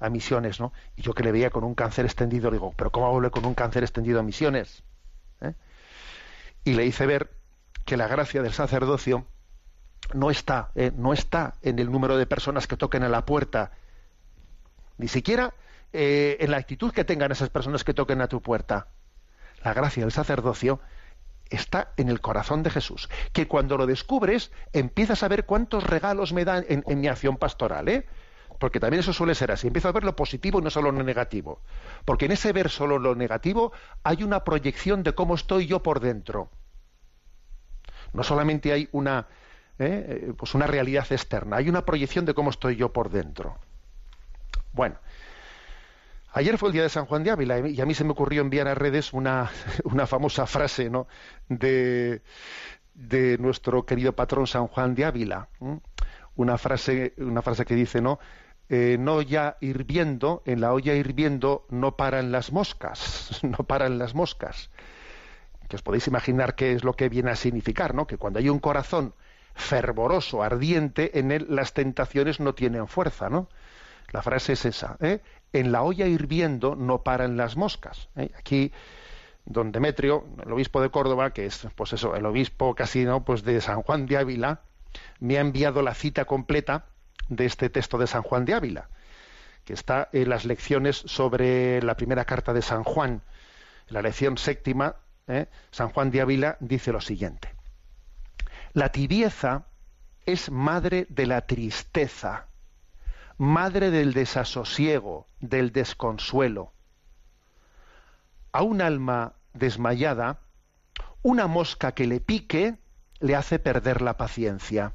a 0.00 0.10
misiones, 0.10 0.58
¿no? 0.58 0.72
Y 0.96 1.02
yo 1.02 1.14
que 1.14 1.22
le 1.22 1.30
veía 1.30 1.50
con 1.50 1.62
un 1.62 1.76
cáncer 1.76 2.06
extendido, 2.06 2.50
le 2.50 2.56
digo, 2.56 2.74
pero 2.76 2.90
¿cómo 2.90 3.08
vuelve 3.12 3.30
con 3.30 3.44
un 3.44 3.54
cáncer 3.54 3.84
extendido 3.84 4.18
a 4.18 4.24
misiones? 4.24 4.82
¿Eh? 5.42 5.54
Y 6.64 6.74
le 6.74 6.86
hice 6.86 7.06
ver 7.06 7.30
que 7.84 7.96
la 7.96 8.08
gracia 8.08 8.42
del 8.42 8.52
sacerdocio 8.52 9.28
no 10.14 10.30
está, 10.30 10.70
eh, 10.74 10.92
no 10.94 11.12
está 11.12 11.54
en 11.62 11.78
el 11.78 11.90
número 11.90 12.16
de 12.16 12.26
personas 12.26 12.66
que 12.66 12.76
toquen 12.76 13.02
a 13.02 13.08
la 13.08 13.24
puerta, 13.24 13.72
ni 14.98 15.08
siquiera 15.08 15.54
eh, 15.92 16.36
en 16.40 16.50
la 16.50 16.56
actitud 16.56 16.92
que 16.92 17.04
tengan 17.04 17.32
esas 17.32 17.50
personas 17.50 17.84
que 17.84 17.94
toquen 17.94 18.20
a 18.20 18.28
tu 18.28 18.40
puerta. 18.40 18.88
La 19.62 19.74
gracia 19.74 20.02
del 20.02 20.12
sacerdocio 20.12 20.80
está 21.48 21.92
en 21.96 22.08
el 22.08 22.20
corazón 22.20 22.62
de 22.62 22.70
Jesús, 22.70 23.08
que 23.32 23.46
cuando 23.46 23.76
lo 23.76 23.86
descubres 23.86 24.50
empiezas 24.72 25.22
a 25.22 25.28
ver 25.28 25.46
cuántos 25.46 25.84
regalos 25.84 26.32
me 26.32 26.44
dan 26.44 26.64
en, 26.68 26.84
en 26.86 27.00
mi 27.00 27.08
acción 27.08 27.36
pastoral, 27.36 27.88
¿eh? 27.88 28.06
porque 28.58 28.80
también 28.80 29.00
eso 29.00 29.12
suele 29.12 29.34
ser 29.34 29.52
así. 29.52 29.66
Empiezo 29.66 29.88
a 29.88 29.92
ver 29.92 30.04
lo 30.04 30.16
positivo 30.16 30.58
y 30.58 30.62
no 30.62 30.70
solo 30.70 30.90
lo 30.90 31.02
negativo. 31.02 31.60
Porque 32.04 32.26
en 32.26 32.32
ese 32.32 32.52
ver 32.52 32.70
solo 32.70 32.98
lo 32.98 33.14
negativo 33.14 33.72
hay 34.02 34.22
una 34.22 34.44
proyección 34.44 35.02
de 35.02 35.14
cómo 35.14 35.34
estoy 35.34 35.66
yo 35.66 35.82
por 35.82 36.00
dentro. 36.00 36.50
No 38.12 38.22
solamente 38.22 38.72
hay 38.72 38.88
una, 38.92 39.26
¿eh? 39.78 40.32
pues 40.36 40.54
una 40.54 40.66
realidad 40.66 41.06
externa, 41.10 41.56
hay 41.56 41.68
una 41.68 41.84
proyección 41.84 42.24
de 42.24 42.34
cómo 42.34 42.50
estoy 42.50 42.76
yo 42.76 42.92
por 42.92 43.10
dentro. 43.10 43.56
Bueno, 44.72 44.96
ayer 46.32 46.58
fue 46.58 46.68
el 46.68 46.72
día 46.74 46.82
de 46.82 46.88
San 46.88 47.06
Juan 47.06 47.24
de 47.24 47.30
Ávila 47.30 47.68
y 47.68 47.80
a 47.80 47.86
mí 47.86 47.94
se 47.94 48.04
me 48.04 48.10
ocurrió 48.10 48.42
enviar 48.42 48.68
a 48.68 48.74
redes 48.74 49.12
una, 49.12 49.50
una 49.84 50.06
famosa 50.06 50.46
frase 50.46 50.90
¿no? 50.90 51.06
de, 51.48 52.22
de 52.94 53.38
nuestro 53.38 53.84
querido 53.84 54.14
patrón 54.14 54.46
San 54.46 54.66
Juan 54.66 54.94
de 54.94 55.04
Ávila. 55.04 55.48
Una 56.34 56.58
frase, 56.58 57.14
una 57.18 57.42
frase 57.42 57.64
que 57.64 57.74
dice, 57.74 58.00
¿no? 58.00 58.18
Eh, 58.68 58.96
no 58.98 59.22
ya 59.22 59.56
hirviendo, 59.60 60.42
en 60.44 60.60
la 60.60 60.72
olla 60.72 60.94
hirviendo 60.94 61.66
no 61.70 61.96
paran 61.96 62.32
las 62.32 62.52
moscas, 62.52 63.38
no 63.42 63.58
paran 63.58 63.98
las 63.98 64.14
moscas. 64.14 64.70
Que 65.68 65.76
os 65.76 65.82
podéis 65.82 66.06
imaginar 66.08 66.54
qué 66.54 66.72
es 66.72 66.84
lo 66.84 66.94
que 66.94 67.08
viene 67.08 67.30
a 67.30 67.36
significar, 67.36 67.94
¿no? 67.94 68.06
Que 68.06 68.18
cuando 68.18 68.38
hay 68.38 68.48
un 68.48 68.58
corazón 68.58 69.14
fervoroso, 69.56 70.42
ardiente, 70.42 71.18
en 71.18 71.32
él 71.32 71.46
las 71.48 71.72
tentaciones 71.72 72.38
no 72.38 72.54
tienen 72.54 72.86
fuerza, 72.86 73.28
¿no? 73.28 73.48
La 74.12 74.22
frase 74.22 74.52
es 74.52 74.64
esa, 74.64 74.96
¿eh? 75.00 75.20
En 75.52 75.72
la 75.72 75.82
olla 75.82 76.06
hirviendo 76.06 76.76
no 76.76 77.02
paran 77.02 77.36
las 77.36 77.56
moscas. 77.56 78.08
¿eh? 78.16 78.30
Aquí, 78.38 78.72
don 79.44 79.72
Demetrio, 79.72 80.26
el 80.44 80.52
obispo 80.52 80.80
de 80.80 80.90
Córdoba, 80.90 81.32
que 81.32 81.46
es, 81.46 81.66
pues 81.74 81.92
eso, 81.94 82.14
el 82.14 82.26
obispo 82.26 82.74
casi, 82.74 83.04
¿no? 83.04 83.24
Pues 83.24 83.42
de 83.42 83.60
San 83.60 83.82
Juan 83.82 84.06
de 84.06 84.18
Ávila, 84.18 84.60
me 85.18 85.38
ha 85.38 85.40
enviado 85.40 85.82
la 85.82 85.94
cita 85.94 86.24
completa 86.26 86.84
de 87.28 87.46
este 87.46 87.70
texto 87.70 87.98
de 87.98 88.06
San 88.06 88.22
Juan 88.22 88.44
de 88.44 88.54
Ávila, 88.54 88.88
que 89.64 89.72
está 89.72 90.08
en 90.12 90.28
las 90.28 90.44
lecciones 90.44 90.96
sobre 90.96 91.82
la 91.82 91.96
primera 91.96 92.24
carta 92.24 92.52
de 92.52 92.62
San 92.62 92.84
Juan. 92.84 93.22
En 93.88 93.94
la 93.94 94.02
lección 94.02 94.38
séptima, 94.38 94.96
¿eh? 95.26 95.46
San 95.70 95.88
Juan 95.88 96.10
de 96.10 96.20
Ávila 96.20 96.56
dice 96.60 96.92
lo 96.92 97.00
siguiente. 97.00 97.55
La 98.76 98.90
tibieza 98.90 99.64
es 100.26 100.50
madre 100.50 101.06
de 101.08 101.24
la 101.24 101.46
tristeza, 101.46 102.48
madre 103.38 103.90
del 103.90 104.12
desasosiego, 104.12 105.26
del 105.40 105.72
desconsuelo. 105.72 106.74
A 108.52 108.60
un 108.60 108.82
alma 108.82 109.32
desmayada, 109.54 110.40
una 111.22 111.46
mosca 111.46 111.92
que 111.92 112.06
le 112.06 112.20
pique 112.20 112.76
le 113.18 113.34
hace 113.34 113.58
perder 113.58 114.02
la 114.02 114.18
paciencia. 114.18 114.92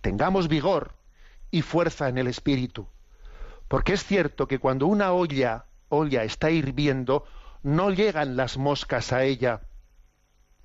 Tengamos 0.00 0.48
vigor 0.48 0.96
y 1.52 1.62
fuerza 1.62 2.08
en 2.08 2.18
el 2.18 2.26
espíritu, 2.26 2.88
porque 3.68 3.92
es 3.92 4.02
cierto 4.02 4.48
que 4.48 4.58
cuando 4.58 4.88
una 4.88 5.12
olla, 5.12 5.66
olla 5.90 6.24
está 6.24 6.50
hirviendo, 6.50 7.24
no 7.62 7.92
llegan 7.92 8.34
las 8.34 8.58
moscas 8.58 9.12
a 9.12 9.22
ella, 9.22 9.60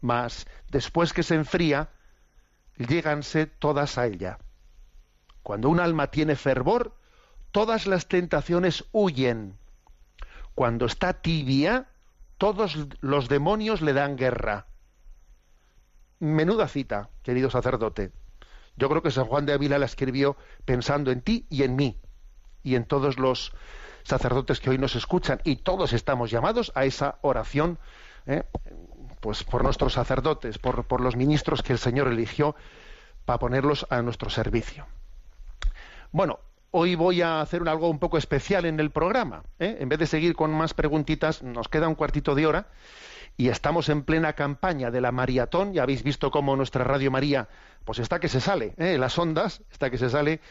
mas 0.02 0.48
después 0.70 1.14
que 1.14 1.24
se 1.24 1.36
enfría, 1.36 1.90
lléganse 2.78 3.46
todas 3.46 3.98
a 3.98 4.08
ella. 4.08 4.40
Cuando 5.44 5.70
un 5.70 5.80
alma 5.80 6.08
tiene 6.08 6.36
fervor, 6.36 6.96
todas 7.52 7.88
las 7.88 8.08
tentaciones 8.08 8.86
huyen. 8.92 9.58
Cuando 10.56 10.86
está 10.86 11.14
tibia, 11.14 11.88
todos 12.38 12.88
los 13.02 13.30
demonios 13.30 13.82
le 13.82 13.94
dan 13.94 14.16
guerra. 14.16 14.68
Menuda 16.20 16.68
cita, 16.68 17.10
querido 17.24 17.50
sacerdote. 17.50 18.12
Yo 18.76 18.90
creo 18.90 19.02
que 19.02 19.12
San 19.12 19.26
Juan 19.26 19.46
de 19.46 19.54
Ávila 19.54 19.78
la 19.78 19.86
escribió 19.86 20.38
pensando 20.66 21.12
en 21.12 21.22
ti 21.22 21.46
y 21.50 21.64
en 21.64 21.76
mí. 21.76 22.00
y 22.62 22.76
en 22.76 22.86
todos 22.86 23.18
los 23.18 23.54
sacerdotes 24.04 24.60
que 24.60 24.70
hoy 24.70 24.78
nos 24.78 24.96
escuchan 24.96 25.40
y 25.44 25.58
todos 25.58 25.94
estamos 25.94 26.32
llamados 26.32 26.72
a 26.76 26.86
esa 26.86 27.20
oración, 27.22 27.80
¿eh? 28.26 28.44
Pues 29.20 29.44
por 29.44 29.64
nuestros 29.64 29.94
sacerdotes, 29.94 30.58
por, 30.58 30.86
por 30.86 31.02
los 31.02 31.16
ministros 31.16 31.62
que 31.62 31.74
el 31.74 31.80
Señor 31.80 32.08
eligió 32.08 32.56
para 33.26 33.40
ponerlos 33.40 33.86
a 33.90 34.02
nuestro 34.02 34.30
servicio. 34.30 34.88
Bueno, 36.12 36.40
hoy 36.72 36.96
voy 36.96 37.22
a 37.22 37.42
hacer 37.42 37.68
algo 37.68 37.90
un 37.90 38.00
poco 38.00 38.18
especial 38.18 38.66
en 38.66 38.80
el 38.80 38.92
programa. 38.92 39.44
¿eh? 39.60 39.78
En 39.80 39.90
vez 39.90 40.00
de 40.00 40.08
seguir 40.08 40.36
con 40.36 40.52
más 40.52 40.74
preguntitas, 40.74 41.44
nos 41.44 41.68
queda 41.68 41.88
un 41.88 41.96
cuartito 41.96 42.36
de 42.36 42.48
hora 42.48 42.68
y 43.38 43.50
estamos 43.50 43.90
en 43.90 44.04
plena 44.04 44.34
campaña 44.34 44.92
de 44.92 45.02
la 45.02 45.12
maratón. 45.12 45.74
Ya 45.74 45.84
habéis 45.84 46.04
visto 46.04 46.32
cómo 46.32 46.56
nuestra 46.56 46.84
Radio 46.84 47.12
María, 47.12 47.48
pues 47.86 48.00
está 48.00 48.20
que 48.20 48.28
se 48.28 48.42
sale, 48.42 48.74
¿eh? 48.78 48.98
las 48.98 49.18
ondas, 49.18 49.62
está 49.72 49.90
que 49.90 49.98
se 49.98 50.10
sale 50.10 50.42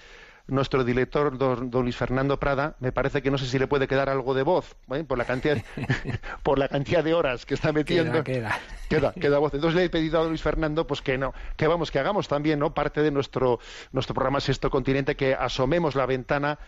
nuestro 0.49 0.83
director, 0.83 1.39
don, 1.39 1.71
Luis 1.71 1.97
Fernando 1.97 2.41
Prada, 2.41 2.77
me 2.81 2.91
parece 2.91 3.23
que 3.23 3.31
no 3.31 3.39
sé 3.39 3.47
si 3.47 3.59
le 3.59 3.67
puede 3.67 3.87
quedar 3.87 4.09
algo 4.09 4.35
de 4.35 4.43
voz, 4.43 4.77
¿eh? 4.93 5.05
por 5.05 5.19
la 5.19 5.25
cantidad 5.25 5.59
por 6.43 6.59
la 6.59 6.69
cantidad 6.69 7.05
de 7.05 7.15
horas 7.15 7.47
que 7.47 7.55
está 7.55 7.73
metiendo. 7.73 8.25
Queda, 8.25 8.59
queda. 8.89 9.13
queda. 9.13 9.39
voz. 9.39 9.55
Entonces 9.55 9.77
le 9.77 9.85
he 9.85 9.91
pedido 9.91 10.19
a 10.19 10.23
don 10.23 10.31
Luis 10.31 10.43
Fernando 10.43 10.87
pues 10.87 11.03
que 11.03 11.19
no, 11.19 11.33
que 11.57 11.67
vamos, 11.67 11.91
que 11.91 11.99
hagamos 11.99 12.29
también, 12.29 12.59
¿no? 12.59 12.75
Parte 12.75 13.03
de 13.03 13.11
nuestro, 13.11 13.61
nuestro 13.93 14.15
programa 14.15 14.41
Sexto 14.41 14.71
Continente, 14.71 15.15
que 15.15 15.35
asomemos 15.35 15.95
la 15.95 16.07
ventana 16.07 16.59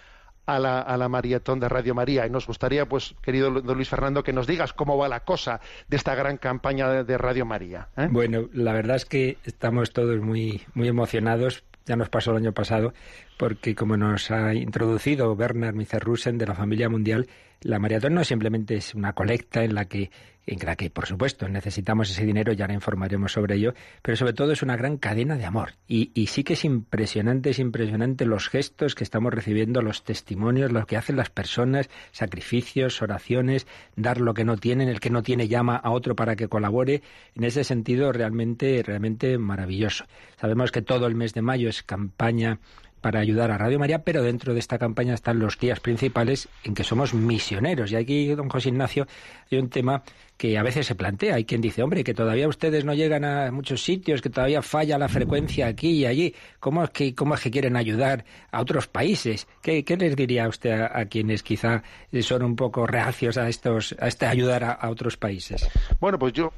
a 0.47 0.59
la, 0.59 0.81
a 0.81 0.97
la 0.97 1.09
maratón 1.09 1.61
de 1.61 1.69
Radio 1.69 1.95
María. 1.95 2.27
Y 2.27 2.31
nos 2.31 2.47
gustaría, 2.47 2.87
pues, 2.87 3.15
querido 3.23 3.51
don 3.51 3.77
Luis 3.77 3.89
Fernando, 3.89 4.23
que 4.23 4.33
nos 4.33 4.47
digas 4.47 4.73
cómo 4.73 4.99
va 4.99 5.09
la 5.09 5.21
cosa 5.21 5.61
de 5.89 5.97
esta 5.97 6.15
gran 6.15 6.37
campaña 6.37 7.05
de, 7.05 7.19
Radio 7.19 7.47
María. 7.47 7.89
¿eh? 7.97 8.09
Bueno, 8.11 8.49
la 8.53 8.73
verdad 8.73 8.97
es 8.97 9.05
que 9.05 9.39
estamos 9.45 9.93
todos 9.93 10.21
muy, 10.21 10.63
muy 10.75 10.89
emocionados 10.89 11.65
ya 11.87 11.97
nos 11.97 12.09
pasó 12.09 12.31
el 12.31 12.37
año 12.37 12.53
pasado, 12.53 12.95
porque 13.41 13.75
como 13.75 13.97
nos 13.97 14.31
ha 14.31 14.53
introducido 14.53 15.35
Bernard 15.35 15.75
Micerrusen 15.75 16.37
de 16.37 16.45
la 16.45 16.55
familia 16.55 16.91
mundial, 16.91 17.27
la 17.63 17.79
maratón 17.79 18.13
no 18.13 18.23
simplemente 18.23 18.75
es 18.75 18.95
una 18.95 19.15
colecta 19.15 19.65
en 19.65 19.75
la 19.75 19.87
que 19.87 20.11
en 20.47 20.59
la 20.67 20.75
que, 20.75 20.91
por 20.91 21.07
supuesto, 21.07 21.49
necesitamos 21.49 22.11
ese 22.11 22.27
dinero, 22.27 22.53
ya 22.53 22.65
ahora 22.65 22.75
informaremos 22.75 23.33
sobre 23.33 23.55
ello, 23.55 23.73
pero 24.03 24.17
sobre 24.17 24.33
todo 24.33 24.53
es 24.53 24.63
una 24.63 24.77
gran 24.77 24.97
cadena 24.97 25.37
de 25.37 25.45
amor. 25.45 25.75
Y, 25.87 26.11
y, 26.15 26.27
sí 26.27 26.43
que 26.43 26.55
es 26.55 26.65
impresionante, 26.65 27.51
es 27.51 27.59
impresionante 27.61 28.25
los 28.25 28.49
gestos 28.49 28.95
que 28.95 29.05
estamos 29.05 29.33
recibiendo, 29.33 29.81
los 29.81 30.03
testimonios, 30.03 30.73
lo 30.73 30.87
que 30.87 30.97
hacen 30.97 31.17
las 31.17 31.31
personas, 31.31 31.89
sacrificios, 32.11 33.01
oraciones, 33.01 33.67
dar 33.97 34.21
lo 34.21 34.35
que 34.35 34.45
no 34.45 34.57
tienen, 34.57 34.89
el 34.89 34.99
que 34.99 35.11
no 35.11 35.23
tiene 35.23 35.47
llama 35.47 35.77
a 35.77 35.91
otro 35.91 36.17
para 36.17 36.35
que 36.37 36.49
colabore. 36.49 37.03
En 37.37 37.45
ese 37.45 37.63
sentido, 37.63 38.11
realmente, 38.11 38.83
realmente 38.85 39.39
maravilloso. 39.39 40.07
Sabemos 40.41 40.73
que 40.73 40.83
todo 40.83 41.07
el 41.07 41.15
mes 41.15 41.33
de 41.33 41.43
mayo 41.43 41.69
es 41.69 41.83
campaña 41.83 42.59
para 43.01 43.21
ayudar 43.21 43.51
a 43.51 43.59
Radio 43.59 43.79
María, 43.79 44.03
pero 44.05 44.23
dentro 44.23 44.55
de 44.55 44.61
esta 44.61 44.79
campaña 44.79 45.15
están 45.15 45.39
los 45.39 45.59
días 45.59 45.81
principales 45.81 46.49
en 46.65 46.75
que 46.75 46.85
somos 46.85 47.15
misioneros. 47.15 47.93
Y 47.93 47.97
aquí, 47.97 48.29
don 48.35 48.49
José 48.49 48.69
Ignacio, 48.69 49.07
hay 49.51 49.59
un 49.59 49.69
tema 49.69 50.03
que 50.37 50.57
a 50.57 50.63
veces 50.63 50.87
se 50.87 50.95
plantea. 50.95 51.35
Hay 51.35 51.45
quien 51.45 51.61
dice, 51.61 51.83
hombre, 51.83 52.03
que 52.05 52.15
todavía 52.15 52.49
ustedes 52.49 52.85
no 52.85 52.95
llegan 52.95 53.25
a 53.25 53.51
muchos 53.51 53.83
sitios, 53.83 54.23
que 54.23 54.31
todavía 54.31 54.63
falla 54.63 54.97
la 54.99 55.09
frecuencia 55.09 55.67
aquí 55.67 55.91
y 55.91 56.07
allí. 56.07 56.35
¿Cómo 56.61 56.85
es 56.85 56.91
que, 56.91 57.15
cómo 57.15 57.35
es 57.35 57.41
que 57.41 57.51
quieren 57.51 57.77
ayudar 57.77 58.25
a 58.51 58.61
otros 58.61 58.87
países? 58.87 59.47
¿Qué, 59.63 59.85
les 59.99 60.17
diría 60.17 60.49
usted 60.49 60.81
a, 60.81 61.05
quienes 61.07 61.43
quizá 61.43 61.83
son 62.23 62.43
un 62.43 62.57
poco 62.57 62.87
reacios 62.87 63.37
a, 63.37 63.49
estos, 63.49 63.95
a 63.99 64.09
este 64.09 64.27
ayudar 64.27 64.65
a 64.65 64.89
otros 64.89 65.17
países? 65.17 65.69
Bueno, 66.01 66.19
pues 66.19 66.33
yo 66.33 66.53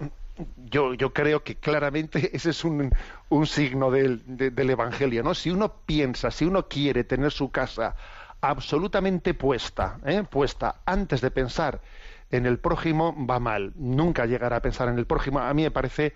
yo, 0.57 0.95
yo 0.95 1.13
creo 1.13 1.43
que 1.43 1.57
claramente 1.57 2.31
ese 2.37 2.51
es 2.51 2.65
un, 2.65 2.91
un 3.29 3.47
signo 3.47 3.91
del, 3.91 4.23
del 4.27 4.71
Evangelio, 4.71 5.23
¿no? 5.23 5.35
Si 5.35 5.51
uno 5.51 5.73
piensa, 5.87 6.31
si 6.31 6.45
uno 6.45 6.69
quiere 6.69 7.05
tener 7.05 7.33
su 7.33 7.51
casa 7.51 7.95
absolutamente 8.41 9.35
puesta, 9.35 9.99
¿eh? 10.05 10.25
puesta 10.29 10.83
antes 10.85 11.21
de 11.21 11.31
pensar 11.31 11.81
en 12.31 12.47
el 12.47 12.59
prójimo, 12.59 13.15
va 13.27 13.39
mal. 13.39 13.73
Nunca 13.77 14.27
llegará 14.27 14.57
a 14.57 14.63
pensar 14.63 14.89
en 14.89 14.99
el 14.99 15.07
prójimo. 15.07 15.39
A 15.39 15.55
mí 15.55 15.63
me 15.63 15.71
parece 15.71 16.15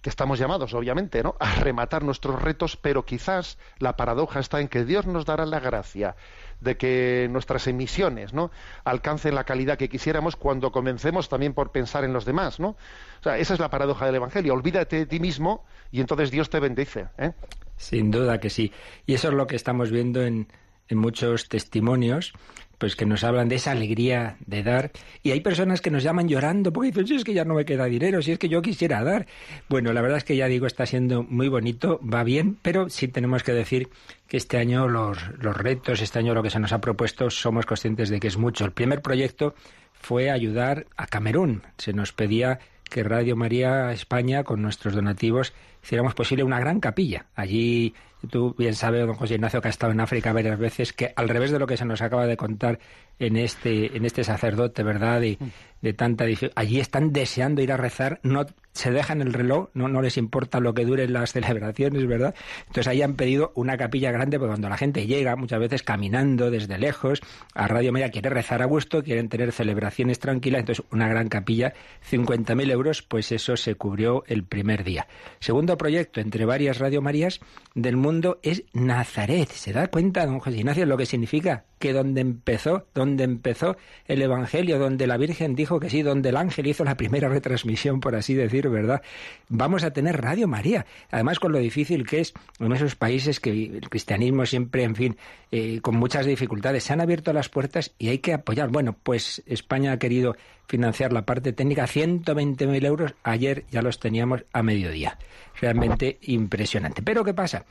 que 0.00 0.10
estamos 0.10 0.38
llamados, 0.38 0.74
obviamente, 0.74 1.22
¿no? 1.22 1.36
a 1.40 1.54
rematar 1.56 2.02
nuestros 2.02 2.40
retos, 2.42 2.76
pero 2.76 3.04
quizás 3.04 3.58
la 3.78 3.96
paradoja 3.96 4.40
está 4.40 4.60
en 4.60 4.68
que 4.68 4.84
Dios 4.84 5.06
nos 5.06 5.24
dará 5.24 5.46
la 5.46 5.60
gracia 5.60 6.16
de 6.60 6.76
que 6.76 7.28
nuestras 7.30 7.66
emisiones 7.66 8.32
¿no? 8.32 8.50
alcancen 8.84 9.34
la 9.34 9.44
calidad 9.44 9.78
que 9.78 9.88
quisiéramos 9.88 10.36
cuando 10.36 10.72
comencemos 10.72 11.28
también 11.28 11.54
por 11.54 11.70
pensar 11.70 12.04
en 12.04 12.12
los 12.12 12.24
demás. 12.24 12.60
¿no? 12.60 12.70
O 12.70 13.22
sea, 13.22 13.38
esa 13.38 13.54
es 13.54 13.60
la 13.60 13.70
paradoja 13.70 14.06
del 14.06 14.16
Evangelio. 14.16 14.54
Olvídate 14.54 14.96
de 14.96 15.06
ti 15.06 15.20
mismo 15.20 15.64
y 15.90 16.00
entonces 16.00 16.30
Dios 16.30 16.50
te 16.50 16.60
bendice. 16.60 17.08
¿eh? 17.18 17.32
Sin 17.76 18.10
duda 18.10 18.38
que 18.38 18.50
sí. 18.50 18.72
Y 19.06 19.14
eso 19.14 19.28
es 19.28 19.34
lo 19.34 19.46
que 19.46 19.56
estamos 19.56 19.90
viendo 19.90 20.22
en, 20.22 20.48
en 20.88 20.98
muchos 20.98 21.48
testimonios 21.48 22.32
pues 22.78 22.96
que 22.96 23.06
nos 23.06 23.24
hablan 23.24 23.48
de 23.48 23.56
esa 23.56 23.72
alegría 23.72 24.36
de 24.46 24.62
dar. 24.62 24.92
Y 25.22 25.32
hay 25.32 25.40
personas 25.40 25.80
que 25.80 25.90
nos 25.90 26.02
llaman 26.02 26.28
llorando 26.28 26.72
porque 26.72 26.88
dicen, 26.88 27.06
si 27.06 27.14
es 27.16 27.24
que 27.24 27.34
ya 27.34 27.44
no 27.44 27.54
me 27.54 27.64
queda 27.64 27.84
dinero, 27.86 28.22
si 28.22 28.32
es 28.32 28.38
que 28.38 28.48
yo 28.48 28.62
quisiera 28.62 29.02
dar. 29.02 29.26
Bueno, 29.68 29.92
la 29.92 30.00
verdad 30.00 30.18
es 30.18 30.24
que 30.24 30.36
ya 30.36 30.46
digo, 30.46 30.66
está 30.66 30.86
siendo 30.86 31.22
muy 31.22 31.48
bonito, 31.48 32.00
va 32.02 32.22
bien, 32.22 32.56
pero 32.62 32.88
sí 32.88 33.08
tenemos 33.08 33.42
que 33.42 33.52
decir 33.52 33.88
que 34.28 34.36
este 34.36 34.58
año 34.58 34.88
los, 34.88 35.18
los 35.38 35.56
retos, 35.56 36.00
este 36.00 36.20
año 36.20 36.34
lo 36.34 36.42
que 36.42 36.50
se 36.50 36.60
nos 36.60 36.72
ha 36.72 36.80
propuesto, 36.80 37.30
somos 37.30 37.66
conscientes 37.66 38.08
de 38.08 38.20
que 38.20 38.28
es 38.28 38.36
mucho. 38.36 38.64
El 38.64 38.72
primer 38.72 39.02
proyecto 39.02 39.54
fue 39.92 40.30
ayudar 40.30 40.86
a 40.96 41.06
Camerún. 41.06 41.62
Se 41.76 41.92
nos 41.92 42.12
pedía 42.12 42.60
que 42.88 43.02
Radio 43.02 43.36
María 43.36 43.92
España, 43.92 44.44
con 44.44 44.62
nuestros 44.62 44.94
donativos, 44.94 45.52
hiciéramos 45.82 46.14
posible 46.14 46.44
una 46.44 46.60
gran 46.60 46.80
capilla. 46.80 47.26
Allí 47.34 47.94
Tú 48.30 48.54
bien 48.58 48.74
sabes, 48.74 49.06
don 49.06 49.14
José 49.14 49.34
Ignacio, 49.34 49.60
que 49.60 49.68
ha 49.68 49.70
estado 49.70 49.92
en 49.92 50.00
África 50.00 50.32
varias 50.32 50.58
veces, 50.58 50.92
que 50.92 51.12
al 51.14 51.28
revés 51.28 51.52
de 51.52 51.58
lo 51.58 51.66
que 51.66 51.76
se 51.76 51.84
nos 51.84 52.02
acaba 52.02 52.26
de 52.26 52.36
contar 52.36 52.80
en 53.18 53.36
este, 53.36 53.96
en 53.96 54.04
este 54.04 54.24
sacerdote, 54.24 54.82
¿verdad? 54.82 55.22
Y, 55.22 55.38
de 55.80 55.92
tanta 55.92 56.24
allí 56.56 56.80
están 56.80 57.12
deseando 57.12 57.62
ir 57.62 57.70
a 57.70 57.76
rezar, 57.76 58.18
no 58.24 58.44
se 58.72 58.90
dejan 58.90 59.20
el 59.22 59.32
reloj, 59.32 59.68
no, 59.74 59.88
no 59.88 60.02
les 60.02 60.16
importa 60.16 60.60
lo 60.60 60.74
que 60.74 60.84
duren 60.84 61.12
las 61.12 61.32
celebraciones, 61.32 62.06
¿verdad? 62.06 62.34
Entonces 62.60 62.86
ahí 62.88 63.02
han 63.02 63.14
pedido 63.14 63.52
una 63.54 63.76
capilla 63.76 64.10
grande, 64.12 64.38
porque 64.38 64.50
cuando 64.50 64.68
la 64.68 64.76
gente 64.76 65.06
llega, 65.06 65.36
muchas 65.36 65.60
veces 65.60 65.82
caminando 65.82 66.50
desde 66.50 66.78
lejos, 66.78 67.20
a 67.54 67.66
Radio 67.66 67.92
María 67.92 68.10
quiere 68.10 68.30
rezar 68.30 68.62
a 68.62 68.66
gusto, 68.66 69.02
quieren 69.02 69.28
tener 69.28 69.52
celebraciones 69.52 70.18
tranquilas, 70.18 70.60
entonces 70.60 70.84
una 70.92 71.08
gran 71.08 71.28
capilla, 71.28 71.74
50.000 72.10 72.70
euros, 72.70 73.02
pues 73.02 73.32
eso 73.32 73.56
se 73.56 73.74
cubrió 73.74 74.24
el 74.26 74.44
primer 74.44 74.84
día. 74.84 75.06
Segundo 75.40 75.76
proyecto, 75.76 76.20
entre 76.20 76.44
varias 76.44 76.78
Radio 76.78 77.02
Marías 77.02 77.40
del 77.74 77.96
mundo, 77.96 78.38
es 78.42 78.64
Nazaret. 78.72 79.48
¿Se 79.48 79.72
da 79.72 79.88
cuenta, 79.88 80.26
don 80.26 80.38
José 80.38 80.58
Ignacio, 80.58 80.86
lo 80.86 80.96
que 80.96 81.06
significa? 81.06 81.64
Que 81.78 81.92
donde 81.92 82.20
empezó, 82.20 82.86
donde 82.94 83.24
empezó 83.24 83.76
el 84.06 84.22
Evangelio, 84.22 84.78
donde 84.78 85.06
la 85.06 85.16
Virgen 85.16 85.54
dijo 85.54 85.78
que 85.78 85.90
sí, 85.90 86.02
donde 86.02 86.30
el 86.30 86.36
ángel 86.36 86.66
hizo 86.66 86.84
la 86.84 86.96
primera 86.96 87.28
retransmisión, 87.28 88.00
por 88.00 88.16
así 88.16 88.34
¿verdad? 88.70 89.02
Vamos 89.48 89.84
a 89.84 89.92
tener 89.92 90.20
Radio 90.20 90.48
María. 90.48 90.86
Además, 91.10 91.38
con 91.38 91.52
lo 91.52 91.58
difícil 91.58 92.06
que 92.06 92.20
es 92.20 92.34
en 92.60 92.72
esos 92.72 92.94
países 92.94 93.40
que 93.40 93.50
el 93.50 93.88
cristianismo 93.88 94.46
siempre, 94.46 94.82
en 94.82 94.94
fin, 94.94 95.16
eh, 95.50 95.80
con 95.80 95.96
muchas 95.96 96.26
dificultades, 96.26 96.84
se 96.84 96.92
han 96.92 97.00
abierto 97.00 97.32
las 97.32 97.48
puertas 97.48 97.92
y 97.98 98.08
hay 98.08 98.18
que 98.18 98.34
apoyar. 98.34 98.68
Bueno, 98.68 98.96
pues 99.02 99.42
España 99.46 99.92
ha 99.92 99.98
querido 99.98 100.36
financiar 100.66 101.12
la 101.12 101.24
parte 101.24 101.52
técnica, 101.52 101.86
120.000 101.86 102.84
euros. 102.84 103.14
Ayer 103.22 103.64
ya 103.70 103.82
los 103.82 103.98
teníamos 103.98 104.44
a 104.52 104.62
mediodía. 104.62 105.18
Realmente 105.60 106.18
impresionante. 106.22 107.02
Pero 107.02 107.24
¿qué 107.24 107.34
pasa? 107.34 107.64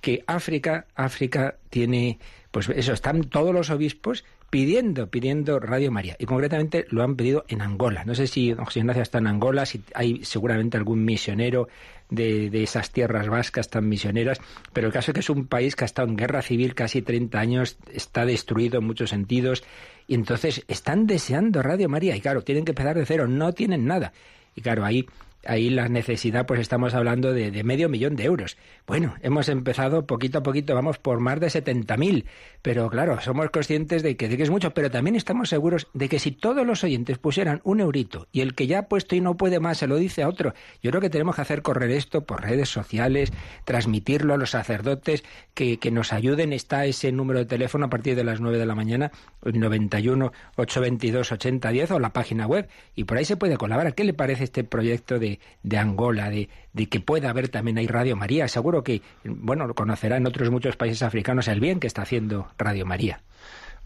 Que 0.00 0.22
África, 0.26 0.86
África 0.94 1.56
tiene, 1.70 2.18
pues 2.50 2.68
eso, 2.68 2.92
están 2.92 3.24
todos 3.24 3.54
los 3.54 3.70
obispos 3.70 4.24
pidiendo, 4.52 5.08
pidiendo 5.08 5.58
Radio 5.60 5.90
María. 5.90 6.14
Y 6.18 6.26
concretamente 6.26 6.84
lo 6.90 7.02
han 7.02 7.16
pedido 7.16 7.46
en 7.48 7.62
Angola. 7.62 8.04
No 8.04 8.14
sé 8.14 8.26
si 8.26 8.52
José 8.52 8.80
Ignacio 8.80 9.00
está 9.00 9.16
en 9.16 9.26
Angola, 9.26 9.64
si 9.64 9.82
hay 9.94 10.22
seguramente 10.26 10.76
algún 10.76 11.06
misionero 11.06 11.68
de, 12.10 12.50
de, 12.50 12.62
esas 12.62 12.90
tierras 12.90 13.28
vascas 13.28 13.70
tan 13.70 13.88
misioneras, 13.88 14.42
pero 14.74 14.88
el 14.88 14.92
caso 14.92 15.10
es 15.10 15.14
que 15.14 15.20
es 15.20 15.30
un 15.30 15.46
país 15.46 15.74
que 15.74 15.84
ha 15.84 15.86
estado 15.86 16.06
en 16.06 16.16
guerra 16.16 16.42
civil 16.42 16.74
casi 16.74 17.00
30 17.00 17.40
años, 17.40 17.78
está 17.94 18.26
destruido 18.26 18.80
en 18.80 18.84
muchos 18.84 19.08
sentidos, 19.08 19.64
y 20.06 20.16
entonces 20.16 20.66
están 20.68 21.06
deseando 21.06 21.62
Radio 21.62 21.88
María, 21.88 22.14
y 22.14 22.20
claro, 22.20 22.42
tienen 22.42 22.66
que 22.66 22.72
empezar 22.72 22.94
de 22.94 23.06
cero, 23.06 23.26
no 23.26 23.54
tienen 23.54 23.86
nada. 23.86 24.12
Y 24.54 24.60
claro, 24.60 24.84
ahí 24.84 25.06
ahí 25.46 25.70
la 25.70 25.88
necesidad, 25.88 26.46
pues 26.46 26.60
estamos 26.60 26.94
hablando 26.94 27.32
de, 27.32 27.62
medio 27.64 27.88
millón 27.88 28.16
de 28.16 28.24
euros. 28.24 28.56
Bueno, 28.86 29.14
hemos 29.22 29.48
empezado 29.48 30.06
poquito 30.06 30.38
a 30.38 30.42
poquito, 30.42 30.74
vamos 30.74 30.98
por 30.98 31.20
más 31.20 31.40
de 31.40 31.48
70.000, 31.48 32.24
pero 32.62 32.88
claro, 32.90 33.20
somos 33.20 33.50
conscientes 33.50 34.02
de 34.02 34.16
que, 34.16 34.26
es 34.26 34.50
mucho, 34.50 34.72
pero 34.72 34.90
también 34.90 35.16
estamos 35.16 35.48
seguros 35.48 35.88
de 35.94 36.08
que 36.08 36.18
si 36.18 36.32
todos 36.32 36.66
los 36.66 36.84
oyentes 36.84 37.18
pusieran 37.18 37.60
un 37.64 37.80
eurito 37.80 38.28
y 38.32 38.40
el 38.40 38.54
que 38.54 38.66
ya 38.66 38.80
ha 38.80 38.88
puesto 38.88 39.14
y 39.14 39.20
no 39.20 39.36
puede 39.36 39.60
más 39.60 39.78
se 39.78 39.86
lo 39.86 39.96
dice 39.96 40.22
a 40.22 40.28
otro, 40.28 40.54
yo 40.82 40.90
creo 40.90 41.00
que 41.00 41.10
tenemos 41.10 41.36
que 41.36 41.42
hacer 41.42 41.62
correr 41.62 41.90
esto 41.90 42.24
por 42.24 42.42
redes 42.42 42.68
sociales, 42.68 43.32
transmitirlo 43.64 44.34
a 44.34 44.36
los 44.36 44.50
sacerdotes, 44.50 45.24
que, 45.54 45.78
que 45.78 45.90
nos 45.90 46.12
ayuden. 46.12 46.52
Está 46.52 46.86
ese 46.86 47.12
número 47.12 47.40
de 47.40 47.46
teléfono 47.46 47.86
a 47.86 47.90
partir 47.90 48.16
de 48.16 48.24
las 48.24 48.40
9 48.40 48.58
de 48.58 48.66
la 48.66 48.74
mañana, 48.74 49.12
el 49.44 49.58
91 49.58 50.32
822 50.56 51.32
8010 51.32 51.90
o 51.92 51.98
la 51.98 52.12
página 52.12 52.46
web, 52.46 52.68
y 52.94 53.04
por 53.04 53.18
ahí 53.18 53.24
se 53.24 53.36
puede 53.36 53.56
colaborar. 53.56 53.94
¿Qué 53.94 54.04
le 54.04 54.14
parece 54.14 54.44
este 54.44 54.64
proyecto 54.64 55.18
de 55.18 55.31
de, 55.62 55.78
Angola, 55.78 56.30
de, 56.30 56.48
de, 56.72 56.88
que 56.88 57.00
pueda 57.00 57.30
haber 57.30 57.48
también 57.48 57.78
ahí 57.78 57.86
Radio 57.86 58.16
María. 58.16 58.48
Seguro 58.48 58.82
que, 58.82 59.02
bueno, 59.24 59.72
conocerá 59.74 60.16
en 60.16 60.26
otros 60.26 60.50
muchos 60.50 60.76
países 60.76 61.02
africanos 61.02 61.48
el 61.48 61.60
bien 61.60 61.80
que 61.80 61.86
está 61.86 62.02
haciendo 62.02 62.48
Radio 62.58 62.84
María. 62.86 63.22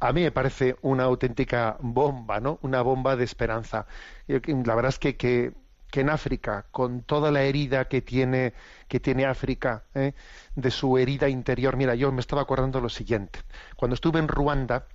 a 0.01 0.13
mí 0.13 0.23
me 0.23 0.31
parece 0.31 0.77
una 0.83 1.05
auténtica 1.05 1.77
bomba, 1.81 2.39
¿no? 2.41 2.59
Una 2.63 2.83
bomba 2.83 3.17
de 3.17 3.25
esperanza. 3.25 3.87
Que- 4.27 4.41
La 4.65 4.75
verdad 4.75 4.91
es 4.91 4.99
que, 4.99 5.17
que, 5.17 5.53
que 5.91 6.01
en 6.01 6.11
África, 6.11 6.67
con 6.71 7.03
toda 7.03 7.31
la 7.31 7.43
herida 7.43 7.87
que 7.89 8.03
tiene, 8.03 8.53
que 8.89 9.01
tiene 9.01 9.25
África, 9.25 9.85
¿eh? 9.95 10.13
de 10.55 10.71
su 10.71 10.99
herida 10.99 11.29
interior, 11.31 11.77
mira, 11.77 11.95
yo 11.95 12.13
me 12.13 12.21
estaba 12.21 12.43
acordando 12.43 12.81
lo 12.81 12.89
siguiente. 12.91 13.39
Cuando 13.77 13.95
estuve 13.95 14.19
en 14.19 14.29
Ruanda, 14.29 14.87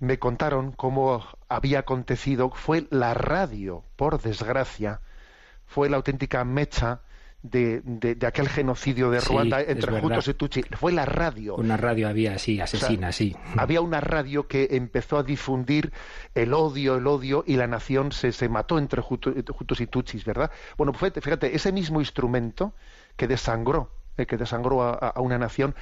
me 0.00 0.18
contaron 0.18 0.72
cómo 0.72 1.22
había 1.48 1.80
acontecido, 1.80 2.50
fue 2.54 2.86
la 2.90 3.12
radio, 3.14 3.84
por 3.96 4.20
desgracia, 4.20 5.00
fue 5.70 5.88
la 5.88 5.96
auténtica 5.96 6.44
mecha 6.44 7.00
de, 7.42 7.80
de- 7.84 8.16
de 8.16 8.26
aquel 8.26 8.48
genocidio 8.50 9.08
de 9.10 9.20
Sí, 9.22 9.28
Ruanda 9.32 9.62
entre. 9.62 9.92
Hutus 10.04 10.28
y 10.28 10.34
Tutsi. 10.34 10.62
Fue 10.78 10.92
la 10.92 11.06
radio. 11.06 11.54
Una 11.54 11.76
radio 11.78 12.08
había 12.08 12.34
así, 12.34 12.60
asesina, 12.60 13.12
sí. 13.12 13.34
Había 13.56 13.80
una 13.80 14.00
radio 14.00 14.46
que 14.46 14.68
empezó 14.72 15.16
a 15.16 15.22
difundir 15.22 15.90
el 16.34 16.52
odio, 16.52 16.96
el 16.96 17.06
odio, 17.06 17.42
y 17.46 17.56
la 17.56 17.66
nación 17.66 18.12
se, 18.12 18.32
se 18.32 18.48
mató 18.50 18.78
entre 18.78 19.00
Hutu- 19.00 19.42
Hutus 19.58 19.80
y 19.80 19.86
Tutsis, 19.86 20.24
¿verdad? 20.26 20.50
Bueno, 20.76 20.92
fíjate, 20.92 21.20
fíjate, 21.22 21.54
ese 21.56 21.72
mismo 21.72 22.00
instrumento 22.00 22.74
que 23.16 23.26
desangró, 23.26 23.90
eh, 24.18 24.26
que 24.26 24.36
desangró 24.36 24.82
a 24.82 25.18
una 25.20 25.38
nación, 25.38 25.74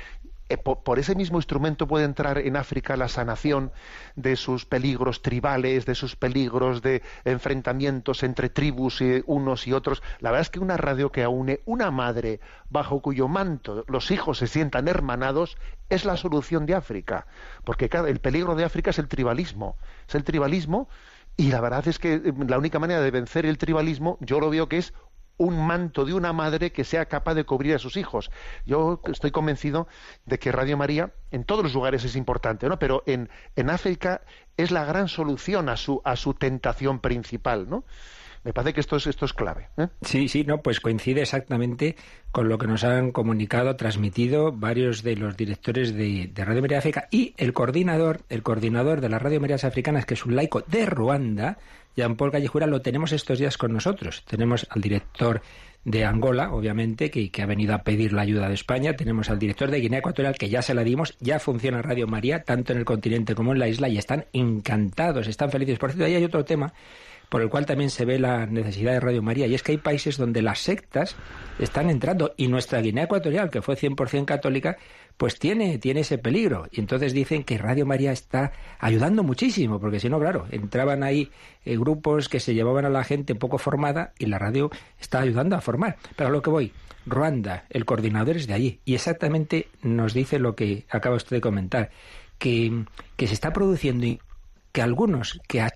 eh, 0.49 0.57
po- 0.57 0.83
por, 0.83 0.99
ese 0.99 1.15
mismo 1.15 1.39
instrumento 1.39 1.87
puede 1.87 2.05
entrar 2.05 2.39
en 2.39 2.57
África 2.57 2.97
la 2.97 3.09
sanación 3.09 3.73
de 4.17 4.37
sus 4.37 4.65
peligros 4.65 5.23
tribales, 5.23 5.87
de 5.87 5.95
sus 5.95 6.17
peligros 6.17 6.83
de 6.83 7.03
enfrentamientos 7.25 8.23
entre 8.23 8.49
tribus 8.49 9.01
y 9.01 9.23
unos 9.27 9.67
y 9.67 9.73
otros. 9.73 10.03
La 10.21 10.31
verdad 10.31 10.43
es 10.43 10.51
que 10.51 10.61
una 10.61 10.77
radio 10.77 11.11
que 11.13 11.23
aúne 11.23 11.61
una 11.65 11.91
madre 11.91 12.41
bajo 12.69 13.01
cuyo 13.01 13.29
manto 13.29 13.85
los 13.89 14.11
hijos 14.11 14.39
se 14.39 14.47
sientan 14.47 14.89
hermanados 14.89 15.57
es 15.89 16.05
la 16.05 16.17
solución 16.17 16.67
de 16.67 16.75
África. 16.75 17.27
Porque 17.65 17.91
el 18.07 18.21
peligro 18.21 18.55
de 18.55 18.65
África 18.65 18.91
es 18.91 18.99
el 18.99 19.09
tribalismo. 19.09 19.77
Es 20.09 20.15
el 20.15 20.25
tribalismo 20.25 20.89
y 21.37 21.51
la 21.51 21.61
verdad 21.61 21.87
es 21.87 21.99
que 21.99 22.15
eh, 22.15 22.35
la 22.47 22.59
única 22.59 22.79
manera 22.79 23.01
de 23.01 23.11
vencer 23.11 23.47
el 23.47 23.59
tribalismo 23.59 24.19
yo 24.21 24.41
lo 24.41 24.51
veo 24.51 24.69
que 24.69 24.79
es 24.79 24.93
un 25.39 25.67
manto 25.67 26.05
de 26.05 26.15
una 26.15 26.33
madre 26.33 26.73
que 26.73 26.85
sea 26.85 27.07
capaz 27.07 27.35
de 27.35 27.45
cubrir 27.45 27.75
a 27.75 27.79
sus 27.79 27.97
hijos. 27.97 28.31
Yo 28.67 29.01
estoy 29.11 29.31
convencido 29.31 29.89
de 30.27 30.39
que 30.39 30.53
Radio 30.53 30.77
María 30.77 31.13
en 31.31 31.45
todos 31.45 31.63
los 31.63 31.73
lugares 31.73 32.05
es 32.05 32.17
importante, 32.17 32.69
¿no? 32.69 32.79
Pero 32.79 33.03
en, 33.07 33.31
en 33.57 33.71
África 33.71 34.23
es 34.57 34.71
la 34.71 34.85
gran 34.85 35.09
solución 35.09 35.69
a 35.69 35.77
su, 35.77 36.03
a 36.05 36.17
su 36.17 36.35
tentación 36.35 37.01
principal, 37.01 37.71
¿no? 37.71 37.85
Me 38.49 38.55
parece 38.55 38.73
que 38.73 38.81
esto 38.81 38.97
es, 38.97 39.07
esto 39.07 39.27
es 39.27 39.35
clave. 39.35 39.69
¿eh? 39.77 39.89
Sí, 40.01 40.27
sí, 40.27 40.43
no, 40.43 40.63
pues 40.63 40.81
coincide 40.81 41.21
exactamente 41.21 41.97
con 42.33 42.49
lo 42.49 42.57
que 42.57 42.67
nos 42.67 42.83
han 42.83 43.13
comunicado, 43.13 43.77
transmitido 43.77 44.53
varios 44.53 45.03
de 45.03 45.17
los 45.17 45.37
directores 45.37 45.95
de, 45.95 46.33
Radio 46.35 46.63
María 46.63 46.79
África 46.79 47.09
y 47.11 47.35
el 47.37 47.53
coordinador, 47.53 48.23
el 48.31 48.43
coordinador 48.43 49.03
de 49.03 49.11
las 49.11 49.21
Radio 49.21 49.39
Marías 49.39 49.65
Africanas, 49.65 50.07
que 50.07 50.15
es 50.15 50.25
un 50.25 50.35
laico 50.35 50.63
de 50.63 50.87
Ruanda, 50.87 51.59
Jean-Paul 51.95 52.33
Callejura, 52.33 52.67
lo 52.67 52.81
tenemos 52.81 53.13
estos 53.13 53.39
días 53.39 53.59
con 53.59 53.75
nosotros. 53.75 54.25
Tenemos 54.25 54.67
al 54.71 54.81
director 54.81 55.43
de 55.85 56.07
Angola, 56.07 56.51
obviamente, 56.51 57.11
que, 57.11 57.31
que 57.31 57.43
ha 57.43 57.47
venido 57.47 57.75
a 57.75 57.83
pedir 57.83 58.15
la 58.15 58.23
ayuda 58.23 58.49
de 58.49 58.55
España. 58.55 58.97
Tenemos 58.97 59.29
al 59.29 59.39
director 59.39 59.71
de 59.71 59.81
Guinea 59.81 59.99
Ecuatorial, 59.99 60.39
que 60.39 60.49
ya 60.49 60.63
se 60.63 60.73
la 60.73 60.85
dimos. 60.85 61.19
Ya 61.21 61.39
funciona 61.39 61.83
Radio 61.83 62.07
María, 62.07 62.45
tanto 62.45 62.73
en 62.73 62.79
el 62.79 62.87
continente 62.87 63.35
como 63.35 63.53
en 63.53 63.59
la 63.59 63.69
isla, 63.69 63.91
y 63.91 63.99
están 63.99 64.25
encantados, 64.33 65.29
están 65.29 65.51
felices. 65.51 65.79
Por 65.79 65.91
cierto, 65.91 66.07
ahí 66.07 66.15
hay 66.15 66.25
otro 66.25 66.47
tema 66.47 66.73
por 67.29 67.43
el 67.43 67.51
cual 67.51 67.67
también 67.67 67.91
se 67.91 68.05
ve 68.05 68.19
la 68.19 68.47
necesidad 68.47 68.93
de 68.93 69.01
Radio 69.01 69.23
María, 69.23 69.47
y 69.47 69.55
es 69.55 69.63
que 69.63 69.73
hay 69.73 69.79
países 69.79 70.17
donde 70.17 70.43
las 70.43 70.61
sectas 70.61 71.17
están 71.59 71.91
entrando, 71.91 72.35
y 72.37 72.49
nuestra 72.49 72.81
Guinea 72.81 73.05
Ecuatorial, 73.05 73.51
que 73.51 73.63
fue 73.63 73.77
100% 73.77 74.25
católica, 74.25 74.79
pues 75.17 75.39
tiene, 75.39 75.79
tiene 75.79 76.01
ese 76.01 76.17
peligro. 76.17 76.69
Y 76.71 76.81
entonces 76.81 77.13
dicen 77.13 77.45
que 77.45 77.59
Radio 77.59 77.85
María 77.85 78.13
está 78.13 78.53
ayudando 78.79 79.23
muchísimo, 79.23 79.81
porque 79.81 80.01
si 80.01 80.09
no, 80.09 80.19
claro, 80.19 80.47
entraban 80.51 81.03
ahí 81.03 81.31
eh, 81.65 81.77
grupos 81.77 82.29
que 82.29 82.41
se 82.41 82.55
llevaban 82.55 82.85
a 82.85 82.91
la 82.91 83.05
gente 83.05 83.35
poco 83.35 83.59
formada 83.59 84.13
y 84.19 84.27
la 84.27 84.39
radio 84.39 84.71
está 85.01 85.21
ayudando 85.21 85.57
a 85.57 85.61
formar. 85.61 85.97
Pero 86.17 86.29
a 86.29 86.33
lo 86.33 86.41
que 86.41 86.51
voy, 86.51 86.73
Ruanda, 87.05 87.65
el 87.71 87.85
coordinador 87.85 88.37
es 88.37 88.47
de 88.47 88.55
allí, 88.55 88.81
y 88.85 88.95
exactamente 88.95 89.69
nos 89.83 90.15
dice 90.15 90.39
lo 90.39 90.55
que 90.55 90.87
acaba 90.89 91.17
usted 91.17 91.37
de 91.37 91.41
comentar, 91.41 91.91
que, 92.39 92.85
que 93.17 93.27
se 93.27 93.35
está 93.35 93.53
produciendo 93.53 94.07
y 94.07 94.21
que 94.73 94.83
algunos 94.83 95.41
que 95.49 95.61
a 95.61 95.71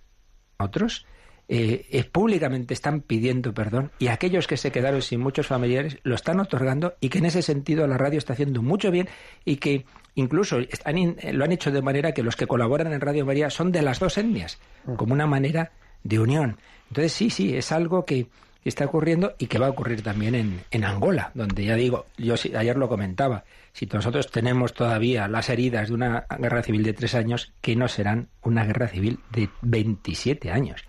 otros 0.59 1.07
eh, 1.49 2.05
públicamente 2.11 2.73
están 2.75 3.01
pidiendo 3.01 3.53
perdón 3.53 3.91
y 3.99 4.09
aquellos 4.09 4.47
que 4.47 4.57
se 4.57 4.71
quedaron 4.73 5.03
sin 5.03 5.21
muchos 5.21 5.47
familiares 5.47 5.99
lo 6.03 6.15
están 6.15 6.41
otorgando 6.41 6.95
y 7.01 7.09
que 7.09 7.19
en 7.19 7.27
ese 7.27 7.43
sentido 7.43 7.87
la 7.87 7.99
radio 7.99 8.19
está 8.19 8.33
haciendo 8.33 8.63
mucho 8.63 8.91
bien 8.91 9.09
y 9.45 9.57
que 9.57 9.85
incluso 10.15 10.59
están 10.61 10.99
in- 10.99 11.17
eh, 11.21 11.33
lo 11.33 11.45
han 11.45 11.53
hecho 11.53 11.71
de 11.71 11.83
manera 11.83 12.13
que 12.13 12.23
los 12.23 12.37
que 12.37 12.47
colaboran 12.47 12.93
en 12.93 13.01
Radio 13.01 13.27
María 13.27 13.51
son 13.51 13.73
de 13.73 13.83
las 13.83 13.99
dos 13.99 14.17
etnias, 14.19 14.59
como 14.97 15.13
una 15.15 15.27
manera 15.27 15.73
de 16.05 16.19
unión. 16.21 16.59
Entonces 16.89 17.13
sí, 17.13 17.31
sí, 17.31 17.57
es 17.57 17.73
algo 17.73 18.05
que 18.05 18.27
está 18.65 18.85
ocurriendo 18.85 19.35
y 19.39 19.47
que 19.47 19.59
va 19.59 19.67
a 19.67 19.71
ocurrir 19.71 20.03
también 20.03 20.35
en, 20.37 20.61
en 20.71 20.85
Angola, 20.85 21.33
donde 21.35 21.65
ya 21.65 21.75
digo, 21.75 22.07
yo 22.17 22.37
sí- 22.37 22.55
ayer 22.55 22.77
lo 22.77 22.89
comentaba, 22.89 23.45
si 23.73 23.87
nosotros 23.87 24.31
tenemos 24.31 24.73
todavía 24.75 25.27
las 25.29 25.49
heridas 25.49 25.89
de 25.89 25.95
una 25.95 26.27
guerra 26.39 26.63
civil 26.63 26.83
de 26.85 26.93
tres 26.93 27.15
años, 27.15 27.53
que 27.61 27.75
no 27.75 27.89
serán 27.89 28.29
una 28.43 28.65
guerra 28.65 28.87
civil 28.89 29.19
de 29.33 29.49
27 29.63 30.51
años. 30.53 30.85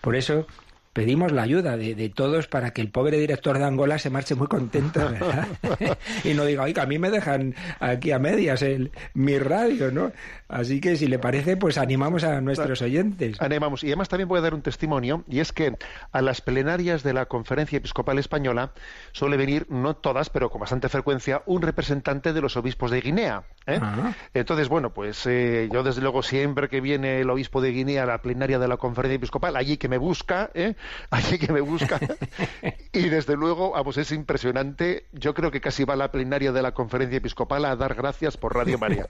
Por 0.00 0.16
eso 0.16 0.46
pedimos 0.98 1.30
la 1.30 1.42
ayuda 1.42 1.76
de, 1.76 1.94
de 1.94 2.08
todos 2.08 2.48
para 2.48 2.72
que 2.72 2.80
el 2.80 2.90
pobre 2.90 3.20
director 3.20 3.56
de 3.56 3.64
Angola 3.64 4.00
se 4.00 4.10
marche 4.10 4.34
muy 4.34 4.48
contento, 4.48 4.98
¿verdad? 4.98 5.46
y 6.24 6.34
no 6.34 6.44
diga, 6.44 6.64
oiga, 6.64 6.82
a 6.82 6.86
mí 6.86 6.98
me 6.98 7.08
dejan 7.08 7.54
aquí 7.78 8.10
a 8.10 8.18
medias 8.18 8.62
el, 8.62 8.90
mi 9.14 9.38
radio, 9.38 9.92
¿no? 9.92 10.10
Así 10.48 10.80
que 10.80 10.96
si 10.96 11.06
le 11.06 11.20
parece, 11.20 11.56
pues 11.56 11.78
animamos 11.78 12.24
a 12.24 12.40
nuestros 12.40 12.82
oyentes. 12.82 13.40
Animamos. 13.40 13.84
Y 13.84 13.88
además 13.88 14.08
también 14.08 14.28
voy 14.28 14.38
a 14.38 14.42
dar 14.42 14.54
un 14.54 14.62
testimonio, 14.62 15.22
y 15.28 15.38
es 15.38 15.52
que 15.52 15.76
a 16.10 16.20
las 16.20 16.40
plenarias 16.40 17.04
de 17.04 17.12
la 17.12 17.26
Conferencia 17.26 17.76
Episcopal 17.76 18.18
Española 18.18 18.72
suele 19.12 19.36
venir, 19.36 19.66
no 19.68 19.94
todas, 19.94 20.30
pero 20.30 20.50
con 20.50 20.62
bastante 20.62 20.88
frecuencia, 20.88 21.42
un 21.46 21.62
representante 21.62 22.32
de 22.32 22.40
los 22.40 22.56
obispos 22.56 22.90
de 22.90 23.02
Guinea. 23.02 23.44
¿eh? 23.66 23.78
Ah. 23.80 24.14
Entonces, 24.34 24.68
bueno, 24.68 24.92
pues 24.92 25.24
eh, 25.26 25.68
yo 25.70 25.84
desde 25.84 26.00
luego 26.00 26.24
siempre 26.24 26.68
que 26.68 26.80
viene 26.80 27.20
el 27.20 27.30
obispo 27.30 27.60
de 27.60 27.70
Guinea 27.70 28.02
a 28.02 28.06
la 28.06 28.22
plenaria 28.22 28.58
de 28.58 28.66
la 28.66 28.78
Conferencia 28.78 29.16
Episcopal, 29.16 29.54
allí 29.54 29.76
que 29.76 29.88
me 29.88 29.98
busca, 29.98 30.50
¿eh? 30.54 30.74
allí 31.10 31.38
que 31.38 31.52
me 31.52 31.60
busca, 31.60 31.98
y 32.92 33.08
desde 33.08 33.36
luego, 33.36 33.72
vamos, 33.72 33.96
es 33.96 34.12
impresionante. 34.12 35.06
Yo 35.12 35.34
creo 35.34 35.50
que 35.50 35.60
casi 35.60 35.84
va 35.84 35.94
a 35.94 35.96
la 35.96 36.10
plenaria 36.12 36.52
de 36.52 36.62
la 36.62 36.72
Conferencia 36.72 37.18
Episcopal 37.18 37.64
a 37.64 37.76
dar 37.76 37.94
gracias 37.94 38.36
por 38.36 38.54
Radio 38.54 38.78
María, 38.78 39.06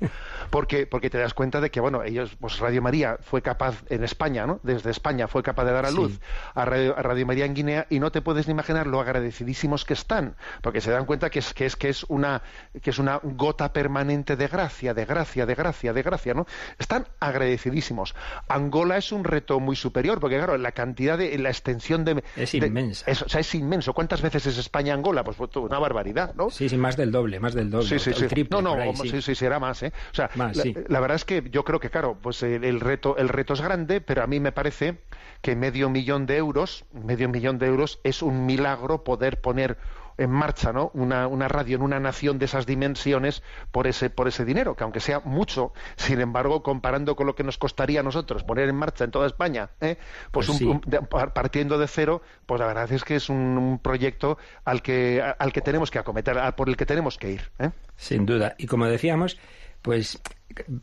porque 0.51 0.87
porque 0.87 1.11
te 1.11 1.18
das 1.18 1.35
cuenta 1.35 1.61
de 1.61 1.70
que, 1.70 1.81
bueno, 1.81 2.03
ellos, 2.03 2.37
pues 2.41 2.59
Radio 2.59 2.83
María 2.83 3.18
fue 3.20 3.43
capaz 3.43 3.83
en 3.89 4.05
España, 4.05 4.47
¿no? 4.47 4.61
Desde 4.62 4.91
España 4.91 5.29
fue 5.29 5.43
capaz 5.43 5.64
de 5.64 5.72
dar 5.72 5.87
a 5.87 5.91
Sí. 5.91 5.97
luz 5.97 6.20
a 6.55 6.64
Radio, 6.64 6.97
a 6.99 7.03
Radio 7.03 7.26
María 7.26 7.45
en 7.45 7.55
Guinea 7.55 7.87
y 7.91 7.99
no 8.01 8.11
te 8.12 8.20
puedes 8.20 8.47
ni 8.47 8.53
imaginar 8.53 8.87
lo 8.87 9.01
agradecidísimos 9.01 9.85
que 9.85 9.95
están, 9.95 10.37
porque 10.62 10.81
se 10.81 10.91
dan 10.91 11.07
cuenta 11.07 11.31
que 11.31 11.39
es 11.39 11.55
que 11.55 11.66
es 11.66 11.76
que 11.76 11.89
es 11.89 12.05
una 12.05 12.43
que 12.83 12.91
es 12.91 12.99
una 12.99 13.20
gota 13.22 13.72
permanente 13.72 14.37
de 14.37 14.49
gracia, 14.49 14.95
de 14.95 15.05
gracia, 15.05 15.47
de 15.47 15.55
gracia, 15.55 15.93
de 15.93 16.03
gracia, 16.03 16.35
¿no? 16.35 16.47
Están 16.79 17.07
agradecidísimos. 17.20 18.14
Angola 18.49 18.97
es 18.97 19.12
un 19.12 19.24
reto 19.24 19.61
muy 19.61 19.76
superior, 19.76 20.20
porque 20.20 20.37
claro, 20.37 20.57
la 20.59 20.72
cantidad 20.72 21.16
de 21.18 21.37
la 21.39 21.51
extensión 21.59 22.04
de 22.04 22.22
Es 22.36 22.52
de- 22.52 22.66
inmensa. 22.66 23.11
es- 23.11 23.22
o 23.22 23.28
sea, 23.28 23.40
es 23.40 23.54
inmenso. 23.54 23.92
¿Cuántas 23.92 24.22
veces 24.22 24.46
es 24.46 24.59
España 24.59 24.94
Angola? 24.94 25.24
Pues 25.24 25.36
pues, 25.36 25.54
una 25.56 25.78
barbaridad, 25.78 26.34
¿no? 26.34 26.50
Sí, 26.50 26.68
sí, 26.68 26.76
más 26.76 26.96
del 26.96 27.11
doble, 27.12 27.40
más 27.40 27.54
del 27.54 27.70
doble. 27.70 27.86
Sí, 27.86 27.98
sí, 27.98 28.11
el 28.11 28.16
sí. 28.16 28.26
triple, 28.28 28.62
no, 28.62 28.76
no, 28.76 28.80
ahí, 28.82 28.94
sí. 28.96 29.09
sí. 29.11 29.22
sí, 29.22 29.34
será 29.34 29.59
más, 29.59 29.82
¿eh? 29.82 29.92
O 30.12 30.14
sea, 30.14 30.30
Más, 30.36 30.56
la, 30.56 30.62
sí. 30.62 30.74
la 30.88 31.00
verdad 31.00 31.16
es 31.16 31.24
que 31.24 31.42
yo 31.50 31.64
creo 31.64 31.80
que, 31.80 31.90
claro, 31.90 32.16
pues 32.22 32.42
el, 32.42 32.64
el 32.64 32.80
reto, 32.80 33.16
el 33.18 33.28
reto 33.28 33.54
es 33.54 33.61
grande, 33.61 34.00
pero 34.00 34.22
a 34.22 34.26
mí 34.26 34.40
me 34.40 34.52
parece 34.52 34.98
que 35.42 35.56
medio 35.56 35.88
millón 35.90 36.26
de 36.26 36.36
euros, 36.36 36.84
medio 36.92 37.28
millón 37.28 37.59
de 37.59 37.66
euros 37.66 38.00
es 38.04 38.22
un 38.22 38.46
milagro 38.46 39.04
poder 39.04 39.40
poner 39.40 39.76
en 40.19 40.31
marcha, 40.31 40.73
¿no? 40.73 40.91
Una, 40.95 41.27
una 41.29 41.49
radio 41.49 41.77
en 41.77 41.83
una 41.83 41.99
nación 42.01 42.39
de 42.39 42.45
esas 42.45 42.66
dimensiones 42.66 43.43
por 43.71 43.87
ese, 43.87 44.11
por 44.11 44.29
ese 44.29 44.45
dinero, 44.45 44.75
que 44.77 44.85
aunque 44.85 45.01
sea 45.01 45.21
mucho, 45.21 45.73
sin 45.97 46.21
embargo, 46.21 46.62
comparando 46.62 47.16
con 47.16 47.27
lo 47.27 47.35
que 47.35 47.45
nos 47.45 47.57
costaría 47.57 48.01
a 48.01 48.03
nosotros 48.03 48.45
poner 48.45 48.69
en 48.69 48.75
marcha 48.77 49.05
en 49.05 49.11
toda 49.11 49.27
España, 49.27 49.71
¿eh? 49.81 49.97
pues, 50.31 50.47
Pues 50.47 50.49
un- 50.49 50.57
sí. 50.59 50.64
un- 50.66 50.81
de- 50.87 51.01
par- 51.03 51.33
partiendo 51.33 51.79
de 51.79 51.87
cero, 51.89 52.21
pues 52.47 52.61
la 52.61 52.66
verdad 52.66 52.91
es 52.93 53.05
que 53.05 53.16
es 53.16 53.29
un, 53.29 53.37
un 53.39 53.79
proyecto 53.79 54.39
al 54.64 54.83
que, 54.83 55.23
al 55.39 55.53
que 55.53 55.61
tenemos 55.61 55.91
que 55.91 55.99
acometer, 55.99 56.37
a- 56.39 56.55
por 56.57 56.69
el 56.69 56.77
que 56.77 56.85
tenemos 56.87 57.16
que 57.16 57.31
ir. 57.33 57.51
¿eh? 57.59 57.71
Sin 57.97 58.27
duda. 58.27 58.55
Y 58.59 58.66
como 58.66 58.87
decíamos, 58.87 59.39
pues 59.83 60.21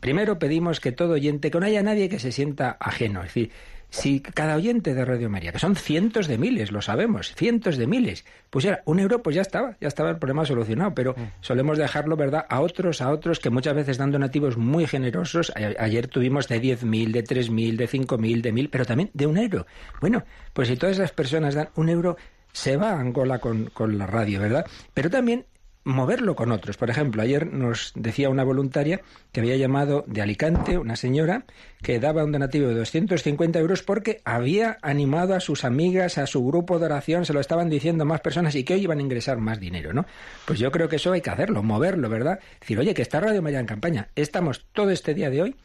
primero 0.00 0.38
pedimos 0.38 0.80
que 0.80 0.92
todo 0.92 1.12
oyente, 1.14 1.50
que 1.50 1.60
no 1.60 1.66
haya 1.66 1.82
nadie 1.82 2.08
que 2.08 2.18
se 2.18 2.32
sienta 2.32 2.76
ajeno. 2.80 3.20
Es 3.20 3.26
decir, 3.26 3.52
si 3.90 4.20
cada 4.20 4.56
oyente 4.56 4.94
de 4.94 5.04
Radio 5.04 5.30
María, 5.30 5.52
que 5.52 5.58
son 5.58 5.76
cientos 5.76 6.26
de 6.26 6.38
miles, 6.38 6.72
lo 6.72 6.82
sabemos, 6.82 7.34
cientos 7.34 7.76
de 7.76 7.86
miles, 7.86 8.24
pusiera 8.50 8.82
un 8.84 9.00
euro, 9.00 9.22
pues 9.22 9.36
ya 9.36 9.42
estaba, 9.42 9.76
ya 9.80 9.88
estaba 9.88 10.10
el 10.10 10.18
problema 10.18 10.44
solucionado. 10.44 10.94
Pero 10.94 11.14
solemos 11.40 11.78
dejarlo, 11.78 12.16
¿verdad?, 12.16 12.46
a 12.48 12.60
otros, 12.60 13.00
a 13.00 13.10
otros 13.10 13.40
que 13.40 13.50
muchas 13.50 13.74
veces 13.74 13.98
dan 13.98 14.12
donativos 14.12 14.56
muy 14.56 14.86
generosos. 14.86 15.52
Ayer 15.56 16.08
tuvimos 16.08 16.48
de 16.48 16.60
10.000, 16.60 17.12
de 17.12 17.24
3.000, 17.24 17.76
de 17.76 17.88
5.000, 17.88 18.40
de 18.42 18.52
1.000, 18.52 18.68
pero 18.70 18.84
también 18.84 19.10
de 19.14 19.26
un 19.26 19.38
euro. 19.38 19.66
Bueno, 20.00 20.24
pues 20.52 20.68
si 20.68 20.76
todas 20.76 20.96
esas 20.96 21.12
personas 21.12 21.54
dan 21.54 21.68
un 21.76 21.88
euro, 21.88 22.16
se 22.52 22.76
va 22.76 22.92
a 22.92 23.00
Angola 23.00 23.38
con, 23.38 23.66
con 23.66 23.98
la 23.98 24.06
radio, 24.06 24.40
¿verdad? 24.40 24.66
Pero 24.94 25.10
también 25.10 25.44
moverlo 25.86 26.34
con 26.34 26.50
otros. 26.50 26.76
Por 26.76 26.90
ejemplo, 26.90 27.22
ayer 27.22 27.46
nos 27.46 27.92
decía 27.94 28.28
una 28.28 28.42
voluntaria 28.42 29.02
que 29.30 29.38
había 29.38 29.56
llamado 29.56 30.04
de 30.08 30.20
Alicante, 30.20 30.78
una 30.78 30.96
señora, 30.96 31.44
que 31.80 32.00
daba 32.00 32.24
un 32.24 32.32
donativo 32.32 32.66
de 32.66 32.74
250 32.74 33.60
euros 33.60 33.84
porque 33.84 34.20
había 34.24 34.78
animado 34.82 35.36
a 35.36 35.40
sus 35.40 35.64
amigas, 35.64 36.18
a 36.18 36.26
su 36.26 36.44
grupo 36.44 36.80
de 36.80 36.86
oración, 36.86 37.24
se 37.24 37.32
lo 37.32 37.38
estaban 37.38 37.70
diciendo 37.70 38.04
más 38.04 38.20
personas 38.20 38.56
y 38.56 38.64
que 38.64 38.74
hoy 38.74 38.82
iban 38.82 38.98
a 38.98 39.02
ingresar 39.02 39.38
más 39.38 39.60
dinero, 39.60 39.92
¿no? 39.92 40.06
Pues 40.44 40.58
yo 40.58 40.72
creo 40.72 40.88
que 40.88 40.96
eso 40.96 41.12
hay 41.12 41.20
que 41.20 41.30
hacerlo, 41.30 41.62
moverlo, 41.62 42.08
¿verdad? 42.08 42.40
Decir, 42.60 42.80
oye, 42.80 42.92
que 42.92 43.02
está 43.02 43.20
Radio 43.20 43.40
María 43.40 43.60
en 43.60 43.66
campaña. 43.66 44.08
Estamos 44.16 44.66
todo 44.72 44.90
este 44.90 45.14
día 45.14 45.30
de 45.30 45.42
hoy 45.42 45.56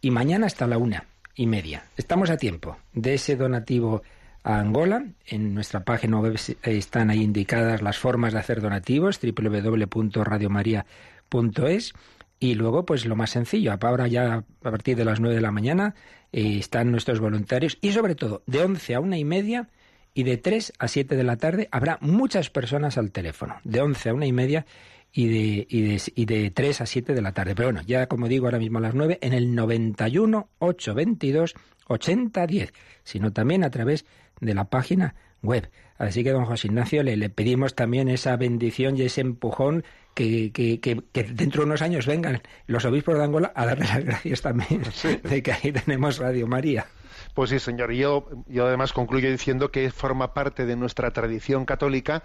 y 0.00 0.10
mañana 0.10 0.46
hasta 0.46 0.66
la 0.66 0.78
una 0.78 1.08
y 1.34 1.46
media. 1.46 1.84
Estamos 1.98 2.30
a 2.30 2.38
tiempo 2.38 2.78
de 2.94 3.14
ese 3.14 3.36
donativo 3.36 4.02
a 4.48 4.58
Angola. 4.60 5.04
En 5.26 5.54
nuestra 5.54 5.84
página 5.84 6.18
web 6.18 6.38
están 6.62 7.10
ahí 7.10 7.22
indicadas 7.22 7.82
las 7.82 7.98
formas 7.98 8.32
de 8.32 8.38
hacer 8.38 8.62
donativos, 8.62 9.20
www.radiomaria.es. 9.20 11.92
Y 12.40 12.54
luego, 12.54 12.86
pues 12.86 13.04
lo 13.04 13.14
más 13.14 13.28
sencillo, 13.30 13.76
ahora 13.78 14.08
ya 14.08 14.36
a 14.36 14.42
partir 14.62 14.96
de 14.96 15.04
las 15.04 15.20
nueve 15.20 15.34
de 15.34 15.42
la 15.42 15.50
mañana 15.50 15.94
eh, 16.32 16.56
están 16.58 16.90
nuestros 16.90 17.20
voluntarios 17.20 17.76
y 17.82 17.92
sobre 17.92 18.14
todo 18.14 18.42
de 18.46 18.62
once 18.62 18.94
a 18.94 19.00
una 19.00 19.18
y 19.18 19.24
media 19.24 19.68
y 20.14 20.22
de 20.22 20.38
tres 20.38 20.72
a 20.78 20.88
siete 20.88 21.14
de 21.16 21.24
la 21.24 21.36
tarde 21.36 21.68
habrá 21.70 21.98
muchas 22.00 22.48
personas 22.48 22.96
al 22.96 23.10
teléfono. 23.10 23.56
De 23.64 23.82
once 23.82 24.08
a 24.08 24.14
una 24.14 24.24
y 24.24 24.32
media 24.32 24.64
y 25.12 25.26
de, 25.26 25.66
y 25.68 25.82
de, 25.82 26.00
y 26.14 26.24
de 26.26 26.50
3 26.50 26.82
a 26.82 26.86
7 26.86 27.14
de 27.14 27.22
la 27.22 27.32
tarde. 27.32 27.54
Pero 27.54 27.68
bueno, 27.68 27.80
ya 27.86 28.06
como 28.06 28.28
digo, 28.28 28.44
ahora 28.46 28.58
mismo 28.58 28.76
a 28.78 28.82
las 28.82 28.94
9, 28.94 29.18
en 29.22 29.32
el 29.32 29.54
91 29.54 30.48
822 30.58 31.54
8010, 31.88 32.72
sino 33.02 33.32
también 33.32 33.64
a 33.64 33.70
través 33.70 34.04
de 34.40 34.54
la 34.54 34.64
página 34.64 35.14
web. 35.42 35.70
Así 35.98 36.22
que, 36.22 36.30
don 36.30 36.44
José 36.44 36.68
Ignacio, 36.68 37.02
le, 37.02 37.16
le 37.16 37.28
pedimos 37.28 37.74
también 37.74 38.08
esa 38.08 38.36
bendición 38.36 38.96
y 38.96 39.02
ese 39.02 39.20
empujón 39.20 39.84
que, 40.14 40.52
que, 40.52 40.80
que, 40.80 41.00
que, 41.12 41.24
dentro 41.24 41.62
de 41.62 41.66
unos 41.66 41.82
años 41.82 42.06
vengan 42.06 42.42
los 42.66 42.84
obispos 42.84 43.16
de 43.16 43.24
Angola 43.24 43.52
a 43.54 43.66
darle 43.66 43.86
las 43.86 44.04
gracias 44.04 44.42
también 44.42 44.82
de 45.22 45.42
que 45.42 45.52
ahí 45.52 45.72
tenemos 45.72 46.18
Radio 46.18 46.46
María. 46.46 46.86
Pues 47.34 47.50
sí, 47.50 47.58
señor. 47.58 47.92
Yo, 47.92 48.28
yo 48.46 48.66
además 48.66 48.92
concluyo 48.92 49.30
diciendo 49.30 49.70
que 49.70 49.90
forma 49.90 50.34
parte 50.34 50.66
de 50.66 50.76
nuestra 50.76 51.12
tradición 51.12 51.64
católica 51.66 52.22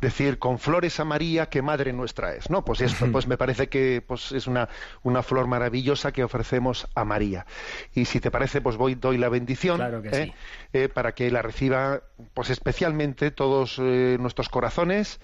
decir 0.00 0.38
con 0.38 0.58
flores 0.58 1.00
a 1.00 1.04
María 1.04 1.48
que 1.48 1.62
madre 1.62 1.92
nuestra 1.92 2.34
es, 2.34 2.50
¿no? 2.50 2.64
Pues 2.64 2.80
esto, 2.80 3.10
pues 3.12 3.26
me 3.26 3.36
parece 3.36 3.68
que 3.68 4.02
pues 4.06 4.32
es 4.32 4.46
una, 4.46 4.68
una 5.02 5.22
flor 5.22 5.46
maravillosa 5.46 6.12
que 6.12 6.24
ofrecemos 6.24 6.86
a 6.94 7.04
María. 7.04 7.46
Y 7.94 8.04
si 8.04 8.20
te 8.20 8.30
parece, 8.30 8.60
pues 8.60 8.76
voy 8.76 8.94
doy 8.94 9.18
la 9.18 9.28
bendición 9.28 9.76
claro 9.76 10.02
que 10.02 10.08
¿eh? 10.08 10.24
sí. 10.24 10.32
eh, 10.72 10.88
para 10.88 11.12
que 11.12 11.30
la 11.30 11.42
reciba, 11.42 12.02
pues 12.34 12.50
especialmente 12.50 13.30
todos 13.30 13.78
eh, 13.78 14.16
nuestros 14.20 14.48
corazones 14.48 15.20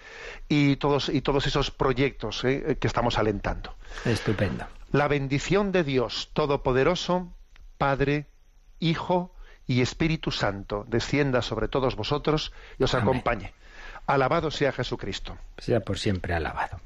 y 0.49 0.77
todos 0.77 1.09
y 1.09 1.21
todos 1.21 1.47
esos 1.47 1.71
proyectos 1.71 2.43
que 2.43 2.77
estamos 2.83 3.19
alentando. 3.19 3.77
Estupendo. 4.05 4.67
La 4.93 5.09
bendición 5.09 5.73
de 5.73 5.83
Dios 5.83 6.31
Todopoderoso, 6.35 7.33
Padre, 7.79 8.27
Hijo 8.79 9.35
y 9.67 9.81
Espíritu 9.81 10.31
Santo, 10.31 10.85
descienda 10.89 11.43
sobre 11.43 11.69
todos 11.69 11.97
vosotros 11.97 12.53
y 12.79 12.85
os 12.85 12.95
Amén. 12.95 13.09
acompañe. 13.09 13.55
Alabado 14.07 14.51
sea 14.51 14.71
Jesucristo. 14.73 15.39
Sea 15.59 15.81
por 15.81 15.99
siempre 15.99 16.35
alabado. 16.35 16.79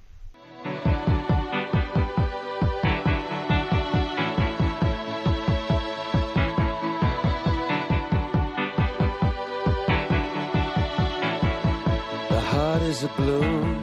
The 12.28 12.40
heart 12.40 12.82
is 12.82 13.02
a 13.02 13.08
balloon, 13.16 13.82